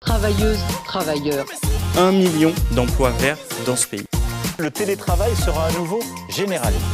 Travailleuses, 0.00 0.60
travailleurs. 0.84 1.46
Un 1.98 2.12
million 2.12 2.52
d'emplois 2.72 3.10
verts 3.18 3.38
dans 3.64 3.76
ce 3.76 3.86
pays. 3.86 4.04
Le 4.58 4.70
télétravail 4.70 5.34
sera 5.34 5.66
à 5.66 5.72
nouveau 5.72 6.00
généralisé. 6.28 6.84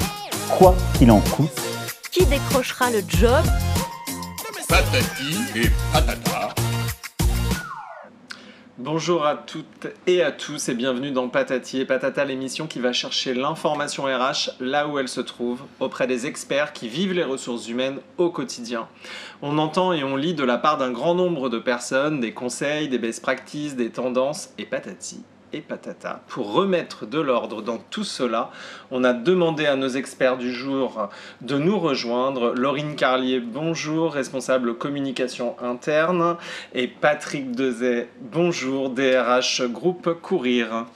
Quoi 0.56 0.74
qu'il 0.94 1.10
en 1.10 1.20
coûte. 1.20 1.50
Qui 2.12 2.24
décrochera 2.26 2.90
le 2.90 3.02
job? 3.08 3.44
Patati 4.68 5.36
et 5.56 5.70
patata. 5.92 6.54
Bonjour 8.78 9.26
à 9.26 9.36
toutes 9.36 9.86
et 10.06 10.22
à 10.22 10.32
tous 10.32 10.70
et 10.70 10.74
bienvenue 10.74 11.10
dans 11.10 11.28
Patati 11.28 11.80
et 11.80 11.84
Patata, 11.84 12.24
l'émission 12.24 12.66
qui 12.66 12.78
va 12.78 12.94
chercher 12.94 13.34
l'information 13.34 14.04
RH 14.04 14.52
là 14.60 14.88
où 14.88 14.98
elle 14.98 15.08
se 15.08 15.20
trouve, 15.20 15.60
auprès 15.78 16.06
des 16.06 16.26
experts 16.26 16.72
qui 16.72 16.88
vivent 16.88 17.12
les 17.12 17.22
ressources 17.22 17.68
humaines 17.68 17.98
au 18.16 18.30
quotidien. 18.30 18.88
On 19.42 19.58
entend 19.58 19.92
et 19.92 20.02
on 20.02 20.16
lit 20.16 20.32
de 20.32 20.42
la 20.42 20.56
part 20.56 20.78
d'un 20.78 20.90
grand 20.90 21.14
nombre 21.14 21.50
de 21.50 21.58
personnes 21.58 22.18
des 22.20 22.32
conseils, 22.32 22.88
des 22.88 22.96
best 22.96 23.20
practices, 23.20 23.76
des 23.76 23.90
tendances 23.90 24.48
et 24.56 24.64
patati 24.64 25.22
et 25.52 25.60
patata. 25.60 26.22
Pour 26.28 26.52
remettre 26.52 27.06
de 27.06 27.20
l'ordre 27.20 27.62
dans 27.62 27.78
tout 27.78 28.04
cela, 28.04 28.50
on 28.90 29.04
a 29.04 29.12
demandé 29.12 29.66
à 29.66 29.76
nos 29.76 29.88
experts 29.88 30.38
du 30.38 30.52
jour 30.52 31.08
de 31.40 31.58
nous 31.58 31.78
rejoindre. 31.78 32.54
Laurine 32.54 32.96
Carlier, 32.96 33.40
bonjour, 33.40 34.12
responsable 34.12 34.76
communication 34.76 35.56
interne, 35.60 36.36
et 36.74 36.88
Patrick 36.88 37.52
Dezay, 37.52 38.08
bonjour, 38.20 38.90
DRH 38.90 39.62
groupe 39.64 40.20
Courir. 40.20 40.86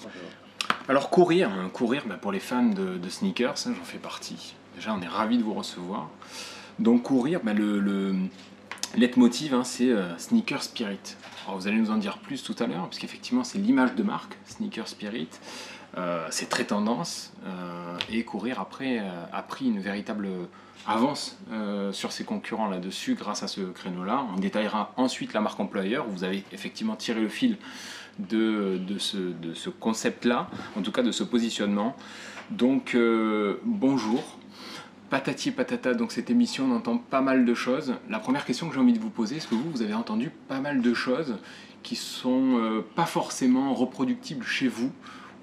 Alors 0.88 1.10
courir, 1.10 1.50
hein, 1.50 1.68
courir 1.72 2.02
bah, 2.06 2.16
pour 2.20 2.32
les 2.32 2.40
fans 2.40 2.62
de, 2.62 2.96
de 2.96 3.08
sneakers, 3.08 3.54
hein, 3.66 3.72
j'en 3.76 3.84
fais 3.84 3.98
partie. 3.98 4.54
Déjà, 4.76 4.94
on 4.94 5.02
est 5.02 5.08
ravis 5.08 5.38
de 5.38 5.42
vous 5.42 5.54
recevoir. 5.54 6.08
Donc 6.78 7.04
courir, 7.04 7.40
bah, 7.42 7.54
le, 7.54 7.80
le 7.80 8.14
leitmotiv, 8.94 9.54
hein, 9.54 9.64
c'est 9.64 9.90
euh, 9.90 10.16
sneaker 10.18 10.62
spirit. 10.62 11.16
Vous 11.54 11.68
allez 11.68 11.76
nous 11.76 11.90
en 11.90 11.96
dire 11.96 12.18
plus 12.18 12.42
tout 12.42 12.56
à 12.58 12.66
l'heure, 12.66 12.82
parce 12.82 12.98
qu'effectivement, 12.98 13.44
c'est 13.44 13.58
l'image 13.58 13.94
de 13.94 14.02
marque, 14.02 14.36
sneaker 14.46 14.88
spirit. 14.88 15.28
Euh, 15.96 16.26
c'est 16.30 16.48
très 16.48 16.64
tendance, 16.64 17.32
euh, 17.46 17.96
et 18.10 18.24
courir 18.24 18.60
après 18.60 19.02
a 19.32 19.42
pris 19.42 19.66
une 19.66 19.80
véritable 19.80 20.28
avance 20.88 21.36
sur 21.92 22.12
ses 22.12 22.24
concurrents 22.24 22.68
là-dessus 22.68 23.14
grâce 23.14 23.42
à 23.42 23.48
ce 23.48 23.60
créneau-là. 23.60 24.26
On 24.34 24.38
détaillera 24.38 24.92
ensuite 24.96 25.32
la 25.32 25.40
marque 25.40 25.58
employeur. 25.58 26.06
Vous 26.08 26.24
avez 26.24 26.44
effectivement 26.52 26.96
tiré 26.96 27.20
le 27.20 27.28
fil 27.28 27.58
de, 28.18 28.78
ce, 28.98 29.68
concept-là, 29.68 30.48
en 30.76 30.82
tout 30.82 30.92
cas 30.92 31.02
de 31.02 31.12
ce 31.12 31.24
positionnement. 31.24 31.96
Donc 32.50 32.96
bonjour. 33.64 34.38
Patati 35.08 35.52
patata, 35.52 35.94
donc 35.94 36.10
cette 36.10 36.30
émission, 36.30 36.64
on 36.64 36.76
entend 36.76 36.98
pas 36.98 37.20
mal 37.20 37.44
de 37.44 37.54
choses. 37.54 37.94
La 38.10 38.18
première 38.18 38.44
question 38.44 38.68
que 38.68 38.74
j'ai 38.74 38.80
envie 38.80 38.92
de 38.92 38.98
vous 38.98 39.10
poser, 39.10 39.36
est-ce 39.36 39.46
que 39.46 39.54
vous, 39.54 39.70
vous 39.70 39.82
avez 39.82 39.94
entendu 39.94 40.32
pas 40.48 40.58
mal 40.58 40.80
de 40.80 40.94
choses 40.94 41.36
qui 41.84 41.94
sont 41.94 42.58
euh, 42.58 42.84
pas 42.96 43.06
forcément 43.06 43.72
reproductibles 43.72 44.44
chez 44.44 44.66
vous, 44.66 44.90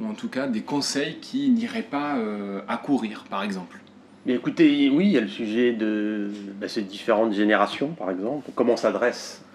ou 0.01 0.07
en 0.07 0.15
tout 0.15 0.27
cas 0.27 0.47
des 0.47 0.63
conseils 0.63 1.17
qui 1.21 1.49
n'iraient 1.49 1.81
pas 1.81 2.17
euh, 2.17 2.59
à 2.67 2.75
courir, 2.75 3.23
par 3.29 3.41
exemple? 3.41 3.79
Mais 4.25 4.33
écoutez, 4.33 4.89
oui, 4.89 5.05
il 5.05 5.11
y 5.13 5.17
a 5.17 5.21
le 5.21 5.29
sujet 5.29 5.71
de 5.71 6.29
bah, 6.59 6.67
ces 6.67 6.81
différentes 6.81 7.31
générations, 7.31 7.89
par 7.89 8.11
exemple. 8.11 8.49
Comment 8.55 8.73
on 8.73 8.77
s'adresse 8.77 9.45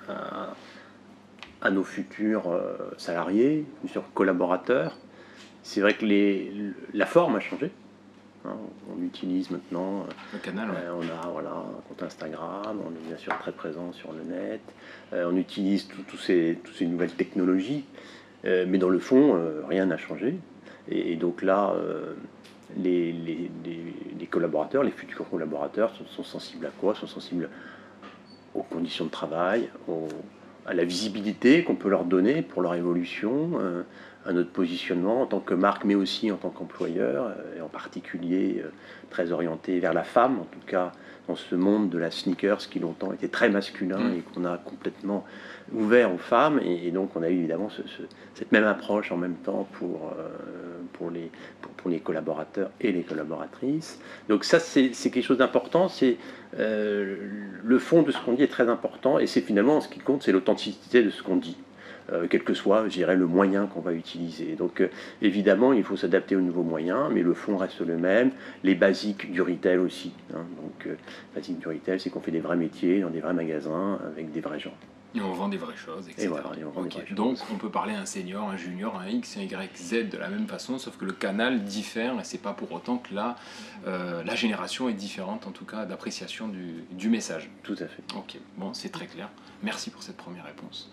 à, 1.60 1.70
nos 1.70 1.84
futurs 1.84 2.50
euh, 2.50 2.78
salariés, 2.96 3.66
futurs 3.82 4.10
collaborateurs? 4.14 4.96
C'est 5.62 5.82
vrai 5.82 5.92
que 5.92 6.06
la 6.94 7.04
forme 7.04 7.36
a 7.36 7.40
changé. 7.40 7.70
Hein, 8.48 8.56
on 8.96 9.02
utilise 9.02 9.50
maintenant, 9.50 10.06
Le 10.32 10.38
canal, 10.38 10.70
ouais. 10.70 10.76
euh, 10.84 10.94
on 10.96 11.02
a 11.02 11.28
voilà, 11.30 11.50
un 11.50 11.80
compte 11.88 12.02
Instagram, 12.02 12.78
on 12.86 12.90
est 12.90 13.06
bien 13.08 13.16
sûr 13.18 13.36
très 13.38 13.52
présent 13.52 13.92
sur 13.92 14.12
le 14.12 14.22
net, 14.22 14.60
euh, 15.12 15.28
on 15.30 15.36
utilise 15.36 15.86
tout- 15.88 16.16
ces, 16.16 16.58
toutes 16.64 16.74
ces 16.74 16.86
nouvelles 16.86 17.12
technologies, 17.12 17.84
euh, 18.44 18.64
mais 18.66 18.78
dans 18.78 18.88
le 18.88 18.98
fond, 18.98 19.34
euh, 19.36 19.62
rien 19.68 19.86
n'a 19.86 19.96
changé. 19.98 20.38
Et, 20.88 21.12
et 21.12 21.16
donc 21.16 21.42
là, 21.42 21.72
euh, 21.74 22.14
les, 22.76 23.12
les- 23.12 23.50
les- 23.64 23.94
les 24.18 24.26
collaborateurs, 24.26 24.82
les 24.82 24.90
futurs 24.92 25.28
collaborateurs 25.28 25.94
sont, 25.96 26.06
sont 26.06 26.24
sensibles 26.24 26.66
à 26.66 26.70
quoi? 26.70 26.94
Sont 26.94 27.06
sensibles 27.06 27.50
aux 28.54 28.62
conditions 28.62 29.04
de 29.04 29.10
travail, 29.10 29.68
à 30.66 30.74
la 30.74 30.84
visibilité 30.84 31.64
qu'on 31.64 31.76
peut 31.76 31.88
leur 31.90 32.04
donner 32.04 32.42
pour 32.42 32.62
leur 32.62 32.74
évolution, 32.74 33.50
euh, 33.60 33.82
à 34.28 34.32
notre 34.34 34.50
positionnement 34.50 35.22
en 35.22 35.26
tant 35.26 35.40
que 35.40 35.54
marque, 35.54 35.84
mais 35.84 35.94
aussi 35.94 36.30
en 36.30 36.36
tant 36.36 36.50
qu'employeur, 36.50 37.24
euh, 37.28 37.58
et 37.58 37.60
en 37.62 37.68
particulier 37.68 38.62
euh, 38.62 38.68
très 39.10 39.32
orienté 39.32 39.80
vers 39.80 39.94
la 39.94 40.04
femme, 40.04 40.38
en 40.38 40.44
tout 40.44 40.60
cas 40.66 40.92
dans 41.28 41.36
ce 41.36 41.54
monde 41.54 41.90
de 41.90 41.98
la 41.98 42.10
sneakers 42.10 42.68
qui 42.70 42.78
longtemps 42.78 43.12
était 43.12 43.28
très 43.28 43.48
masculin 43.50 43.98
Mm. 43.98 44.14
et 44.16 44.20
qu'on 44.20 44.44
a 44.46 44.56
complètement 44.58 45.24
ouvert 45.74 46.12
aux 46.12 46.18
femmes. 46.18 46.58
Et, 46.62 46.86
et 46.88 46.90
donc 46.90 47.16
on 47.16 47.22
a 47.22 47.28
eu 47.30 47.38
évidemment 47.38 47.68
ce- 47.70 47.82
ce- 47.82 48.02
cette 48.34 48.52
même 48.52 48.64
approche 48.64 49.12
en 49.12 49.16
même 49.18 49.34
temps 49.36 49.66
pour, 49.74 50.12
euh, 50.18 50.28
pour, 50.94 51.10
les, 51.10 51.30
pour, 51.62 51.72
pour 51.72 51.90
les 51.90 52.00
collaborateurs 52.00 52.70
et 52.80 52.92
les 52.92 53.02
collaboratrices. 53.02 53.98
Donc 54.28 54.44
ça, 54.44 54.58
c'est 54.58 54.94
c'est 54.94 55.10
quelque 55.10 55.24
chose 55.24 55.38
d'important. 55.38 55.88
C'est 55.88 56.16
euh, 56.58 57.16
le 57.62 57.78
fond 57.78 58.02
de 58.02 58.10
ce 58.10 58.18
qu'on 58.22 58.32
dit 58.32 58.42
est 58.42 58.48
très 58.48 58.68
important 58.68 59.18
et 59.18 59.26
c'est 59.26 59.42
finalement 59.42 59.80
ce 59.82 59.88
qui 59.88 59.98
compte, 60.00 60.22
c'est 60.22 60.32
l'authenticité 60.32 61.02
de 61.02 61.10
ce 61.10 61.22
qu'on 61.22 61.36
dit. 61.36 61.56
Euh, 62.12 62.26
quel 62.28 62.42
que 62.44 62.54
soit, 62.54 62.84
je 62.88 62.94
dirais, 62.94 63.16
le 63.16 63.26
moyen 63.26 63.66
qu'on 63.66 63.80
va 63.80 63.92
utiliser. 63.92 64.54
Donc, 64.56 64.80
euh, 64.80 64.88
évidemment, 65.22 65.72
il 65.72 65.84
faut 65.84 65.96
s'adapter 65.96 66.36
aux 66.36 66.40
nouveaux 66.40 66.62
moyens, 66.62 67.10
mais 67.12 67.22
le 67.22 67.34
fond 67.34 67.56
reste 67.56 67.80
le 67.80 67.96
même. 67.96 68.30
Les 68.64 68.74
basiques 68.74 69.30
du 69.30 69.42
retail 69.42 69.78
aussi. 69.78 70.12
hein. 70.34 70.44
Donc, 70.62 70.86
euh, 70.86 70.96
basiques 71.34 71.58
du 71.58 71.68
retail, 71.68 72.00
c'est 72.00 72.10
qu'on 72.10 72.20
fait 72.20 72.30
des 72.30 72.40
vrais 72.40 72.56
métiers 72.56 73.00
dans 73.00 73.10
des 73.10 73.20
vrais 73.20 73.34
magasins 73.34 73.98
avec 74.06 74.30
des 74.32 74.40
vrais 74.40 74.58
gens. 74.60 74.74
Et 75.14 75.22
on 75.22 75.32
vend 75.32 75.48
des 75.48 75.56
vraies 75.56 75.74
choses, 75.74 76.06
etc. 76.06 76.24
Et 76.24 76.28
voilà, 76.28 76.50
et 76.60 76.64
on 76.64 76.70
vend 76.70 76.82
des 76.82 76.88
Ok. 76.88 76.92
vraies 76.96 77.06
choses. 77.06 77.16
Donc 77.16 77.38
on 77.50 77.56
peut 77.56 77.70
parler 77.70 77.94
à 77.94 78.00
un 78.00 78.04
senior, 78.06 78.46
un 78.50 78.58
junior, 78.58 79.00
un 79.00 79.08
X, 79.08 79.38
un 79.38 79.40
Y, 79.40 79.74
Z 79.74 80.10
de 80.10 80.18
la 80.18 80.28
même 80.28 80.46
façon, 80.46 80.76
sauf 80.78 80.98
que 80.98 81.06
le 81.06 81.12
canal 81.12 81.64
diffère 81.64 82.12
et 82.20 82.24
c'est 82.24 82.42
pas 82.42 82.52
pour 82.52 82.70
autant 82.72 82.98
que 82.98 83.14
euh, 83.86 84.22
la 84.22 84.34
génération 84.34 84.86
est 84.90 84.92
différente, 84.92 85.46
en 85.46 85.50
tout 85.50 85.64
cas 85.64 85.86
d'appréciation 85.86 86.48
du, 86.48 86.84
du 86.92 87.08
message. 87.08 87.48
Tout 87.62 87.76
à 87.80 87.86
fait. 87.86 88.02
Ok, 88.16 88.36
bon, 88.58 88.74
c'est 88.74 88.90
très 88.90 89.06
clair. 89.06 89.30
Merci 89.62 89.88
pour 89.88 90.02
cette 90.02 90.18
première 90.18 90.44
réponse. 90.44 90.90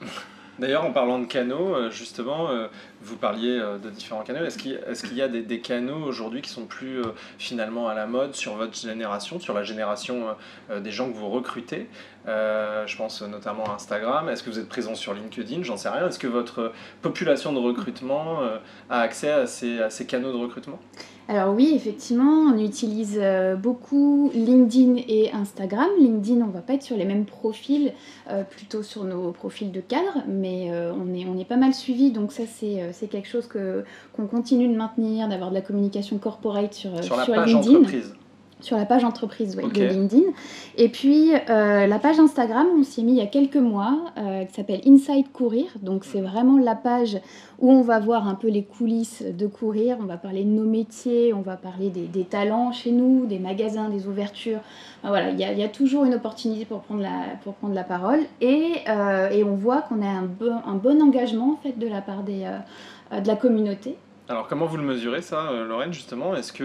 D'ailleurs, 0.60 0.86
en 0.86 0.92
parlant 0.92 1.20
de 1.20 1.26
canaux, 1.26 1.76
euh, 1.76 1.92
justement, 1.92 2.50
euh, 2.50 2.68
vous 3.06 3.18
parliez 3.18 3.58
euh, 3.60 3.78
de 3.78 3.90
différents 3.90 4.24
canaux. 4.24 4.44
Est-ce 4.44 4.58
qu'il 4.58 5.18
y 5.18 5.22
a 5.22 5.28
des, 5.28 5.60
canaux 5.60 6.04
aujourd'hui 6.06 6.42
qui 6.42 6.50
sont 6.50 6.66
plus 6.66 7.00
euh, 7.00 7.14
finalement 7.38 7.88
à 7.88 7.94
la 7.94 8.08
mode 8.08 8.36
sur 8.36 8.56
votre 8.56 8.76
génération, 8.76 9.40
sur 9.40 9.54
la 9.54 9.64
génération 9.64 10.36
euh, 10.70 10.80
des 10.80 10.92
gens 10.92 11.10
que 11.10 11.16
vous 11.16 11.30
recrutez? 11.30 11.88
Je 12.28 12.98
pense 12.98 13.22
notamment 13.22 13.66
à 13.66 13.76
Instagram. 13.76 14.30
Est-ce 14.30 14.42
que 14.42 14.50
vous 14.50 14.58
êtes 14.58 14.68
présent 14.68 14.96
sur 14.96 15.14
LinkedIn? 15.14 15.62
J'en 15.62 15.78
sais 15.78 15.90
rien. 15.90 16.08
Est-ce 16.08 16.18
que 16.18 16.26
votre 16.26 16.74
population 17.04 17.54
de 17.54 17.60
recrutement 17.60 18.40
a 18.90 19.00
accès 19.00 19.30
à 19.30 19.46
ces, 19.46 20.06
canaux 20.08 20.32
de 20.32 20.38
recrutement? 20.38 20.80
Alors 21.28 21.54
oui, 21.54 21.74
effectivement, 21.76 22.52
on 22.52 22.58
utilise 22.58 23.22
beaucoup 23.60 24.32
LinkedIn 24.34 25.04
et 25.08 25.32
Instagram. 25.34 25.88
LinkedIn, 26.00 26.42
on 26.42 26.50
va 26.50 26.62
pas 26.62 26.74
être 26.74 26.82
sur 26.82 26.98
les 26.98 27.06
mêmes 27.06 27.26
profils, 27.26 27.94
plutôt 28.50 28.82
sur 28.82 29.04
nos 29.04 29.32
profils 29.32 29.72
de 29.72 29.82
cadre, 29.82 30.24
mais 30.28 30.72
on, 30.72 31.14
est, 31.14 31.28
on 31.28 31.38
est 31.38 31.46
pas 31.48 31.58
mal 31.58 31.76
suivi, 31.76 32.10
donc 32.10 32.32
ça 32.32 32.46
c'est 32.48 32.92
c'est 32.96 33.08
quelque 33.08 33.28
chose 33.28 33.48
que 33.48 33.84
qu'on 34.14 34.26
continue 34.28 34.68
de 34.68 34.76
maintenir, 34.76 35.28
d'avoir 35.28 35.50
de 35.50 35.56
la 35.56 35.62
communication 35.62 36.18
corporate 36.18 36.74
sur, 36.74 36.96
euh, 36.96 37.02
Sur 37.02 37.18
la 37.18 37.26
page 37.26 37.48
LinkedIn. 37.54 37.76
entreprise 37.78 38.16
Sur 38.62 38.78
la 38.78 38.86
page 38.86 39.04
entreprise 39.04 39.56
ouais, 39.58 39.64
de 39.64 39.70
LinkedIn. 39.90 40.24
Et 40.78 40.88
puis 40.90 41.32
euh, 41.50 41.86
la 41.88 42.00
page 42.00 42.20
Instagram, 42.20 42.66
on 42.80 42.84
s'y 42.84 43.02
est 43.02 43.04
mis 43.04 43.12
il 43.12 43.18
y 43.18 43.22
a 43.22 43.26
quelques 43.28 43.58
mois, 43.58 43.98
euh, 44.18 44.46
qui 44.46 44.54
s'appelle 44.54 44.80
Inside 44.88 45.30
Courir. 45.34 45.66
Donc 45.82 46.06
c'est 46.06 46.22
vraiment 46.22 46.58
la 46.58 46.74
page 46.74 47.18
où 47.60 47.70
on 47.70 47.82
va 47.82 48.00
voir 48.00 48.28
un 48.30 48.34
peu 48.36 48.48
les 48.48 48.64
coulisses 48.64 49.24
de 49.24 49.46
courir, 49.46 49.98
on 50.02 50.06
va 50.06 50.16
parler 50.18 50.44
de 50.46 50.50
nos 50.50 50.64
métiers, 50.64 51.34
on 51.34 51.42
va 51.42 51.58
parler 51.58 51.90
des, 51.90 52.08
des 52.08 52.24
talents 52.24 52.72
chez 52.72 52.92
nous, 52.92 53.26
des 53.26 53.40
magasins, 53.40 53.90
des 53.90 54.08
ouvertures. 54.08 54.60
Enfin, 55.02 55.10
voilà, 55.10 55.30
il 55.32 55.40
y, 55.40 55.44
a- 55.44 55.52
il 55.52 55.60
y 55.60 55.64
a 55.64 55.68
toujours 55.70 56.06
une 56.06 56.14
opportunité 56.16 56.64
pour 56.66 56.80
prendre 56.80 57.02
la, 57.02 57.36
pour 57.44 57.54
prendre 57.56 57.76
la 57.76 57.84
parole. 57.84 58.22
Et, 58.40 58.76
euh, 58.90 59.30
et 59.32 59.44
on 59.44 59.56
voit 59.56 59.82
qu'on 59.82 60.02
a 60.02 60.08
un 60.08 60.24
bon, 60.24 60.56
un 60.66 60.76
bon 60.76 61.02
engagement 61.04 61.52
en 61.52 61.58
fait, 61.62 61.78
de 61.78 61.88
la 61.88 62.02
part 62.02 62.24
des, 62.24 62.46
de 63.12 63.28
la 63.28 63.36
communauté. 63.36 63.96
Alors 64.28 64.48
comment 64.48 64.66
vous 64.66 64.78
le 64.78 64.84
mesurez 64.84 65.22
ça, 65.22 65.52
euh, 65.52 65.68
Lorraine, 65.68 65.94
justement? 65.94 66.36
Est-ce 66.36 66.52
que 66.52 66.64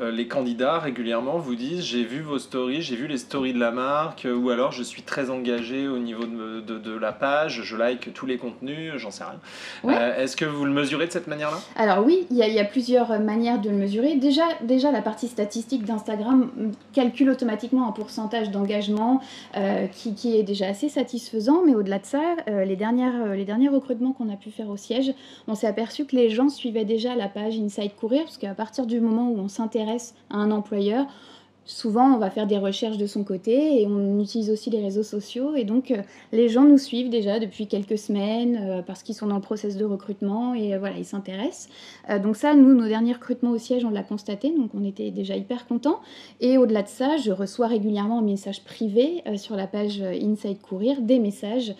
euh, 0.00 0.10
les 0.10 0.26
candidats 0.26 0.80
régulièrement 0.80 1.38
vous 1.38 1.54
disent 1.54 1.84
j'ai 1.84 2.02
vu 2.02 2.22
vos 2.22 2.40
stories, 2.40 2.82
j'ai 2.82 2.96
vu 2.96 3.06
les 3.06 3.18
stories 3.18 3.52
de 3.52 3.60
la 3.60 3.70
marque, 3.70 4.24
euh, 4.26 4.34
ou 4.34 4.50
alors 4.50 4.72
je 4.72 4.82
suis 4.82 5.02
très 5.02 5.30
engagé 5.30 5.86
au 5.86 5.98
niveau 5.98 6.24
de, 6.24 6.60
de- 6.60 6.78
de 6.78 6.98
la 6.98 7.12
page, 7.12 7.62
je 7.62 7.76
like 7.76 8.12
tous 8.14 8.26
les 8.26 8.36
contenus, 8.36 8.94
j'en 8.96 9.12
sais 9.12 9.22
rien. 9.22 9.38
Ouais. 9.84 9.94
Euh, 9.96 10.24
Est-ce 10.24 10.36
que 10.36 10.44
vous 10.44 10.64
le 10.64 10.72
mesurez 10.72 11.06
de 11.06 11.12
cette 11.12 11.28
manière-là? 11.28 11.58
Alors 11.76 12.04
oui, 12.04 12.26
il 12.32 12.36
y, 12.36 12.42
a- 12.42 12.48
il 12.48 12.54
y 12.54 12.58
a 12.58 12.64
plusieurs 12.64 13.20
manières 13.20 13.60
de 13.60 13.70
le 13.70 13.76
mesurer. 13.76 14.16
Déjà, 14.16 14.42
déjà 14.62 14.90
la 14.90 15.00
partie 15.00 15.28
statistique 15.28 15.84
d'Instagram 15.84 16.50
mm, 16.56 16.70
calcule 16.92 17.30
automatiquement 17.30 17.86
un 17.88 17.92
pourcentage 17.92 18.50
d'engagement 18.50 19.20
euh, 19.56 19.86
qui, 19.86 20.16
qui 20.16 20.36
est 20.36 20.42
déjà 20.42 20.66
assez 20.66 20.88
satisfaisant. 20.88 21.62
Mais 21.64 21.76
au-delà 21.76 22.00
de 22.00 22.06
ça, 22.06 22.22
euh, 22.48 22.64
les, 22.64 22.74
dernières, 22.74 23.14
euh, 23.24 23.34
les 23.36 23.44
derniers 23.44 23.68
recrutements 23.68 24.10
qu'on 24.12 24.32
a 24.32 24.36
pu 24.36 24.50
faire 24.50 24.68
au 24.68 24.76
siège, 24.76 25.12
on 25.46 25.54
s'est 25.54 25.68
aperçu 25.68 26.04
que 26.04 26.16
les 26.16 26.30
gens 26.30 26.48
suivaient 26.48 26.86
déjà 26.88 27.14
la 27.14 27.28
page 27.28 27.56
Inside 27.56 27.94
Courir, 27.94 28.24
parce 28.24 28.38
qu'à 28.38 28.54
partir 28.54 28.86
du 28.86 29.00
moment 29.00 29.30
où 29.30 29.38
on 29.38 29.46
s'intéresse 29.46 30.14
à 30.30 30.38
un 30.38 30.50
employeur, 30.50 31.06
souvent, 31.68 32.14
on 32.14 32.18
va 32.18 32.30
faire 32.30 32.46
des 32.46 32.58
recherches 32.58 32.96
de 32.96 33.06
son 33.06 33.22
côté 33.22 33.82
et 33.82 33.86
on 33.86 34.18
utilise 34.18 34.50
aussi 34.50 34.70
les 34.70 34.80
réseaux 34.80 35.02
sociaux. 35.02 35.54
Et 35.54 35.64
donc, 35.64 35.90
euh, 35.90 36.02
les 36.32 36.48
gens 36.48 36.64
nous 36.64 36.78
suivent 36.78 37.10
déjà 37.10 37.38
depuis 37.38 37.66
quelques 37.66 37.98
semaines 37.98 38.58
euh, 38.60 38.82
parce 38.82 39.02
qu'ils 39.02 39.14
sont 39.14 39.26
dans 39.26 39.36
le 39.36 39.42
process 39.42 39.76
de 39.76 39.84
recrutement 39.84 40.54
et 40.54 40.74
euh, 40.74 40.78
voilà, 40.78 40.96
ils 40.96 41.04
s'intéressent. 41.04 41.68
donc 42.22 42.36
ça, 42.36 42.54
nous, 42.54 42.74
nos 42.74 42.88
derniers 42.88 43.12
recrutements 43.12 43.50
au 43.50 43.58
siège, 43.58 43.84
on 43.84 43.90
l'a 43.90 44.02
constaté, 44.02 44.50
donc 44.50 44.70
on 44.74 44.82
était 44.82 45.10
déjà 45.10 45.36
hyper 45.36 45.66
contents. 45.66 46.00
Et 46.40 46.56
au-delà 46.56 46.82
de 46.82 46.88
ça, 46.88 47.18
je 47.18 47.30
reçois 47.30 47.66
régulièrement 47.66 48.18
en 48.18 48.22
message 48.22 48.64
privé 48.64 49.22
sur 49.36 49.54
la 49.54 49.66
page 49.66 50.00
Inside 50.00 50.60
Courir 50.62 51.02
des 51.02 51.18
messages 51.18 51.74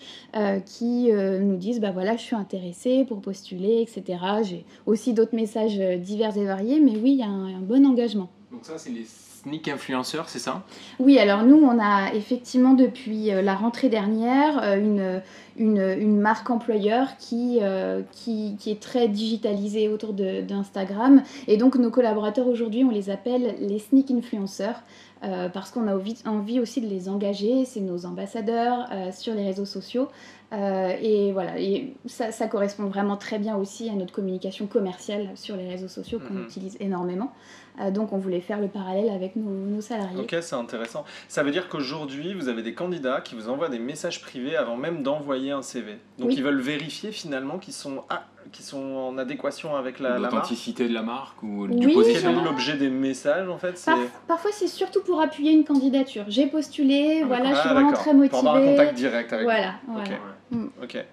qui 0.65 1.11
nous 1.11 1.57
disent, 1.57 1.79
bah 1.79 1.91
voilà, 1.91 2.15
je 2.15 2.21
suis 2.21 2.35
intéressée 2.35 3.05
pour 3.07 3.21
postuler, 3.21 3.81
etc. 3.81 4.19
J'ai 4.43 4.65
aussi 4.85 5.13
d'autres 5.13 5.35
messages 5.35 5.79
divers 5.99 6.37
et 6.37 6.45
variés, 6.45 6.79
mais 6.79 6.95
oui, 6.97 7.13
il 7.13 7.19
y 7.19 7.23
a 7.23 7.27
un 7.27 7.59
bon 7.59 7.85
engagement. 7.85 8.29
Donc 8.51 8.65
ça, 8.65 8.77
c'est 8.77 8.91
les 8.91 9.05
sneak 9.43 9.67
influenceurs, 9.67 10.29
c'est 10.29 10.39
ça? 10.39 10.63
Oui, 10.99 11.17
alors 11.17 11.43
nous, 11.43 11.57
on 11.57 11.79
a 11.79 12.13
effectivement 12.13 12.73
depuis 12.73 13.31
euh, 13.31 13.41
la 13.41 13.55
rentrée 13.55 13.89
dernière 13.89 14.61
euh, 14.63 15.19
une, 15.57 16.19
marque 16.19 16.49
employeur 16.49 17.17
qui, 17.17 17.59
euh, 17.61 18.01
qui, 18.11 18.55
qui, 18.59 18.71
est 18.71 18.81
très 18.81 19.07
digitalisée 19.07 19.89
autour 19.89 20.13
d'Instagram. 20.13 21.23
Et 21.47 21.57
donc 21.57 21.75
nos 21.75 21.91
collaborateurs 21.91 22.47
aujourd'hui, 22.47 22.83
on 22.83 22.91
les 22.91 23.09
appelle 23.09 23.55
les 23.59 23.79
sneak 23.79 24.11
influenceurs. 24.11 24.81
Parce 25.21 25.71
qu'on 25.71 25.87
a 25.87 25.95
envie, 25.95 26.59
aussi 26.59 26.81
de 26.81 26.87
les 26.87 27.09
engager, 27.09 27.65
c'est 27.65 27.81
nos 27.81 28.05
ambassadeurs 28.05 28.87
sur 29.11 29.33
les 29.33 29.45
réseaux 29.45 29.65
sociaux. 29.65 30.07
et 30.51 31.31
voilà, 31.33 31.59
et 31.59 31.93
ça, 32.05 32.31
ça, 32.31 32.47
correspond 32.47 32.85
vraiment 32.85 33.17
très 33.17 33.37
bien 33.37 33.55
aussi 33.57 33.89
à 33.89 33.93
notre 33.93 34.13
communication 34.13 34.65
commerciale 34.65 35.29
sur 35.35 35.55
les 35.55 35.67
réseaux 35.67 35.87
sociaux 35.87 36.19
qu'on 36.19 36.35
mhm. 36.35 36.43
utilise 36.43 36.77
énormément. 36.79 37.33
Euh, 37.79 37.91
donc 37.91 38.13
on 38.13 38.17
voulait 38.17 38.41
faire 38.41 38.59
le 38.59 38.67
parallèle 38.67 39.09
avec 39.09 39.35
nos, 39.35 39.81
salariés. 39.81 40.19
Ok, 40.19 40.35
c'est 40.41 40.55
intéressant. 40.55 41.05
Ça 41.27 41.43
veut 41.43 41.51
dire 41.51 41.69
qu'aujourd'hui, 41.69 42.33
vous 42.33 42.49
avez 42.49 42.61
des 42.61 42.73
candidats 42.73 43.21
qui 43.21 43.35
vous 43.35 43.49
envoient 43.49 43.69
des 43.69 43.79
messages 43.79 44.21
privés 44.21 44.55
avant 44.55 44.75
même 44.75 45.03
d'envoyer 45.03 45.51
un 45.51 45.61
CV. 45.61 45.97
Donc 46.17 46.33
ils 46.33 46.43
veulent 46.43 46.59
vérifier 46.59 47.11
finalement 47.11 47.57
qu'ils 47.59 47.73
sont, 47.73 48.03
qui 48.51 48.63
sont 48.63 48.83
en 48.95 49.17
adéquation 49.17 49.75
avec 49.75 49.99
la. 49.99 50.17
L'authenticité 50.17 50.87
de 50.87 50.93
la 50.93 51.01
marque 51.01 51.41
ou 51.43 51.67
du 51.67 51.87
oui, 51.87 51.93
positionnement. 51.93 52.43
l'objet 52.43 52.77
des 52.77 52.89
messages 52.89 53.47
en 53.47 53.57
fait 53.57 53.83
Parfois 54.27 54.51
c'est 54.51 54.67
surtout 54.67 55.01
pour 55.01 55.21
appuyer 55.21 55.51
une 55.51 55.63
candidature. 55.63 56.25
J'ai 56.27 56.47
postulé, 56.47 57.21
ah, 57.23 57.27
voilà, 57.27 57.53
je 57.53 57.59
suis 57.59 57.69
vraiment 57.69 57.93
très 57.93 58.13
motivée. 58.13 58.29
Pour 58.29 58.39
avoir 58.39 58.55
un 58.57 58.65
contact 58.65 58.95
direct 58.95 59.33
avec 59.33 59.45
Voilà, 59.45 59.75
voilà. 59.87 60.09
Mm. 60.51 60.67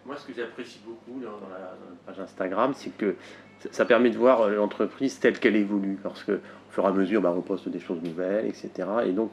Moi 0.06 0.16
ce 0.16 0.26
que 0.26 0.32
j'apprécie 0.36 0.80
beaucoup 0.84 1.20
dans, 1.20 1.48
la, 1.50 1.74
page 2.06 2.20
Instagram, 2.20 2.72
c'est 2.74 2.96
que 2.96 3.16
ça 3.70 3.84
permet 3.84 4.10
de 4.10 4.16
voir 4.16 4.48
l'entreprise 4.48 5.18
telle 5.18 5.38
qu'elle 5.38 5.56
évolue. 5.56 5.98
Parce 6.02 6.22
que 6.24 6.40
fur 6.70 6.84
et 6.84 6.88
à 6.88 6.90
mesure, 6.92 7.20
bah, 7.20 7.34
on 7.36 7.40
poste 7.40 7.68
des 7.68 7.80
choses 7.80 8.02
nouvelles, 8.02 8.46
etc. 8.46 8.70
Et 9.06 9.12
donc, 9.12 9.32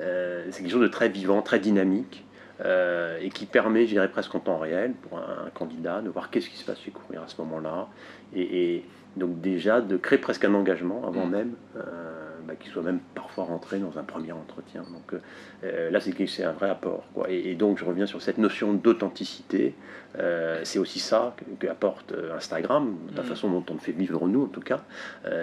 euh, 0.00 0.46
c'est 0.50 0.62
quelque 0.62 0.72
chose 0.72 0.82
de 0.82 0.88
très 0.88 1.08
vivant, 1.08 1.42
très 1.42 1.58
dynamique, 1.58 2.24
euh, 2.60 3.18
et 3.20 3.30
qui 3.30 3.46
permet, 3.46 3.86
je 3.86 3.92
dirais 3.92 4.08
presque 4.08 4.34
en 4.34 4.40
temps 4.40 4.58
réel, 4.58 4.92
pour 4.92 5.18
un, 5.18 5.50
candidat, 5.54 6.00
de 6.02 6.08
voir 6.08 6.30
qu'est-ce 6.30 6.48
qui 6.48 6.56
se 6.56 6.64
passe 6.64 6.80
chez 6.80 6.90
Courir 6.90 7.22
à 7.22 7.28
ce 7.28 7.40
moment-là. 7.42 7.88
Et, 8.34 8.84
donc 9.16 9.40
déjà, 9.40 9.80
de 9.80 9.96
créer 9.96 10.18
presque 10.18 10.44
un 10.44 10.54
engagement 10.54 11.06
avant 11.06 11.26
mmh. 11.26 11.30
même. 11.30 11.54
Euh, 11.76 12.23
bah, 12.46 12.54
qui 12.58 12.68
soit 12.68 12.82
même 12.82 13.00
parfois 13.14 13.44
rentré 13.44 13.78
dans 13.78 13.98
un 13.98 14.02
premier 14.02 14.32
entretien. 14.32 14.82
Donc 14.82 15.20
euh, 15.64 15.90
là, 15.90 16.00
c'est 16.00 16.44
un 16.44 16.52
vrai 16.52 16.70
apport. 16.70 17.04
Quoi. 17.14 17.30
Et, 17.30 17.54
donc, 17.54 17.78
je 17.78 17.84
reviens 17.84 18.06
sur 18.06 18.22
cette 18.22 18.38
notion 18.38 18.74
d'authenticité. 18.74 19.74
Euh, 20.18 20.60
c'est 20.64 20.78
aussi 20.78 21.00
ça 21.00 21.34
qu'apporte 21.58 22.12
que 22.12 22.14
euh, 22.14 22.36
Instagram, 22.36 22.96
la 23.16 23.22
mm. 23.22 23.26
façon 23.26 23.50
dont 23.50 23.64
on 23.70 23.78
fait 23.78 23.92
vivre 23.92 24.26
nous, 24.28 24.44
en 24.44 24.48
tout 24.48 24.60
cas. 24.60 24.84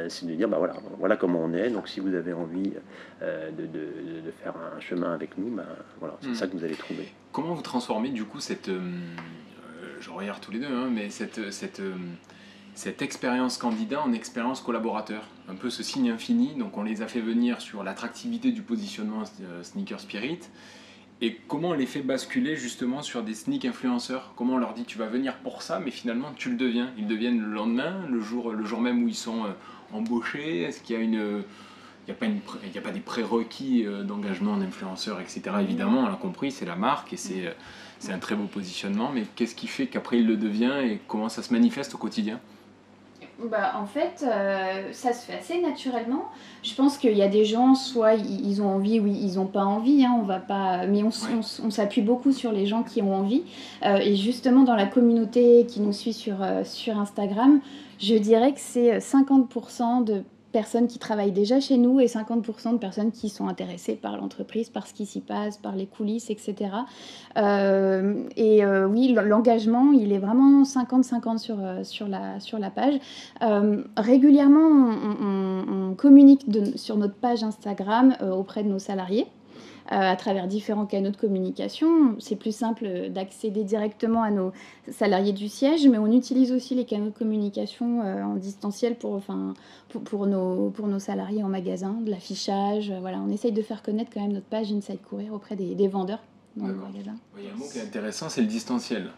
c'est 0.09 0.25
de 0.25 0.33
dire, 0.33 0.47
bah, 0.47 0.57
voilà, 0.57 0.75
voilà 0.99 1.17
comment 1.17 1.39
on 1.43 1.53
est. 1.53 1.69
Donc, 1.69 1.87
si 1.87 1.99
vous 1.99 2.13
avez 2.13 2.33
envie 2.33 2.71
de, 3.21 3.51
de, 3.51 3.65
de, 3.65 4.31
faire 4.43 4.53
un 4.55 4.79
chemin 4.79 5.13
avec 5.13 5.37
nous, 5.37 5.49
bah, 5.49 5.65
voilà, 5.99 6.15
c'est 6.21 6.29
mm. 6.29 6.35
ça 6.35 6.47
que 6.47 6.57
vous 6.57 6.63
allez 6.63 6.75
trouver. 6.75 7.11
Comment 7.31 7.53
vous 7.53 7.61
transformez 7.61 8.09
du 8.09 8.25
coup 8.25 8.39
cette... 8.39 8.69
je 9.99 10.09
regarde 10.09 10.41
tous 10.41 10.51
les 10.51 10.59
deux, 10.59 10.67
hein, 10.67 10.89
mais 10.91 11.09
cette... 11.09 11.51
cette 11.51 11.81
cette 12.73 13.01
expérience 13.01 13.57
candidat 13.57 14.01
en 14.01 14.13
expérience 14.13 14.61
collaborateur. 14.61 15.23
Un 15.49 15.55
peu 15.55 15.69
ce 15.69 15.83
signe 15.83 16.09
infini. 16.09 16.55
Donc 16.55 16.77
on 16.77 16.83
les 16.83 17.01
a 17.01 17.07
fait 17.07 17.19
venir 17.19 17.61
sur 17.61 17.83
l'attractivité 17.83 18.51
du 18.51 18.61
positionnement 18.61 19.23
euh, 19.41 19.63
Sneaker 19.63 19.99
Spirit. 19.99 20.39
Et 21.23 21.37
comment 21.47 21.69
on 21.69 21.73
les 21.73 21.85
fait 21.85 22.01
basculer 22.01 22.55
justement 22.55 23.03
sur 23.03 23.21
des 23.21 23.35
sneak 23.35 23.65
influenceurs? 23.65 24.33
Comment 24.35 24.53
on 24.53 24.57
leur 24.57 24.73
dit 24.73 24.85
tu 24.85 24.97
vas 24.97 25.05
venir 25.05 25.37
pour 25.37 25.61
ça, 25.61 25.79
mais 25.79 25.91
finalement 25.91 26.31
tu 26.35 26.49
le 26.49 26.55
deviens. 26.55 26.91
Ils 26.97 27.05
deviennent 27.05 27.39
le 27.39 27.51
lendemain, 27.53 28.07
le 28.09 28.19
jour, 28.21 28.81
même 28.81 29.03
où 29.03 29.07
ils 29.07 29.15
sont 29.15 29.45
euh, 29.45 29.49
embauchés. 29.93 30.63
Est-ce 30.63 30.81
qu'il 30.81 30.95
y 30.95 30.99
a 30.99 31.01
une... 31.01 31.43
Il 32.07 32.15
n'y 32.15 32.77
a, 32.77 32.79
a 32.79 32.81
pas 32.81 32.91
des 32.91 32.99
prérequis 32.99 33.85
euh, 33.85 34.03
d'engagement 34.03 34.53
en 34.53 34.61
influenceur, 34.61 35.21
etc. 35.21 35.41
Évidemment, 35.61 35.99
on 35.99 36.07
l'a 36.07 36.15
compris, 36.15 36.51
c'est 36.51 36.65
la 36.65 36.75
marque 36.75 37.13
et 37.13 37.17
c'est 37.17 37.53
un 38.11 38.17
très 38.17 38.33
beau 38.33 38.47
positionnement, 38.47 39.11
mais 39.13 39.25
qu'est-ce 39.35 39.53
qui 39.53 39.67
fait 39.67 39.85
qu'après 39.85 40.17
il 40.17 40.25
le 40.25 40.35
devient 40.35 40.73
et 40.83 40.99
comment 41.07 41.29
ça 41.29 41.43
se 41.43 41.53
manifeste 41.53 41.93
au 41.93 41.99
quotidien? 41.99 42.39
Bah, 43.49 43.73
en 43.81 43.85
fait, 43.85 44.25
euh, 44.27 44.91
ça 44.91 45.13
se 45.13 45.25
fait 45.25 45.37
assez 45.37 45.61
naturellement. 45.61 46.25
Je 46.63 46.73
pense 46.75 46.97
qu'il 46.97 47.15
y 47.15 47.21
a 47.21 47.27
des 47.27 47.45
gens, 47.45 47.75
soit 47.75 48.15
ils 48.15 48.61
ont 48.61 48.69
envie, 48.69 48.99
ou 48.99 49.07
ils 49.07 49.35
n'ont 49.35 49.45
pas 49.45 49.63
envie, 49.63 50.05
hein, 50.05 50.15
on 50.19 50.23
va 50.23 50.39
pas, 50.39 50.85
mais 50.85 51.03
on, 51.03 51.11
s'appuie 51.11 52.01
beaucoup 52.01 52.31
sur 52.31 52.51
les 52.51 52.65
gens 52.65 52.83
qui 52.83 53.01
ont 53.01 53.15
envie. 53.15 53.43
Euh, 53.85 53.97
et 53.97 54.15
justement, 54.15 54.63
dans 54.63 54.75
la 54.75 54.85
communauté 54.85 55.65
qui 55.67 55.79
nous 55.79 55.93
suit 55.93 56.13
sur, 56.13 56.41
euh, 56.41 56.63
sur 56.63 56.97
Instagram, 56.97 57.61
je 57.99 58.15
dirais 58.15 58.53
que 58.53 58.59
c'est 58.59 58.97
50% 58.99 60.03
de 60.03 60.23
personnes 60.51 60.87
qui 60.87 60.99
travaillent 60.99 61.31
déjà 61.31 61.59
chez 61.59 61.77
nous 61.77 61.99
et 61.99 62.05
50% 62.05 62.73
de 62.73 62.77
personnes 62.77 63.11
qui 63.11 63.29
sont 63.29 63.47
intéressées 63.47 63.95
par 63.95 64.17
l'entreprise, 64.17 64.69
par 64.69 64.87
ce 64.87 64.93
qui 64.93 65.05
s'y 65.05 65.21
passe, 65.21 65.57
par 65.57 65.75
les 65.75 65.85
coulisses, 65.85 66.29
etc. 66.29 66.71
Euh, 67.37 68.23
et 68.35 68.63
euh, 68.63 68.87
oui, 68.87 69.13
l'engagement, 69.13 69.91
il 69.91 70.11
est 70.11 70.19
vraiment 70.19 70.63
50-50 70.63 71.37
sur, 71.37 71.57
euh, 71.59 71.83
sur, 71.83 72.07
la, 72.07 72.39
sur 72.39 72.59
la 72.59 72.69
page. 72.69 72.95
régulièrement, 73.97 74.91
on, 75.21 75.95
communique 75.95 76.45
sur 76.75 76.97
notre 76.97 77.15
page 77.15 77.43
Instagram 77.43 78.15
auprès 78.31 78.63
de 78.63 78.69
nos 78.69 78.79
salariés. 78.79 79.27
Euh, 79.87 79.95
à 79.95 80.15
travers 80.15 80.47
différents 80.47 80.85
canaux 80.85 81.09
de 81.09 81.17
communication. 81.17 82.15
C'est 82.19 82.35
plus 82.35 82.55
simple 82.55 83.09
d'accéder 83.09 83.63
directement 83.63 84.21
à 84.21 84.29
nos 84.29 84.51
salariés 84.89 85.33
du 85.33 85.49
siège, 85.49 85.87
mais 85.87 85.97
on 85.97 86.11
utilise 86.11 86.51
aussi 86.51 86.75
les 86.75 86.85
canaux 86.85 87.07
de 87.07 87.17
communication 87.17 88.01
euh, 88.01 88.23
en 88.23 88.35
distanciel 88.35 88.95
pour, 88.95 89.19
nos, 90.27 90.99
salariés 90.99 91.43
en 91.43 91.49
magasin, 91.49 91.97
de 92.05 92.11
l'affichage. 92.11 92.93
On 93.03 93.29
essaye 93.31 93.51
de 93.51 93.61
faire 93.63 93.81
connaître 93.81 94.11
quand 94.13 94.21
même 94.21 94.33
notre 94.33 94.45
page 94.45 94.71
Inside 94.71 95.01
Courir 95.01 95.33
auprès 95.33 95.55
des 95.55 95.87
vendeurs 95.87 96.21
il 96.57 96.63
y 96.63 96.65
a 96.65 96.69
un 96.69 97.55
mot 97.55 97.65
qui 97.71 97.79
est 97.79 97.81
intéressant, 97.81 98.27
c'est 98.27 98.41
le 98.41 98.47
distanciel. 98.47 99.09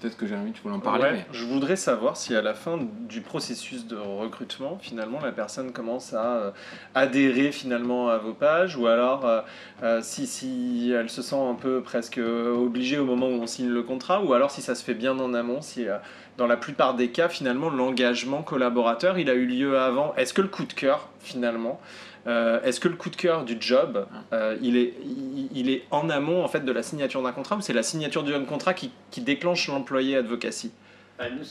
Peut-être 0.00 0.16
que 0.16 0.26
Jérémy, 0.26 0.52
tu 0.52 0.62
voulais 0.62 0.74
en 0.74 0.80
parler. 0.80 1.24
Je 1.30 1.44
voudrais 1.44 1.76
savoir 1.76 2.16
si 2.16 2.34
à 2.34 2.40
la 2.40 2.54
fin 2.54 2.78
du 3.08 3.20
processus 3.20 3.86
de 3.86 3.96
recrutement, 3.96 4.78
finalement, 4.80 5.20
la 5.20 5.32
personne 5.32 5.72
commence 5.72 6.14
à 6.14 6.36
euh, 6.36 6.50
adhérer 6.94 7.52
finalement 7.52 8.08
à 8.08 8.16
vos 8.16 8.32
pages, 8.32 8.76
ou 8.76 8.86
alors 8.86 9.26
euh, 9.26 9.42
euh, 9.82 10.00
si, 10.02 10.26
si 10.26 10.90
elle 10.96 11.10
se 11.10 11.20
sent 11.20 11.36
un 11.36 11.54
peu 11.54 11.82
presque 11.82 12.18
obligée 12.18 12.98
au 12.98 13.04
moment 13.04 13.28
où 13.28 13.42
on 13.42 13.46
signe 13.46 13.68
le 13.68 13.82
contrat, 13.82 14.22
ou 14.22 14.32
alors 14.32 14.50
si 14.50 14.62
ça 14.62 14.74
se 14.74 14.82
fait 14.82 14.94
bien 14.94 15.18
en 15.18 15.34
amont, 15.34 15.60
si 15.60 15.86
dans 16.38 16.46
la 16.46 16.56
plupart 16.56 16.94
des 16.94 17.10
cas, 17.10 17.28
finalement, 17.28 17.68
l'engagement 17.68 18.42
collaborateur, 18.42 19.18
il 19.18 19.28
a 19.28 19.34
eu 19.34 19.46
lieu 19.46 19.78
avant. 19.78 20.14
Est-ce 20.16 20.32
que 20.32 20.42
le 20.42 20.48
coup 20.48 20.64
de 20.64 20.72
cœur, 20.72 21.10
finalement, 21.20 21.78
euh, 22.26 22.62
est-ce 22.62 22.80
que 22.80 22.88
le 22.88 22.96
coup 22.96 23.10
de 23.10 23.16
cœur 23.16 23.44
du 23.44 23.56
job, 23.60 24.06
euh, 24.32 24.56
il, 24.62 24.76
est, 24.76 24.94
il, 25.54 25.70
est 25.70 25.82
en 25.90 26.08
amont 26.08 26.42
en 26.42 26.48
fait 26.48 26.64
de 26.64 26.72
la 26.72 26.82
signature 26.82 27.22
d'un 27.22 27.32
contrat 27.32 27.56
ou 27.56 27.60
c'est 27.60 27.72
la 27.72 27.82
signature 27.82 28.22
d'un 28.22 28.44
contrat 28.44 28.74
qui, 28.74 28.90
qui 29.10 29.20
déclenche 29.20 29.68
l'employé 29.68 30.16
advocacy? 30.16 30.72
Ah, 31.18 31.26
nous, 31.30 31.44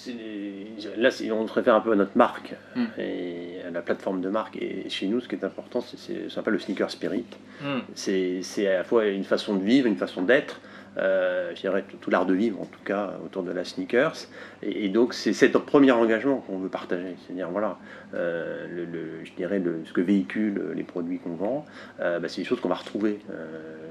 là, 0.97 1.09
on 1.31 1.47
se 1.47 1.53
réfère 1.53 1.75
un 1.75 1.79
peu 1.79 1.93
à 1.93 1.95
notre 1.95 2.17
marque 2.17 2.53
hmm. 2.75 2.85
et 2.97 3.61
à 3.65 3.71
la 3.71 3.81
plateforme 3.81 4.19
de 4.19 4.27
marque. 4.27 4.57
Et 4.57 4.89
chez 4.89 5.07
nous, 5.07 5.21
ce 5.21 5.29
qui 5.29 5.35
est 5.35 5.45
important, 5.45 5.79
c'est 5.79 5.97
ce 5.97 6.33
qu'on 6.33 6.41
appelle 6.41 6.53
le 6.53 6.59
sneaker 6.59 6.91
spirit. 6.91 7.25
Hmm. 7.61 7.79
C'est 7.95 8.67
à 8.67 8.79
la 8.79 8.83
fois 8.83 9.05
une 9.05 9.23
façon 9.23 9.55
de 9.55 9.63
vivre, 9.63 9.87
une 9.87 9.95
façon 9.95 10.21
d'être, 10.21 10.59
je 10.97 11.59
dirais 11.59 11.83
tout, 12.01 12.09
l'art 12.09 12.25
de 12.25 12.33
vivre 12.33 12.61
en 12.61 12.65
tout 12.65 12.83
cas 12.83 13.13
autour 13.25 13.43
de 13.43 13.51
la 13.51 13.65
sneakers. 13.65 14.27
Et, 14.61 14.89
donc 14.89 15.13
c'est 15.13 15.33
cet 15.33 15.57
premier 15.57 15.91
engagement 15.91 16.37
qu'on 16.37 16.57
veut 16.57 16.69
partager, 16.69 17.15
c'est-à-dire 17.25 17.49
voilà, 17.49 17.77
euh, 18.13 18.67
le, 18.69 19.25
je 19.25 19.31
dirais 19.33 19.59
le, 19.59 19.81
ce 19.85 19.93
que 19.93 20.01
véhiculent 20.01 20.71
les 20.75 20.83
produits 20.83 21.19
qu'on 21.19 21.35
vend, 21.35 21.65
euh, 21.99 22.19
bah, 22.19 22.27
c'est 22.27 22.41
des 22.41 22.47
choses 22.47 22.59
qu'on 22.59 22.69
va 22.69 22.75
retrouver 22.75 23.19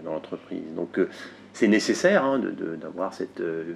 dans 0.04 0.12
l'entreprise. 0.12 0.62
Donc 0.76 0.98
c'est 1.52 1.68
nécessaire 1.68 2.24
hein, 2.24 2.40
d'avoir 2.80 3.12
cette, 3.12 3.40
euh, 3.40 3.74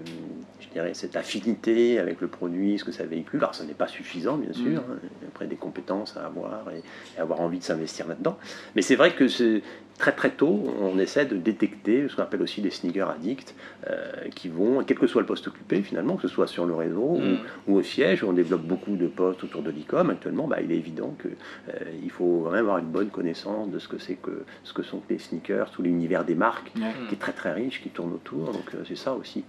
je 0.61 0.69
dirais, 0.69 0.95
cette 0.95 1.15
affinité 1.15 1.99
avec 1.99 2.21
le 2.21 2.29
produit, 2.29 2.79
ce 2.79 2.85
que 2.85 2.93
ça 2.93 3.05
véhicule. 3.05 3.41
Alors, 3.41 3.55
ça 3.55 3.65
n'est 3.65 3.75
pas 3.75 3.87
suffisant, 3.87 4.39
bien 4.39 4.53
sûr. 4.53 4.81
hein. 4.81 4.97
Après, 5.29 5.47
des 5.47 5.57
compétences 5.57 6.17
à 6.17 6.27
avoir 6.27 6.65
et, 6.71 6.83
et 7.17 7.21
avoir 7.21 7.41
envie 7.41 7.59
de 7.59 7.65
s'investir 7.65 8.09
là-dedans. 8.09 8.39
Mais 8.75 8.83
c'est 8.83 8.97
vrai 8.97 9.15
que 9.15 9.29
c'est 9.29 9.63
très 9.99 10.13
très 10.13 10.31
tôt, 10.31 10.65
on 10.81 10.99
essaie 10.99 11.27
de 11.27 11.37
détecter 11.37 12.09
ce 12.09 12.17
qu'on 12.17 12.23
appelle 12.23 12.43
aussi 12.43 12.61
des 12.61 12.71
sneakers 12.71 13.11
addicts, 13.11 13.55
euh, 13.89 14.29
qui 14.35 14.49
vont, 14.49 14.83
quel 14.85 14.99
que 14.99 15.07
soit 15.07 15.23
le 15.23 15.27
poste 15.27 15.49
occupé 15.49 15.83
finalement, 15.83 16.17
que 16.17 16.23
ce 16.23 16.29
soit 16.29 16.47
sur 16.47 16.67
le 16.67 16.75
réseau 16.75 16.97
Mm. 16.97 17.39
ou, 17.69 17.73
ou 17.73 17.77
au 17.79 17.83
siège, 17.83 18.25
on 18.25 18.33
développe 18.33 18.63
beaucoup 18.63 18.97
de 18.97 19.07
postes 19.07 19.45
autour 19.45 19.63
de 19.63 19.71
l'e-com. 19.71 20.11
Actuellement, 20.11 20.47
bah, 20.47 20.59
il 20.63 20.73
est 20.73 20.77
évident 20.77 21.15
que 21.19 21.29
euh, 21.29 22.09
faut 22.11 22.41
vraiment 22.41 22.71
avoir 22.71 22.79
une 22.79 22.87
bonne 22.87 23.11
connaissance 23.11 23.71
de 23.71 23.79
ce 23.79 23.89
que 23.89 23.99
c'est 23.99 24.15
que 24.15 24.45
ce 24.65 24.73
que 24.73 24.83
sont 24.83 25.03
les 25.11 25.19
sneakers, 25.19 25.71
tout 25.71 25.83
l'univers 25.83 26.25
des 26.25 26.35
marques, 26.35 26.73
qui 27.09 27.15
est 27.15 27.19
très 27.19 27.33
très 27.33 27.53
riche, 27.53 27.83
qui 27.83 27.91
tourne 27.91 28.13
autour. 28.15 28.53
Donc 28.53 28.75
euh, 28.75 28.83
c'est 28.89 28.97
ça 28.97 29.13
aussi 29.13 29.45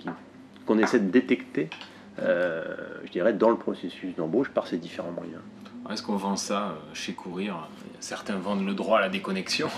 qu'on 0.65 0.77
essaie 0.77 0.99
de 0.99 1.09
détecter, 1.09 1.69
euh, 2.19 2.75
je 3.05 3.11
dirais, 3.11 3.33
dans 3.33 3.49
le 3.49 3.55
processus 3.55 4.15
d'embauche 4.15 4.49
par 4.49 4.67
ces 4.67 4.77
différents 4.77 5.11
moyens. 5.11 5.41
Est-ce 5.89 6.03
qu'on 6.03 6.17
vend 6.17 6.35
ça 6.35 6.75
chez 6.93 7.13
Courir? 7.13 7.69
Certains 8.01 8.35
vendent 8.35 8.65
le 8.65 8.73
droit 8.73 8.97
à 8.97 9.01
la 9.01 9.09
déconnexion. 9.09 9.69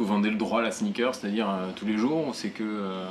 Vous 0.00 0.06
vendez 0.06 0.30
le 0.30 0.36
droit 0.36 0.60
à 0.60 0.62
la 0.62 0.70
sneaker, 0.70 1.14
c'est-à-dire 1.14 1.46
euh, 1.50 1.66
tous 1.76 1.84
les 1.84 1.98
jours 1.98 2.28
ou 2.28 2.32
c'est 2.32 2.48
que. 2.48 2.62
euh, 2.64 3.04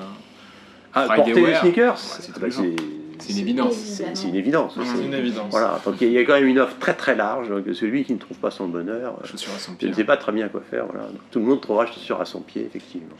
Ah, 0.91 1.05
Friday 1.05 1.15
porter 1.17 1.33
les 1.35 1.41
wear. 1.43 1.61
sneakers, 1.61 1.93
Ouais, 1.93 1.99
c'est 1.99 2.31
ah 2.31 2.33
tous 2.33 2.39
bah, 2.41 2.47
les 2.47 2.75
c'est 3.19 3.33
une 3.33 3.37
évidence. 3.39 3.75
c'est- 3.75 4.27
une 4.27 4.33
évidence. 4.35 4.75
Mmh. 4.75 4.81
c'est- 4.85 5.05
une 5.05 5.13
évidence. 5.13 5.51
Voilà, 5.51 5.79
donc 5.85 6.01
il 6.01 6.11
y 6.11 6.17
a 6.17 6.21
quand 6.25 6.33
même 6.33 6.47
une 6.47 6.57
offre 6.57 6.79
très 6.79 6.95
très 6.95 7.15
large 7.15 7.49
que 7.63 7.73
celui 7.73 8.03
qui 8.05 8.13
ne 8.13 8.17
trouve 8.17 8.37
pas 8.39 8.49
son 8.49 8.67
bonheur, 8.69 9.19
Chaussures 9.23 9.53
à 9.55 9.59
son 9.59 9.73
je 9.73 9.77
pied. 9.77 9.89
ne 9.89 9.93
sais 9.93 10.03
pas 10.03 10.17
très 10.17 10.31
bien 10.31 10.47
quoi 10.49 10.61
faire. 10.61 10.85
Voilà. 10.87 11.05
Donc, 11.09 11.19
tout 11.29 11.37
le 11.39 11.45
monde 11.45 11.61
trouvera 11.61 11.85
chaussures 11.85 12.19
à 12.21 12.25
son 12.25 12.39
pied, 12.41 12.65
effectivement. 12.65 13.15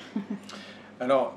Alors, 0.99 1.35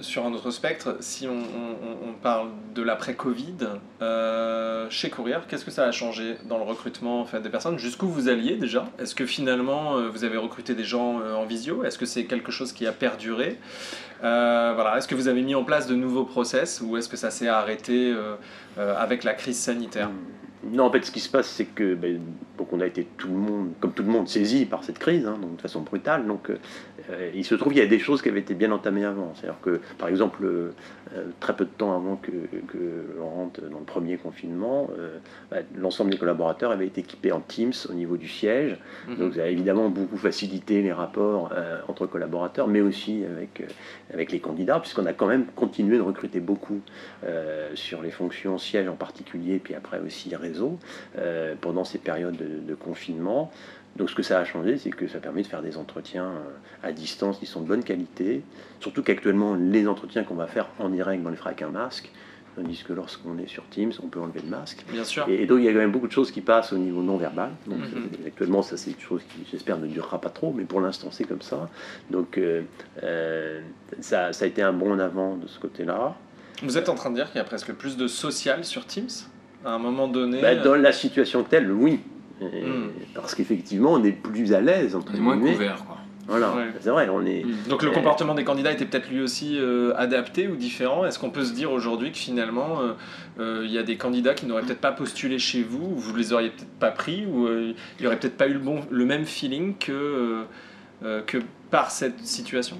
sur 0.00 0.26
un 0.26 0.32
autre 0.32 0.50
spectre, 0.50 0.96
si 1.00 1.26
on, 1.26 2.12
parle 2.22 2.48
de 2.74 2.82
l'après-Covid, 2.82 3.54
euh, 4.02 4.86
chez 4.90 5.08
Courir, 5.08 5.42
qu'est-ce 5.48 5.64
que 5.64 5.70
ça 5.70 5.84
a 5.84 5.92
changé 5.92 6.36
dans 6.48 6.58
le 6.58 6.64
recrutement 6.64 7.20
en 7.20 7.24
fait, 7.24 7.40
des 7.40 7.48
personnes? 7.48 7.78
Jusqu'où 7.78 8.08
vous 8.08 8.28
alliez 8.28 8.56
déjà? 8.56 8.88
Est-ce 8.98 9.14
que 9.14 9.24
finalement 9.24 9.96
euh, 9.96 10.08
vous 10.08 10.24
avez 10.24 10.36
recruté 10.36 10.74
des 10.74 10.84
gens 10.84 11.20
euh, 11.20 11.34
en 11.34 11.44
visio? 11.44 11.84
Est-ce 11.84 11.96
que 11.96 12.06
c'est 12.06 12.24
quelque 12.24 12.50
chose 12.50 12.72
qui 12.72 12.86
a 12.86 12.92
perduré? 12.92 13.58
Voilà. 14.20 14.96
Est-ce 14.98 15.06
que 15.06 15.14
vous 15.14 15.28
avez 15.28 15.42
mis 15.42 15.54
en 15.54 15.62
place 15.62 15.86
de 15.86 15.94
nouveaux 15.94 16.24
process 16.24 16.80
ou 16.80 16.96
est-ce 16.96 17.08
que 17.08 17.16
ça 17.16 17.30
s'est 17.30 17.46
arrêté 17.46 18.12
avec 18.76 19.22
la 19.22 19.34
crise 19.34 19.58
sanitaire? 19.58 20.10
Non, 20.64 20.86
en 20.86 20.90
fait, 20.90 21.04
ce 21.04 21.12
qui 21.12 21.20
se 21.20 21.28
passe, 21.28 21.46
c'est 21.46 21.66
que 21.66 21.94
ben, 21.94 22.20
donc 22.58 22.72
on 22.72 22.80
a 22.80 22.86
été 22.86 23.06
tout 23.16 23.28
le 23.28 23.34
monde, 23.34 23.70
comme 23.78 23.92
tout 23.92 24.02
le 24.02 24.10
monde, 24.10 24.28
saisi 24.28 24.66
par 24.66 24.82
cette 24.82 24.98
crise, 24.98 25.24
hein, 25.24 25.38
donc 25.40 25.54
de 25.54 25.60
façon 25.60 25.82
brutale. 25.82 26.26
Donc, 26.26 26.50
il 27.34 27.44
se 27.44 27.54
trouve 27.54 27.72
qu'il 27.72 27.82
y 27.82 27.84
a 27.84 27.88
des 27.88 27.98
choses 27.98 28.22
qui 28.22 28.28
avaient 28.28 28.40
été 28.40 28.54
bien 28.54 28.70
entamées 28.70 29.04
avant. 29.04 29.32
C'est-à-dire 29.34 29.60
que, 29.60 29.80
par 29.98 30.08
exemple, 30.08 30.44
euh, 30.44 30.72
euh, 31.14 31.24
très 31.40 31.54
peu 31.56 31.64
de 31.64 31.70
temps 31.70 31.94
avant 31.94 32.16
que, 32.16 32.30
que 32.30 32.78
l'on 33.18 33.28
rentre 33.28 33.62
dans 33.62 33.78
le 33.78 33.84
premier 33.84 34.16
confinement, 34.16 34.90
euh, 34.98 35.18
bah, 35.50 35.58
l'ensemble 35.76 36.10
des 36.10 36.18
collaborateurs 36.18 36.70
avaient 36.70 36.86
été 36.86 37.00
équipés 37.00 37.32
en 37.32 37.40
Teams 37.40 37.72
au 37.88 37.94
niveau 37.94 38.16
du 38.16 38.28
siège. 38.28 38.78
Mhm. 39.08 39.16
Donc, 39.16 39.34
ça 39.34 39.42
a 39.44 39.46
évidemment 39.46 39.88
beaucoup 39.88 40.16
facilité 40.16 40.82
les 40.82 40.92
rapports 40.92 41.50
euh, 41.52 41.80
entre 41.88 42.06
collaborateurs, 42.06 42.68
mais 42.68 42.80
aussi 42.80 43.24
avec, 43.24 43.60
euh, 43.60 43.66
avec 44.12 44.32
les 44.32 44.40
candidats, 44.40 44.80
puisqu'on 44.80 45.06
a 45.06 45.12
quand 45.12 45.26
même 45.26 45.46
continué 45.56 45.96
de 45.96 46.02
recruter 46.02 46.40
beaucoup 46.40 46.80
euh, 47.24 47.70
sur 47.74 48.02
les 48.02 48.10
fonctions 48.10 48.58
siège 48.58 48.88
en 48.88 48.96
particulier, 48.96 49.58
puis 49.58 49.74
après 49.74 50.00
aussi 50.00 50.34
réseau, 50.36 50.78
euh, 51.16 51.54
pendant 51.60 51.84
ces 51.84 51.98
périodes 51.98 52.36
de, 52.36 52.60
de 52.66 52.74
confinement. 52.74 53.50
Donc 53.98 54.08
ce 54.10 54.14
que 54.14 54.22
ça 54.22 54.38
a 54.38 54.44
changé, 54.44 54.78
c'est 54.78 54.90
que 54.90 55.08
ça 55.08 55.18
permet 55.18 55.42
de 55.42 55.46
faire 55.48 55.62
des 55.62 55.76
entretiens 55.76 56.24
euh, 56.26 56.86
à 56.88 56.92
distance 56.92 57.38
qui 57.38 57.46
sont 57.46 57.60
de 57.60 57.66
bonne 57.66 57.82
qualité, 57.82 58.42
surtout 58.80 59.02
qu'actuellement 59.02 59.54
les 59.54 59.88
entretiens 59.88 60.22
qu'on 60.24 60.36
va 60.36 60.46
faire 60.46 60.68
en 60.78 60.88
direct, 60.88 61.22
on 61.26 61.30
les 61.30 61.36
fera 61.36 61.50
avec 61.50 61.62
un 61.62 61.70
masque, 61.70 62.10
tandis 62.54 62.82
que 62.86 62.92
lorsqu'on 62.92 63.38
est 63.38 63.48
sur 63.48 63.64
Teams, 63.68 63.92
on 64.02 64.06
peut 64.06 64.20
enlever 64.20 64.40
le 64.42 64.48
masque. 64.50 64.84
Bien 64.90 65.02
sûr. 65.04 65.26
Et, 65.28 65.42
et 65.42 65.46
donc 65.46 65.58
il 65.58 65.64
y 65.64 65.68
a 65.68 65.72
quand 65.72 65.78
même 65.78 65.90
beaucoup 65.92 66.06
de 66.06 66.12
choses 66.12 66.30
qui 66.30 66.40
passent 66.40 66.72
au 66.72 66.78
niveau 66.78 67.02
non 67.02 67.16
verbal. 67.16 67.50
Donc 67.66 67.78
Mhm. 67.80 68.08
euh, 68.24 68.26
actuellement, 68.28 68.62
ça 68.62 68.76
c'est 68.76 68.90
une 68.92 69.00
chose 69.00 69.22
qui 69.28 69.44
j'espère 69.50 69.78
ne 69.78 69.86
durera 69.88 70.20
pas 70.20 70.30
trop, 70.30 70.52
mais 70.56 70.64
pour 70.64 70.80
l'instant 70.80 71.08
c'est 71.10 71.24
comme 71.24 71.42
ça. 71.42 71.68
Donc 72.10 72.38
euh, 72.38 72.62
euh, 73.02 73.60
ça, 74.00 74.32
ça 74.32 74.44
a 74.44 74.48
été 74.48 74.62
un 74.62 74.72
bond 74.72 74.92
en 74.92 74.98
avant 75.00 75.36
de 75.36 75.46
ce 75.48 75.58
côté-là. 75.58 76.14
Vous 76.62 76.78
êtes 76.78 76.88
en 76.88 76.94
train 76.94 77.10
de 77.10 77.16
dire 77.16 77.26
qu'il 77.30 77.38
y 77.38 77.40
a 77.40 77.44
presque 77.44 77.72
plus 77.72 77.96
de 77.96 78.06
social 78.08 78.64
sur 78.64 78.86
Teams 78.86 79.08
à 79.64 79.72
un 79.72 79.78
moment 79.78 80.06
donné 80.08 80.40
Bah, 80.40 80.54
dans 80.54 80.74
la 80.76 80.92
situation 80.92 81.42
telle, 81.44 81.70
oui. 81.72 82.00
Et- 82.40 82.62
Mhm. 82.64 82.90
Parce 83.14 83.34
qu'effectivement, 83.34 83.92
on 83.94 84.04
est 84.04 84.12
plus 84.12 84.52
à 84.52 84.60
l'aise. 84.60 84.94
entre 84.94 85.12
On 85.12 85.16
est 85.16 85.20
moins 85.20 85.38
couvert, 85.38 85.84
quoi. 85.84 85.96
Voilà, 86.28 86.54
Ouais. 86.54 86.66
c'est 86.80 86.90
vrai, 86.90 87.08
on 87.08 87.24
est. 87.24 87.42
Donc 87.70 87.82
le 87.82 87.88
Euh, 87.88 87.92
comportement 87.92 88.34
des 88.34 88.44
candidats 88.44 88.70
était 88.70 88.84
peut-être 88.84 89.08
lui 89.10 89.22
aussi 89.22 89.56
euh, 89.58 89.94
adapté 89.96 90.46
ou 90.46 90.56
différent? 90.56 91.06
Est-ce 91.06 91.18
qu'on 91.18 91.30
peut 91.30 91.42
se 91.44 91.54
dire 91.54 91.72
aujourd'hui 91.72 92.12
que 92.12 92.18
finalement 92.18 92.82
euh, 92.82 92.92
euh, 93.40 93.62
il 93.64 93.72
y 93.72 93.78
a 93.78 93.82
des 93.82 93.96
candidats 93.96 94.34
qui 94.34 94.44
n'auraient 94.44 94.60
peut-être 94.62 94.82
pas 94.82 94.92
postulé 94.92 95.38
chez 95.38 95.62
vous, 95.62 95.82
ou 95.82 95.94
vous 95.96 96.14
les 96.14 96.34
auriez 96.34 96.50
peut-être 96.50 96.68
pas 96.78 96.90
pris, 96.90 97.24
ou 97.24 97.46
euh, 97.46 97.72
il 97.98 98.02
n'y 98.02 98.06
aurait 98.06 98.18
peut-être 98.18 98.36
pas 98.36 98.46
eu 98.46 98.52
le, 98.52 98.58
bon, 98.58 98.80
le 98.90 99.04
même 99.06 99.24
feeling 99.24 99.74
que, 99.78 100.44
que 101.26 101.38
par 101.70 101.90
cette 101.90 102.20
situation? 102.20 102.76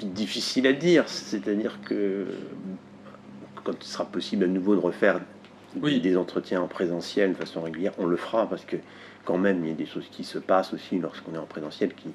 Difficile 0.00 0.68
à 0.68 0.72
dire. 0.72 1.08
C'est-à-dire 1.08 1.80
que 1.84 2.26
quand 3.64 3.72
il 3.84 3.88
sera 3.88 4.04
possible 4.04 4.44
à 4.44 4.46
nouveau 4.48 4.76
de 4.76 4.80
refaire 4.80 5.20
Oui. 5.80 6.00
des 6.00 6.16
entretiens 6.16 6.60
en 6.62 6.68
présentiel 6.68 7.32
de 7.32 7.36
façon 7.36 7.62
régulière, 7.62 7.92
on 7.98 8.06
le 8.06 8.16
fera 8.16 8.48
parce 8.48 8.64
que 8.64 8.76
quand 9.24 9.38
même 9.38 9.64
il 9.64 9.68
y 9.70 9.72
a 9.72 9.76
des 9.76 9.86
choses 9.86 10.08
qui 10.10 10.24
se 10.24 10.38
passent 10.38 10.72
aussi 10.74 10.98
lorsqu'on 10.98 11.34
est 11.34 11.38
en 11.38 11.46
présentiel 11.46 11.94
qui 11.94 12.10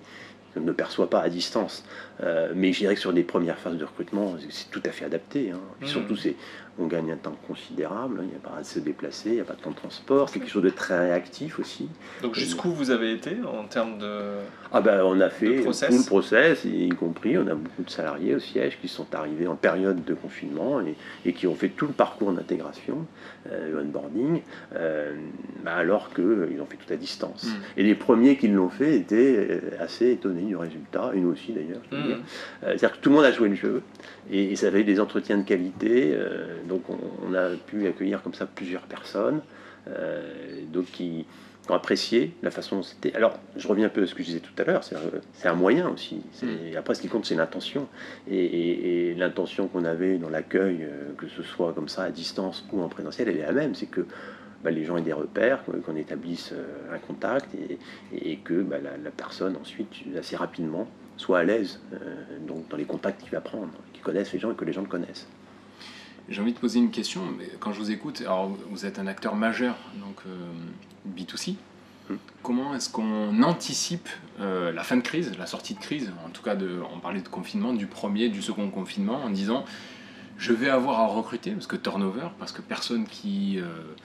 qu'on 0.54 0.62
ne 0.62 0.72
perçoit 0.72 1.10
pas 1.10 1.22
à 1.22 1.30
distance. 1.30 1.84
Euh, 2.24 2.52
mais 2.56 2.74
je 2.74 2.80
dirais 2.80 2.96
que 2.96 3.00
sur 3.02 3.12
les 3.12 3.24
premières 3.24 3.60
phases 3.60 3.78
de 3.78 3.86
recrutement, 3.86 4.36
c'est- 4.50 4.70
tout 4.72 4.82
à 4.86 4.90
fait 4.90 5.06
adapté. 5.06 5.52
hein. 5.52 5.60
Puis 5.80 5.88
Mhm. 5.88 5.94
surtout, 5.94 6.16
c'est 6.16 6.36
on 6.80 6.86
gagne 6.86 7.12
un 7.12 7.16
temps 7.18 7.36
considérable. 7.48 8.20
hein. 8.20 8.24
Il 8.24 8.30
n'y 8.30 8.36
a 8.36 8.50
pas 8.50 8.56
à 8.60 8.64
se 8.64 8.80
déplacer, 8.80 9.30
il 9.30 9.36
n'y 9.36 9.40
a 9.42 9.44
pas 9.44 9.54
de 9.56 9.62
temps 9.62 9.72
de 9.72 9.76
transport. 9.76 10.30
C'est 10.30 10.40
quelque 10.40 10.52
chose 10.52 10.64
de 10.64 10.70
très 10.70 11.00
réactif 11.00 11.60
aussi. 11.60 11.90
Donc 12.22 12.36
jusqu'où 12.36 12.70
vous 12.70 12.92
avez 12.92 13.14
été 13.14 13.36
en 13.44 13.64
termes 13.66 13.98
de... 13.98 14.22
Ah 14.72 14.82
ben, 14.82 15.02
on 15.04 15.20
a 15.22 15.30
fait 15.30 15.64
tout 15.64 15.72
le 15.98 16.06
process, 16.06 16.66
y 16.66 16.90
compris, 16.90 17.38
on 17.38 17.48
a 17.48 17.56
beaucoup 17.56 17.82
de 17.84 17.90
salariés 17.90 18.36
au 18.36 18.40
siège 18.40 18.78
qui 18.80 18.88
sont 18.90 19.08
arrivés 19.16 19.48
en 19.48 19.56
période 19.56 20.04
de 20.06 20.14
confinement 20.14 20.82
et, 20.82 20.96
et 21.26 21.34
qui 21.34 21.48
ont 21.48 21.56
fait 21.56 21.70
tout 21.70 21.88
le 21.88 21.94
parcours 21.94 22.32
d'intégration, 22.34 23.08
euh, 23.50 23.82
onboarding, 23.82 24.42
euh, 24.76 25.16
bah, 25.64 25.74
alors 25.76 26.14
qu'ils 26.14 26.60
ont 26.62 26.66
fait 26.66 26.78
tout 26.78 26.94
à 26.94 26.98
distance. 26.98 27.46
Mm. 27.46 27.80
Et 27.80 27.84
les 27.84 27.96
premiers 27.96 28.36
qui 28.38 28.50
l'ont 28.50 28.70
fait 28.70 28.96
étaient 28.98 29.48
euh, 29.50 29.60
assez 29.80 30.12
étonnés 30.12 30.42
du 30.44 30.56
résultat, 30.56 31.12
et 31.16 31.20
nous 31.20 31.32
aussi 31.32 31.54
d'ailleurs. 31.54 31.82
Dire. 32.08 32.18
Euh, 32.64 32.68
C'est-à-dire 32.78 32.92
que 32.94 32.98
tout 33.04 33.10
le 33.10 33.16
monde 33.16 33.26
a 33.26 33.32
joué 33.32 33.50
le 33.50 33.56
jeu, 33.56 33.82
et, 34.32 34.52
et 34.52 34.56
ça 34.56 34.68
avait 34.68 34.82
eu 34.82 34.84
des 34.84 35.00
entretiens 35.00 35.38
de 35.38 35.44
qualité, 35.44 36.12
euh, 36.14 36.58
donc 36.68 36.90
on, 36.90 36.98
on 37.30 37.34
a 37.34 37.50
pu 37.68 37.88
accueillir 37.88 38.22
comme 38.24 38.34
ça 38.34 38.46
plusieurs 38.46 38.84
personnes, 38.84 39.42
euh, 39.88 40.22
donc 40.72 40.86
qui 40.86 41.26
ont 41.70 41.74
apprécié 41.74 42.32
la 42.44 42.52
façon 42.52 42.78
dont 42.78 42.82
c'était. 42.84 43.14
Alors, 43.14 43.38
je 43.58 43.68
reviens 43.68 43.88
un 43.88 43.90
peu 43.90 44.04
à 44.04 44.08
ce 44.08 44.16
que 44.16 44.22
je 44.24 44.28
disais 44.28 44.40
tout 44.40 44.54
à 44.58 44.64
l'heure, 44.64 44.84
c'est 44.86 45.48
un 45.50 45.54
moyen 45.54 45.90
aussi. 45.90 46.22
C'est- 46.32 46.76
Après, 46.78 46.96
ce 46.96 47.02
qui 47.02 47.10
compte, 47.10 47.26
c'est 47.26 47.36
l'intention. 47.36 47.88
Et, 48.30 48.38
et- 48.38 49.10
et 49.12 49.16
l'intention 49.16 49.68
qu'on 49.68 49.84
avait 49.84 50.18
dans 50.18 50.30
l'accueil, 50.30 50.88
que 51.18 51.28
ce 51.28 51.44
soit 51.44 51.74
comme 51.74 51.90
ça 51.90 52.04
à 52.04 52.10
distance 52.12 52.66
ou 52.72 52.82
en 52.82 52.88
présentiel, 52.88 53.28
elle 53.28 53.38
est 53.38 53.42
la 53.46 53.52
même. 53.52 53.76
C'est 53.76 53.88
que 53.88 54.06
bah, 54.64 54.72
les 54.72 54.86
gens 54.86 54.96
aient 54.98 55.02
des 55.02 55.12
repères, 55.14 55.60
qu'on 55.86 55.96
établisse 55.98 56.54
un 56.94 56.98
contact 57.00 57.50
et, 57.56 57.78
et 58.16 58.38
que 58.38 58.62
bah, 58.62 58.78
la, 58.82 58.92
la 58.98 59.12
personne 59.12 59.58
ensuite, 59.58 59.90
assez 60.18 60.38
rapidement, 60.38 60.88
soit 61.18 61.40
à 61.40 61.44
l'aise 61.44 61.80
euh, 61.94 62.24
donc 62.48 62.68
dans 62.70 62.78
les 62.78 62.86
contacts 62.86 63.22
qu'il 63.22 63.32
va 63.32 63.42
prendre, 63.42 63.72
qu'il 63.94 64.02
connaisse 64.02 64.32
les 64.34 64.40
gens 64.40 64.52
et 64.52 64.56
que 64.56 64.66
les 64.66 64.74
gens 64.74 64.82
le 64.82 64.88
connaissent. 64.88 65.28
J'ai 66.30 66.42
envie 66.42 66.54
de 66.54 66.60
poser 66.60 66.80
une 66.80 66.92
question, 66.92 67.22
mais 67.38 67.50
quand 67.60 67.72
je 67.72 67.80
vous 67.80 67.92
écoute, 67.92 68.22
alors 68.22 68.50
vous 68.70 68.86
êtes 68.86 69.00
un 69.00 69.08
acteur 69.08 69.36
majeur, 69.36 69.76
donc 69.96 70.18
euh, 70.28 70.52
B2C. 71.16 71.56
Hmm. 72.10 72.16
Comment 72.44 72.76
est-ce 72.76 72.90
qu'on 72.90 73.44
anticipe 73.44 74.10
euh, 74.40 74.72
la 74.72 74.84
fin 74.84 74.98
de 74.98 75.02
crise, 75.02 75.38
la 75.38 75.46
sortie 75.46 75.74
de 75.74 75.80
crise 75.80 76.12
En 76.26 76.30
tout 76.30 76.42
cas, 76.42 76.56
de, 76.56 76.82
on 76.94 77.00
parlait 77.00 77.22
de 77.22 77.28
confinement, 77.28 77.74
du 77.74 77.88
premier, 77.88 78.30
du 78.30 78.42
second 78.42 78.70
confinement, 78.70 79.24
en 79.24 79.30
disant 79.30 79.66
je 80.38 80.54
vais 80.54 80.70
avoir 80.70 81.00
à 81.00 81.08
recruter, 81.08 81.52
parce 81.52 81.68
que 81.68 81.76
turnover, 81.76 82.28
parce 82.38 82.52
que 82.52 82.62
personne 82.62 83.06
qui, 83.06 83.60
euh, 83.60 83.96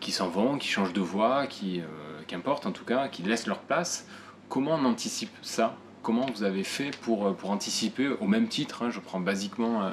qui 0.00 0.10
s'en 0.10 0.28
vont, 0.28 0.58
qui 0.58 0.68
change 0.68 0.92
de 0.92 1.00
voie, 1.00 1.46
qui, 1.46 1.80
euh, 1.80 1.84
qu'importe 2.26 2.66
en 2.66 2.72
tout 2.72 2.84
cas, 2.84 3.08
qui 3.08 3.22
laisse 3.22 3.46
leur 3.46 3.60
place. 3.60 4.06
Comment 4.48 4.74
on 4.74 4.84
anticipe 4.84 5.34
ça 5.42 5.76
Comment 6.02 6.26
vous 6.34 6.42
avez 6.44 6.64
fait 6.64 6.90
pour, 7.02 7.26
euh, 7.26 7.32
pour 7.32 7.50
anticiper, 7.50 8.08
au 8.20 8.26
même 8.26 8.48
titre, 8.48 8.82
hein, 8.82 8.90
je 8.90 9.00
prends 9.00 9.20
basiquement 9.20 9.82
euh, 9.82 9.90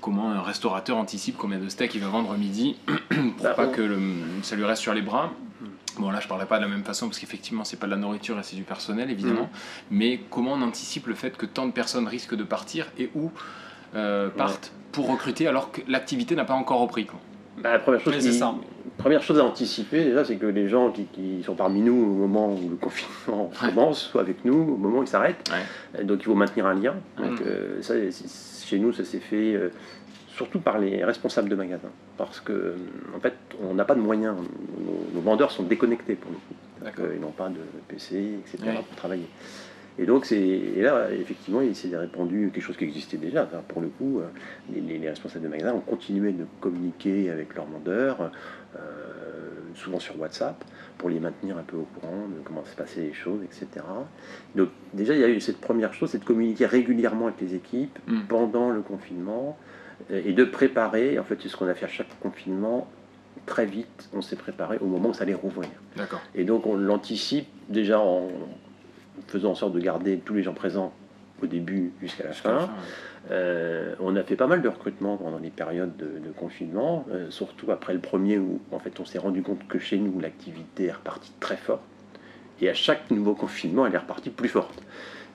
comment 0.00 0.30
un 0.30 0.42
restaurateur 0.42 0.96
anticipe 0.96 1.36
combien 1.36 1.58
de 1.58 1.68
steaks 1.68 1.94
il 1.94 2.00
va 2.00 2.08
vendre 2.08 2.34
midi 2.36 2.76
pour 2.86 3.44
Bah, 3.44 3.54
pas 3.54 3.66
on- 3.66 3.72
que 3.72 3.80
le- 3.82 4.00
ça 4.42 4.56
lui 4.56 4.64
reste 4.64 4.82
sur 4.82 4.94
les 4.94 5.02
bras. 5.02 5.30
Bon 5.98 6.10
là 6.10 6.20
je 6.20 6.28
parlerai 6.28 6.46
pas 6.46 6.58
de 6.58 6.62
la 6.62 6.68
même 6.68 6.84
façon 6.84 7.08
parce 7.08 7.18
qu'effectivement 7.18 7.64
c'est 7.64 7.76
pas 7.76 7.86
de 7.86 7.90
la 7.90 7.96
nourriture 7.96 8.38
et 8.38 8.42
c'est 8.44 8.54
du 8.56 8.62
personnel 8.62 9.10
évidemment, 9.10 9.50
mais 9.90 10.20
comment 10.30 10.52
on 10.52 10.62
anticipe 10.62 11.08
le 11.08 11.14
fait 11.16 11.36
que 11.36 11.46
tant 11.46 11.66
de 11.66 11.72
personnes 11.72 12.06
risquent 12.06 12.36
de 12.36 12.44
partir 12.44 12.86
et 12.96 13.10
où 13.16 13.30
euh, 13.96 14.28
partent 14.30 14.72
pour 14.92 15.08
recruter 15.10 15.48
alors 15.48 15.72
que 15.72 15.80
l'activité 15.88 16.36
n'a 16.36 16.44
pas 16.44 16.54
encore 16.54 16.78
repris 16.80 17.06
quoi. 17.06 17.18
Bah, 17.62 17.72
la 17.72 17.78
première 17.78 18.00
chose 18.00 18.16
qui, 18.16 18.32
ça. 18.32 18.54
Première 18.98 19.22
chose 19.22 19.38
à 19.38 19.44
anticiper 19.44 20.04
déjà, 20.04 20.24
c'est 20.24 20.36
que 20.36 20.46
les 20.46 20.68
gens 20.68 20.90
qui, 20.90 21.04
qui 21.04 21.42
sont 21.42 21.54
parmi 21.54 21.80
nous 21.80 21.94
au 21.94 22.14
moment 22.26 22.52
où 22.52 22.68
le 22.70 22.76
confinement 22.76 23.50
commence, 23.60 24.02
soient 24.02 24.20
avec 24.22 24.44
nous 24.44 24.54
au 24.74 24.76
moment 24.76 24.98
où 24.98 25.02
il 25.02 25.08
s'arrête. 25.08 25.50
Ouais. 25.96 26.04
Donc 26.04 26.20
il 26.20 26.24
faut 26.24 26.34
maintenir 26.34 26.66
un 26.66 26.74
lien. 26.74 26.94
Donc, 27.18 27.40
Mm. 27.40 27.44
euh, 27.46 27.82
ça, 27.82 27.94
chez 28.66 28.78
nous, 28.78 28.92
ça 28.92 29.04
s'est 29.04 29.20
fait 29.20 29.54
euh, 29.54 29.70
surtout 30.28 30.60
par 30.60 30.78
les 30.78 31.02
responsables 31.04 31.48
de 31.48 31.54
magasins. 31.54 31.90
Parce 32.18 32.40
que 32.40 32.52
euh, 32.52 32.74
en 33.16 33.20
fait, 33.20 33.34
on 33.62 33.74
n'a 33.74 33.84
pas 33.84 33.94
de 33.94 34.00
moyens. 34.00 34.34
Nos, 34.36 35.14
nos 35.14 35.20
vendeurs 35.20 35.50
sont 35.50 35.62
déconnectés 35.62 36.14
pour 36.14 36.30
le 36.30 36.36
coup. 36.36 36.54
D'accord. 36.84 37.04
Euh, 37.06 37.14
ils 37.16 37.20
n'ont 37.20 37.30
pas 37.32 37.48
de 37.48 37.56
PC, 37.88 38.38
etc. 38.40 38.58
Ouais. 38.66 38.74
pour 38.86 38.96
travailler. 38.96 39.26
Et 40.00 40.06
donc, 40.06 40.24
c'est, 40.24 40.40
et 40.40 40.80
là, 40.80 41.08
effectivement, 41.12 41.60
il 41.60 41.76
s'est 41.76 41.94
répandu 41.94 42.50
quelque 42.54 42.62
chose 42.64 42.76
qui 42.78 42.84
existait 42.84 43.18
déjà. 43.18 43.44
Enfin, 43.44 43.62
pour 43.68 43.82
le 43.82 43.88
coup, 43.88 44.18
euh, 44.20 44.24
les, 44.72 44.80
les- 44.80 44.98
les 44.98 45.08
responsables 45.10 45.44
de 45.44 45.48
magasins 45.50 45.74
ont 45.74 45.80
continué 45.80 46.32
de 46.32 46.46
communiquer 46.60 47.30
avec 47.30 47.54
leurs 47.54 47.66
vendeurs, 47.66 48.30
euh, 48.76 48.78
souvent 49.74 49.98
sur 50.00 50.18
WhatsApp, 50.18 50.64
pour 50.98 51.10
les 51.10 51.20
maintenir 51.20 51.58
un 51.58 51.62
peu 51.62 51.76
au 51.76 51.86
courant 52.00 52.26
de 52.28 52.40
comment 52.44 52.64
se 52.64 52.74
passaient 52.74 53.02
les 53.02 53.12
choses, 53.12 53.40
etc. 53.44 53.66
Donc, 54.54 54.70
déjà, 54.94 55.14
il 55.14 55.20
y 55.20 55.24
a 55.24 55.28
eu 55.28 55.40
cette 55.40 55.60
première 55.60 55.92
chose, 55.92 56.10
c'est 56.10 56.18
de 56.18 56.24
communiquer 56.24 56.66
régulièrement 56.66 57.26
avec 57.26 57.40
les 57.40 57.54
équipes 57.54 57.98
Mm. 58.06 58.20
pendant 58.28 58.70
le 58.70 58.80
confinement 58.82 59.58
euh, 60.10 60.22
et 60.24 60.32
de 60.32 60.44
préparer, 60.44 61.18
en 61.18 61.24
fait, 61.24 61.38
c'est 61.42 61.48
ce 61.48 61.56
qu'on 61.56 61.68
a 61.68 61.74
fait 61.74 61.84
à 61.86 61.88
chaque 61.88 62.18
confinement, 62.20 62.88
très 63.46 63.66
vite, 63.66 64.08
on 64.14 64.22
s'est 64.22 64.36
préparé 64.36 64.78
au 64.80 64.86
moment 64.86 65.10
où 65.10 65.14
ça 65.14 65.22
allait 65.24 65.34
rouvrir. 65.34 65.70
D'accord. 65.96 66.20
Et 66.34 66.44
donc 66.44 66.66
on 66.66 66.76
l'anticipe 66.76 67.46
déjà 67.68 67.98
en 68.00 68.28
faisant 69.28 69.52
en 69.52 69.54
sorte 69.54 69.72
de 69.72 69.80
garder 69.80 70.18
tous 70.18 70.34
les 70.34 70.42
gens 70.42 70.54
présents 70.54 70.92
au 71.42 71.46
début 71.46 71.92
jusqu'à 72.00 72.24
la 72.24 72.32
fin. 72.32 72.70
Euh, 73.30 73.94
on 74.00 74.16
a 74.16 74.22
fait 74.22 74.36
pas 74.36 74.46
mal 74.46 74.62
de 74.62 74.68
recrutements 74.68 75.16
pendant 75.16 75.38
les 75.38 75.50
périodes 75.50 75.96
de, 75.96 76.06
de 76.18 76.32
confinement, 76.32 77.04
euh, 77.10 77.30
surtout 77.30 77.70
après 77.70 77.92
le 77.92 78.00
premier 78.00 78.38
où 78.38 78.60
en 78.72 78.78
fait 78.78 78.98
on 78.98 79.04
s'est 79.04 79.18
rendu 79.18 79.42
compte 79.42 79.66
que 79.68 79.78
chez 79.78 79.98
nous 79.98 80.18
l'activité 80.20 80.86
est 80.86 80.92
repartie 80.92 81.32
très 81.38 81.56
forte. 81.56 81.82
Et 82.62 82.68
à 82.68 82.74
chaque 82.74 83.10
nouveau 83.10 83.34
confinement, 83.34 83.86
elle 83.86 83.94
est 83.94 83.98
repartie 83.98 84.30
plus 84.30 84.48
forte. 84.48 84.82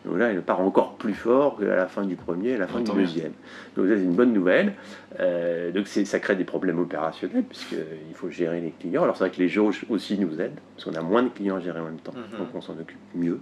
Donc 0.06 0.18
là, 0.20 0.28
elle 0.32 0.42
part 0.42 0.62
encore 0.62 0.94
plus 0.96 1.14
fort 1.14 1.58
qu'à 1.58 1.76
la 1.76 1.88
fin 1.88 2.04
du 2.06 2.16
premier 2.16 2.50
et 2.50 2.56
à 2.56 2.60
la 2.60 2.68
fin 2.68 2.82
Tant 2.84 2.94
du 2.94 3.02
deuxième. 3.02 3.32
Donc 3.76 3.88
ça, 3.88 3.96
c'est 3.96 4.04
une 4.04 4.14
bonne 4.14 4.34
nouvelle. 4.34 4.74
Euh, 5.20 5.72
donc 5.72 5.88
c'est- 5.88 6.06
ça 6.06 6.20
crée 6.20 6.36
des 6.36 6.44
problèmes 6.44 6.78
opérationnels 6.80 7.44
puisqu'il 7.44 8.14
faut 8.14 8.30
gérer 8.30 8.62
les 8.62 8.72
clients. 8.72 9.04
Alors 9.04 9.18
c'est 9.18 9.24
vrai 9.26 9.32
que 9.36 9.42
les 9.42 9.50
jauges 9.50 9.84
aussi 9.90 10.18
nous 10.20 10.40
aident 10.40 10.60
parce 10.76 10.86
qu'on 10.86 10.94
a 11.00 11.02
moins 11.02 11.24
de 11.24 11.30
clients 11.30 11.56
à 11.56 11.60
gérer 11.60 11.80
en 11.80 11.86
même 11.86 11.98
temps. 11.98 12.14
Mhm. 12.14 12.38
Donc 12.40 12.48
on 12.54 12.62
s'en 12.62 12.74
occupe 12.74 12.98
mieux. 13.16 13.40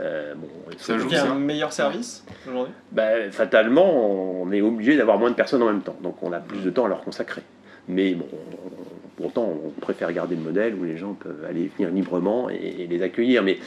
Euh, 0.00 0.34
bon, 0.34 0.48
Ça 0.78 0.94
Il 0.94 1.00
joue, 1.00 1.08
y 1.10 1.16
a 1.16 1.20
ça. 1.20 1.30
un 1.32 1.38
meilleur 1.38 1.72
service 1.72 2.24
aujourd'hui? 2.48 2.72
Bah, 2.92 3.30
fatalement, 3.30 4.40
on 4.42 4.50
est 4.52 4.62
obligé 4.62 4.96
d'avoir 4.96 5.18
moins 5.18 5.30
de 5.30 5.34
personnes 5.36 5.62
en 5.62 5.66
même 5.66 5.82
temps. 5.82 5.96
Donc 6.02 6.22
on 6.22 6.32
a 6.32 6.38
plus 6.40 6.60
de 6.64 6.70
temps 6.70 6.86
à 6.86 6.88
leur 6.88 7.02
consacrer. 7.02 7.42
Mais 7.88 8.14
bon, 8.14 8.26
on- 8.32 9.22
pourtant, 9.22 9.52
on 9.64 9.70
préfère 9.80 10.12
garder 10.12 10.36
le 10.36 10.42
modèle 10.42 10.74
où 10.74 10.84
les 10.84 10.96
gens 10.96 11.12
peuvent 11.14 11.44
aller 11.48 11.70
venir 11.76 11.90
librement 11.92 12.48
et, 12.48 12.54
et 12.82 12.86
les 12.86 13.02
accueillir. 13.02 13.42
Mais 13.42 13.58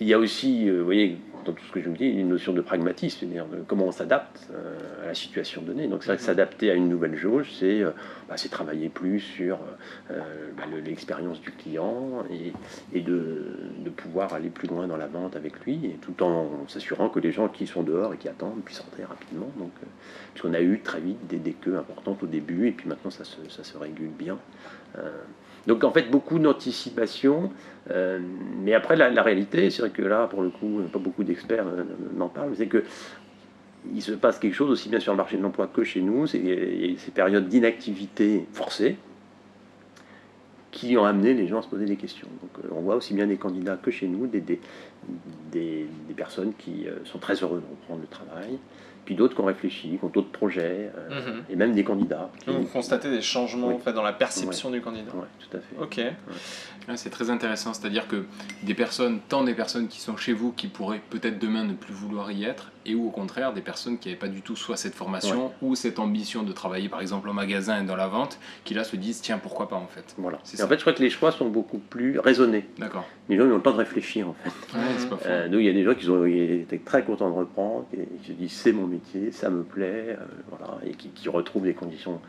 il 0.00 0.06
y 0.06 0.14
a 0.14 0.18
aussi, 0.18 0.68
euh, 0.68 0.78
vous 0.80 0.84
voyez, 0.84 1.16
dans 1.44 1.52
tout 1.52 1.64
ce 1.64 1.72
que 1.72 1.80
je 1.80 1.88
vous 1.88 1.96
dis, 1.96 2.06
une 2.06 2.28
notion 2.28 2.52
de 2.52 2.60
pragmatisme, 2.60 3.18
c'est-à-dire 3.20 3.46
comment 3.66 3.86
on 3.86 3.92
s'adapte 3.92 4.48
euh, 4.52 5.04
à 5.04 5.06
la 5.06 5.14
situation 5.14 5.62
donnée. 5.62 5.86
Donc 5.88 6.02
c'est 6.02 6.08
vrai 6.08 6.16
que 6.16 6.22
s'adapter 6.22 6.70
à 6.70 6.74
une 6.74 6.88
nouvelle 6.88 7.16
jauge, 7.16 7.52
c'est 7.58 7.82
euh, 7.82 7.90
bah, 8.28 8.36
travailler 8.50 8.88
plus 8.88 9.20
sur 9.20 9.58
euh, 10.10 10.20
bah, 10.56 10.64
le- 10.70 10.80
l'expérience 10.80 11.40
du 11.40 11.50
client 11.52 12.24
et, 12.92 13.00
de, 13.00 13.90
pouvoir 13.96 14.32
aller 14.32 14.48
plus 14.48 14.68
loin 14.68 14.86
dans 14.86 14.96
la 14.96 15.06
vente 15.06 15.36
avec 15.36 15.60
lui, 15.64 15.74
et 15.84 15.98
tout 16.00 16.22
en 16.22 16.66
s'assurant 16.66 17.08
que 17.08 17.20
les 17.20 17.30
gens 17.30 17.48
qui 17.48 17.66
sont 17.66 17.82
dehors 17.82 18.14
et 18.14 18.16
qui 18.16 18.28
attendent 18.28 18.62
puissent 18.64 18.80
rentrer 18.80 19.04
rapidement. 19.04 19.50
Donc, 19.58 19.70
puisqu'on 20.32 20.54
a 20.54 20.60
eu 20.60 20.80
très 20.80 21.00
vite 21.00 21.26
des 21.28 21.36
déqueux 21.36 21.76
importantes 21.76 22.22
au 22.22 22.26
début, 22.26 22.68
et 22.68 22.72
puis 22.72 22.88
maintenant 22.88 23.10
ça 23.10 23.24
se 23.24 23.78
régule 23.78 24.08
bien. 24.08 24.38
Donc 25.66 25.84
en 25.84 25.90
fait, 25.90 26.10
beaucoup 26.10 26.38
d'anticipation, 26.38 27.50
euh, 27.90 28.18
mais 28.62 28.74
après 28.74 28.96
la, 28.96 29.22
réalité, 29.22 29.70
c'est 29.70 29.82
vrai 29.82 29.90
que 29.90 30.02
là, 30.02 30.26
pour 30.26 30.42
le 30.42 30.50
coup, 30.50 30.80
pas 30.92 30.98
beaucoup 30.98 31.24
d'experts 31.24 31.66
euh, 31.66 31.84
n'en 32.16 32.28
parlent, 32.28 32.52
c'est 32.56 32.66
que 32.66 32.84
il 33.92 34.02
se 34.02 34.12
passe 34.12 34.38
quelque 34.38 34.54
chose 34.54 34.70
aussi 34.70 34.88
bien 34.88 35.00
sur 35.00 35.12
le 35.12 35.16
marché 35.16 35.36
de 35.36 35.42
l'emploi 35.42 35.66
que 35.66 35.82
chez 35.82 36.00
nous, 36.00 36.28
c'est 36.28 36.94
ces 36.98 37.10
périodes 37.10 37.48
d'inactivité 37.48 38.46
forcée 38.52 38.96
qui 40.88 40.96
ont 40.96 41.04
amené 41.04 41.32
les 41.34 41.46
gens 41.46 41.60
à 41.60 41.62
se 41.62 41.68
poser 41.68 41.84
des 41.84 41.96
questions. 41.96 42.26
Donc 42.40 42.50
euh, 42.64 42.68
on 42.76 42.80
voit 42.80 42.96
aussi 42.96 43.14
bien 43.14 43.26
des 43.28 43.36
candidats 43.36 43.76
que 43.76 43.90
chez 43.92 44.08
nous, 44.08 44.26
des, 44.26 44.40
des, 44.40 44.60
des, 45.52 45.86
des 46.08 46.14
personnes 46.14 46.52
qui 46.58 46.88
euh, 46.88 46.96
sont 47.04 47.18
très 47.18 47.34
heureux 47.34 47.60
de 47.64 47.70
reprendre 47.70 48.00
le 48.00 48.08
travail, 48.08 48.58
puis 49.04 49.14
d'autres 49.14 49.34
qui 49.36 49.40
ont 49.40 49.44
réfléchi, 49.46 49.96
qui 49.98 50.04
ont 50.04 50.08
d'autres 50.08 50.32
projets, 50.32 50.90
euh, 50.96 51.20
Mhm. 51.20 51.42
et 51.50 51.56
même 51.56 51.72
des 51.72 51.84
candidats. 51.84 52.30
qui- 52.40 52.46
Donc, 52.46 52.62
Vous 52.62 52.66
constatez 52.66 53.10
des 53.10 53.20
changements 53.22 53.68
Oui. 53.68 53.74
en 53.74 53.78
fait, 53.78 53.92
dans 53.92 54.02
la 54.02 54.12
perception 54.12 54.70
du 54.70 54.80
candidat. 54.80 55.12
Ouais, 55.14 55.26
tout 55.38 55.56
à 55.56 55.60
fait. 55.60 55.76
Ok. 55.80 55.98
Ouais, 56.88 56.96
c'est 56.96 57.10
très 57.10 57.30
intéressant, 57.30 57.72
c'est-à-dire 57.74 58.08
que 58.08 58.24
des 58.64 58.74
personnes, 58.74 59.20
tant 59.28 59.44
des 59.44 59.54
personnes 59.54 59.86
qui 59.86 60.00
sont 60.00 60.16
chez 60.16 60.32
vous 60.32 60.50
qui 60.50 60.66
pourraient 60.66 61.00
peut-être 61.10 61.38
demain 61.38 61.62
ne 61.64 61.74
plus 61.74 61.94
vouloir 61.94 62.32
y 62.32 62.42
être, 62.42 62.71
et 62.86 62.94
ou 62.94 63.06
au 63.06 63.10
contraire 63.10 63.52
des 63.52 63.60
personnes 63.60 63.98
qui 63.98 64.08
n'avaient 64.08 64.18
pas 64.18 64.28
du 64.28 64.42
tout 64.42 64.56
soit 64.56 64.76
cette 64.76 64.94
formation 64.94 65.52
ou 65.62 65.74
cette 65.74 65.98
ambition 65.98 66.42
de 66.42 66.52
travailler 66.52 66.88
par 66.88 67.00
exemple 67.00 67.28
au 67.28 67.32
magasin 67.32 67.82
et 67.82 67.86
dans 67.86 67.96
la 67.96 68.08
vente, 68.08 68.38
qui 68.64 68.74
là 68.74 68.84
se 68.84 68.96
disent 68.96 69.20
tiens 69.20 69.38
pourquoi 69.38 69.68
pas 69.68 69.76
en 69.76 69.86
fait. 69.86 70.14
Voilà. 70.18 70.38
C'est 70.44 70.60
Et 70.60 70.62
en 70.62 70.68
fait, 70.68 70.76
je 70.76 70.80
crois 70.80 70.92
que 70.92 71.02
les 71.02 71.10
choix 71.10 71.32
sont 71.32 71.48
beaucoup 71.48 71.78
plus 71.78 72.18
raisonnés. 72.18 72.66
D'accord. 72.78 73.04
Les 73.28 73.36
gens 73.36 73.44
ont 73.44 73.56
le 73.56 73.60
temps 73.60 73.72
de 73.72 73.78
réfléchir 73.78 74.28
en 74.28 74.34
fait. 74.34 74.76
Ouais, 74.76 75.08
pas 75.08 75.16
faux. 75.16 75.24
Euh, 75.26 75.48
nous, 75.48 75.58
il 75.58 75.66
y 75.66 75.68
a 75.68 75.72
des 75.72 75.84
gens 75.84 75.94
qui 75.94 76.08
ont 76.08 76.26
été 76.26 76.78
très 76.78 77.04
contents 77.04 77.30
de 77.30 77.34
reprendre, 77.34 77.86
et 77.96 78.06
qui 78.22 78.28
se 78.28 78.32
disent 78.32 78.52
c'est 78.52 78.72
mon 78.72 78.86
métier, 78.86 79.32
ça 79.32 79.50
me 79.50 79.62
plaît, 79.62 80.16
euh, 80.18 80.24
voilà, 80.50 80.78
et 80.84 80.92
qui, 80.92 81.08
qui 81.08 81.28
retrouvent 81.28 81.64
des 81.64 81.74
conditions 81.74 82.20